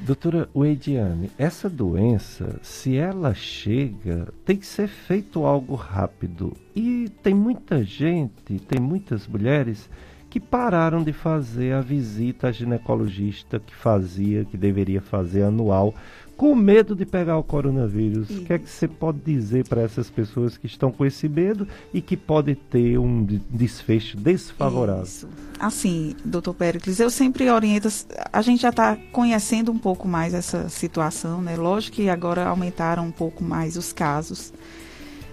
[0.00, 6.56] Doutora Weidiane, essa doença, se ela chega, tem que ser feito algo rápido.
[6.74, 9.90] E tem muita gente, tem muitas mulheres
[10.30, 15.92] que pararam de fazer a visita à ginecologista que fazia, que deveria fazer anual,
[16.38, 18.30] com medo de pegar o coronavírus.
[18.30, 21.66] O que é que você pode dizer para essas pessoas que estão com esse medo
[21.92, 25.02] e que pode ter um desfecho desfavorável?
[25.02, 25.28] Isso.
[25.58, 27.88] Assim, doutor Péricles, eu sempre oriento,
[28.32, 31.56] a gente já está conhecendo um pouco mais essa situação, né?
[31.56, 34.52] Lógico que agora aumentaram um pouco mais os casos.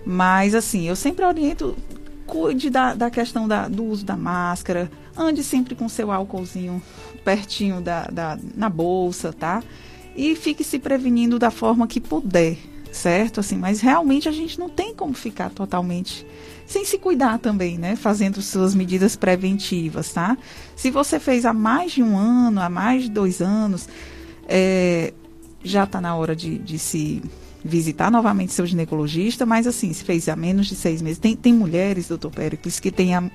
[0.03, 1.77] Mas, assim, eu sempre oriento,
[2.25, 6.81] cuide da, da questão da, do uso da máscara, ande sempre com seu álcoolzinho
[7.23, 9.61] pertinho da, da, na bolsa, tá?
[10.15, 12.57] E fique se prevenindo da forma que puder,
[12.91, 13.39] certo?
[13.39, 16.25] Assim, mas realmente a gente não tem como ficar totalmente
[16.65, 17.95] sem se cuidar também, né?
[17.95, 20.37] Fazendo suas medidas preventivas, tá?
[20.75, 23.87] Se você fez há mais de um ano, há mais de dois anos,
[24.47, 25.13] é,
[25.63, 27.21] já está na hora de, de, se
[27.63, 31.19] visitar novamente seu ginecologista, mas assim, se fez há menos de seis meses.
[31.19, 33.29] Tem, tem mulheres, doutor Péricles, que têm a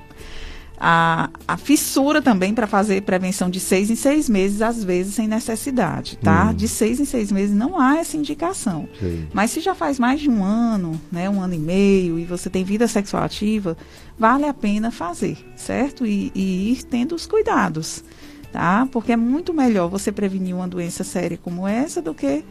[0.83, 5.29] a, a fissura também para fazer prevenção de seis em seis meses, às vezes sem
[5.29, 6.49] necessidade, tá?
[6.51, 6.55] Hum.
[6.55, 8.89] De seis em seis meses não há essa indicação.
[8.99, 9.29] Sim.
[9.33, 12.49] Mas se já faz mais de um ano, né, um ano e meio, e você
[12.49, 13.77] tem vida sexual ativa,
[14.19, 16.07] vale a pena fazer, certo?
[16.07, 18.03] E, e ir tendo os cuidados,
[18.51, 18.89] tá?
[18.91, 22.43] Porque é muito melhor você prevenir uma doença séria como essa do que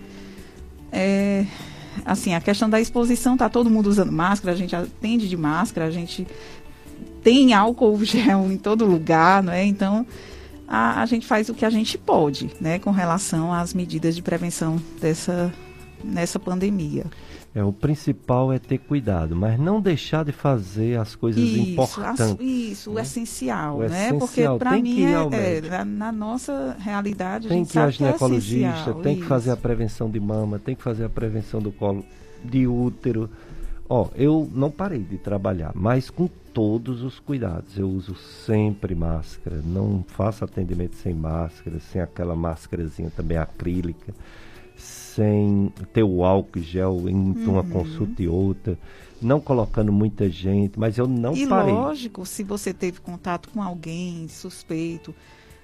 [0.92, 1.46] é,
[2.06, 5.88] assim, a questão da exposição, tá todo mundo usando máscara, a gente atende de máscara,
[5.88, 6.28] a gente
[7.30, 9.64] tem álcool gel em todo lugar, não é?
[9.64, 10.06] Então,
[10.68, 14.22] a, a gente faz o que a gente pode, né, com relação às medidas de
[14.22, 15.54] prevenção dessa
[16.02, 17.06] nessa pandemia.
[17.54, 22.22] É, o principal é ter cuidado, mas não deixar de fazer as coisas isso, importantes.
[22.22, 22.96] As, isso, né?
[22.96, 23.86] o essencial, o né?
[23.88, 24.20] Essencial.
[24.20, 28.92] Porque para mim, é, é, na, nossa realidade, tem a gente que ir ao ginecologista,
[28.92, 29.24] é tem isso.
[29.24, 32.06] que fazer a prevenção de mama, tem que fazer a prevenção do colo
[32.46, 33.30] de útero.
[33.90, 37.76] Ó, eu não parei de trabalhar, mas com todos os cuidados.
[37.76, 44.14] Eu uso sempre máscara, não faço atendimento sem máscara, sem aquela máscarazinha também acrílica,
[44.76, 47.54] sem ter o álcool gel entre uhum.
[47.54, 48.78] uma consulta e outra,
[49.20, 51.74] não colocando muita gente, mas eu não e parei.
[51.74, 55.16] E lógico, se você teve contato com alguém suspeito,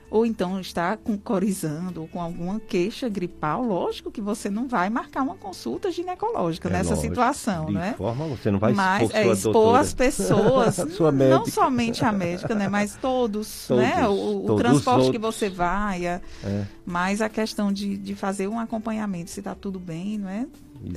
[0.10, 4.90] ou então está com corizando ou com alguma queixa gripal, lógico que você não vai
[4.90, 7.96] marcar uma consulta ginecológica é nessa lógico, situação, de né?
[7.98, 10.78] Forma, você não vai mas expor, é, expor as pessoas,
[11.30, 14.08] não somente a médica, né, mas todos, todos né?
[14.08, 16.66] O, todos o transporte que você vai, é, é.
[16.86, 20.46] mas a questão de, de fazer um acompanhamento, se está tudo bem, não é?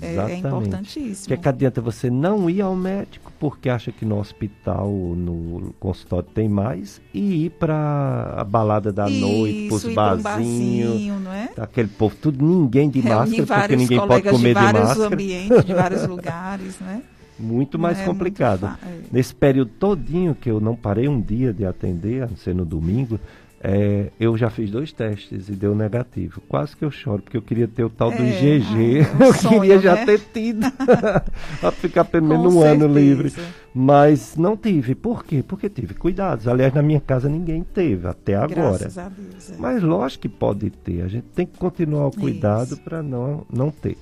[0.01, 0.31] Exatamente.
[0.31, 1.29] É, é importantíssimo.
[1.29, 6.29] Que, que adianta você não ir ao médico porque acha que no hospital, no consultório
[6.35, 11.33] tem mais e ir para a balada da Isso, noite, para os barzinhos, barzinho, não
[11.33, 11.51] é?
[11.57, 15.07] aquele povo, tudo ninguém de Reunir máscara porque ninguém pode comer de, de máscara.
[15.07, 17.01] ambientes, de vários lugares, não é?
[17.39, 18.67] Muito mais é complicado.
[18.67, 18.99] Muito é.
[19.13, 22.65] Nesse período todinho que eu não parei um dia de atender, a não ser no
[22.65, 23.21] domingo,
[23.61, 26.41] é, eu já fiz dois testes e deu negativo.
[26.49, 29.01] Quase que eu choro, porque eu queria ter o tal do É, IgG.
[29.01, 30.07] ah, é eu sonho, queria já né?
[30.07, 30.67] ter tido.
[31.61, 33.01] para ficar pelo menos um ano certeza.
[33.01, 33.33] livre.
[33.75, 34.95] Mas não tive.
[34.95, 35.43] Por quê?
[35.47, 36.47] Porque tive cuidados.
[36.47, 38.79] Aliás, na minha casa ninguém teve, até agora.
[38.79, 39.51] Graças a Deus.
[39.51, 39.57] é.
[39.59, 41.03] Mas lógico que pode ter.
[41.03, 43.99] A gente tem que continuar o cuidado para não, não ter.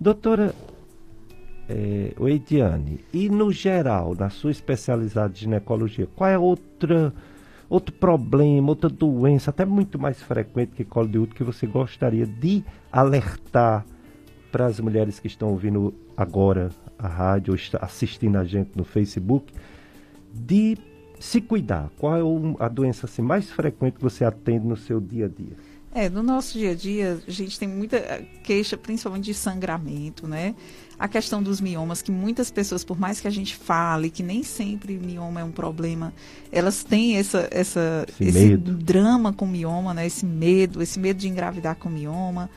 [0.00, 0.54] Doutora
[1.68, 7.12] é, Oediane, e no geral, na sua especialidade de ginecologia, qual é outra,
[7.68, 12.26] outro problema, outra doença, até muito mais frequente que colo de útero, que você gostaria
[12.26, 13.84] de alertar
[14.50, 19.52] para as mulheres que estão ouvindo agora a rádio ou assistindo a gente no Facebook,
[20.32, 20.76] de
[21.18, 21.90] se cuidar?
[21.98, 25.56] Qual é a doença assim, mais frequente que você atende no seu dia a dia?
[25.94, 30.28] É, no nosso dia a dia, a gente tem muita eh, queixa, principalmente de sangramento,
[30.28, 30.54] né?
[30.98, 34.42] A questão dos miomas, que muitas pessoas, por mais que a gente fale que nem
[34.42, 36.12] sempre mioma é um problema,
[36.50, 40.06] elas têm essa, essa, Esse esse drama com mioma, né?
[40.06, 42.50] Esse medo, esse medo de engravidar com mioma.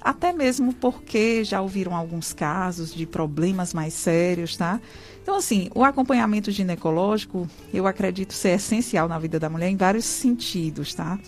[0.00, 4.80] Até mesmo porque já ouviram alguns casos de problemas mais sérios, tá?
[5.22, 10.04] Então, assim, o acompanhamento ginecológico, eu acredito ser essencial na vida da mulher em vários
[10.04, 11.20] sentidos, tá?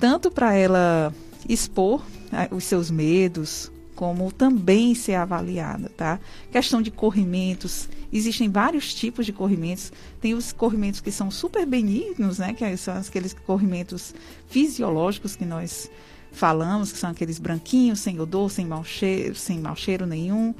[0.00, 1.12] tanto para ela
[1.48, 6.20] expor né, os seus medos, como também ser avaliada, tá?
[6.52, 9.92] Questão de corrimentos, existem vários tipos de corrimentos.
[10.20, 12.54] Tem os corrimentos que são super benignos, né?
[12.54, 14.14] Que são aqueles corrimentos
[14.46, 15.90] fisiológicos que nós
[16.30, 20.54] falamos, que são aqueles branquinhos, sem odor, sem mau cheiro, sem mau cheiro nenhum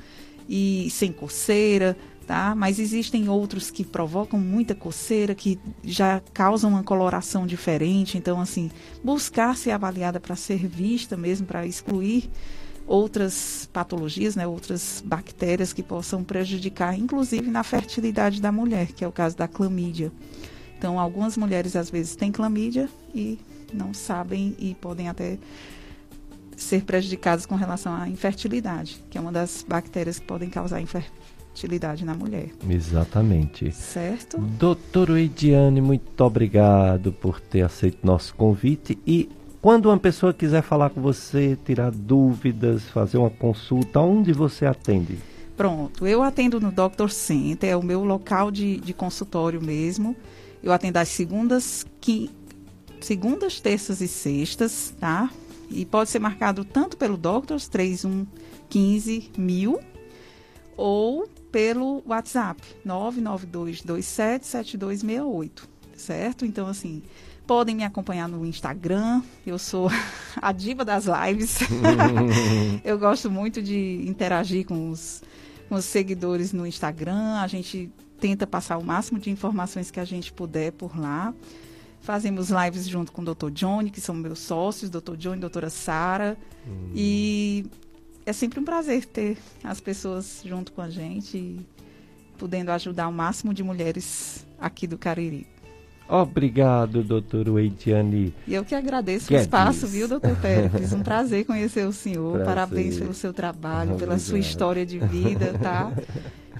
[0.48, 1.96] e sem coceira,
[2.26, 2.56] tá?
[2.56, 8.18] Mas existem outros que provocam muita coceira, que já causam uma coloração diferente.
[8.18, 8.68] Então, assim,
[9.04, 12.28] buscar ser avaliada para ser vista mesmo, para excluir
[12.88, 19.08] outras patologias, né, outras bactérias que possam prejudicar, inclusive na fertilidade da mulher, que é
[19.08, 20.10] o caso da clamídia.
[20.76, 23.38] Então, algumas mulheres às vezes têm clamídia e
[23.72, 25.38] não sabem e podem até
[26.56, 32.04] ser prejudicadas com relação à infertilidade, que é uma das bactérias que podem causar infertilidade
[32.04, 32.50] na mulher.
[32.68, 33.70] Exatamente.
[33.72, 34.38] Certo?
[34.38, 38.98] Doutor Ediane, muito obrigado por ter aceito nosso convite.
[39.06, 39.28] E
[39.60, 45.18] quando uma pessoa quiser falar com você, tirar dúvidas, fazer uma consulta, onde você atende?
[45.56, 47.08] Pronto, eu atendo no Dr.
[47.08, 50.14] Center, é o meu local de, de consultório mesmo.
[50.62, 52.30] Eu atendo às segundas, qui,
[53.00, 55.28] segundas, terças e sextas, tá?
[55.68, 59.80] E pode ser marcado tanto pelo Doctors 3115 mil
[60.76, 65.62] ou pelo WhatsApp 992277268,
[65.96, 66.46] certo?
[66.46, 67.02] Então, assim,
[67.48, 69.22] podem me acompanhar no Instagram.
[69.46, 69.90] Eu sou
[70.36, 71.60] a diva das lives.
[72.84, 75.22] eu gosto muito de interagir com os,
[75.66, 77.40] com os seguidores no Instagram.
[77.40, 81.32] A gente tenta passar o máximo de informações que a gente puder por lá.
[82.02, 83.50] Fazemos lives junto com o Dr.
[83.50, 85.16] Johnny, que são meus sócios, Dr.
[85.16, 86.36] Johnny doutora Sara.
[86.66, 86.92] Hum.
[86.94, 87.64] E
[88.26, 91.66] é sempre um prazer ter as pessoas junto com a gente,
[92.36, 95.57] podendo ajudar o máximo de mulheres aqui do Cariri.
[96.08, 98.32] Obrigado, doutor Weidiane.
[98.46, 100.92] E eu que agradeço o espaço, viu, doutor Pérez?
[100.94, 102.30] Um prazer conhecer o senhor.
[102.32, 102.46] Prazer.
[102.46, 104.50] Parabéns pelo seu trabalho, pela sua Obrigado.
[104.50, 105.92] história de vida, tá?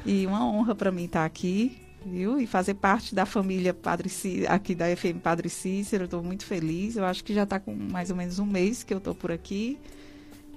[0.04, 2.38] E uma honra para mim estar aqui, viu?
[2.38, 4.10] E fazer parte da família Padre
[4.48, 6.04] aqui da FM Padre Cícero.
[6.04, 6.96] Estou muito feliz.
[6.96, 9.32] Eu acho que já está com mais ou menos um mês que eu estou por
[9.32, 9.78] aqui.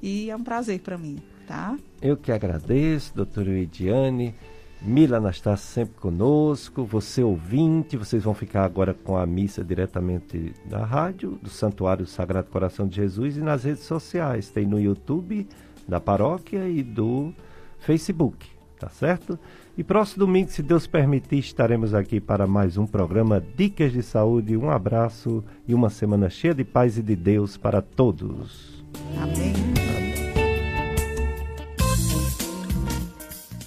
[0.01, 1.19] E é um prazer para mim.
[1.47, 1.77] tá?
[2.01, 4.35] Eu que agradeço, doutora Ediane.
[4.81, 10.83] Mila Anastácio sempre conosco, você ouvinte, vocês vão ficar agora com a missa diretamente da
[10.83, 14.49] rádio, do Santuário Sagrado Coração de Jesus e nas redes sociais.
[14.49, 15.47] Tem no YouTube
[15.87, 17.31] da paróquia e do
[17.79, 18.47] Facebook,
[18.79, 19.37] tá certo?
[19.77, 24.57] E próximo domingo, se Deus permitir, estaremos aqui para mais um programa Dicas de Saúde.
[24.57, 28.83] Um abraço e uma semana cheia de paz e de Deus para todos.
[29.21, 30.00] Amém.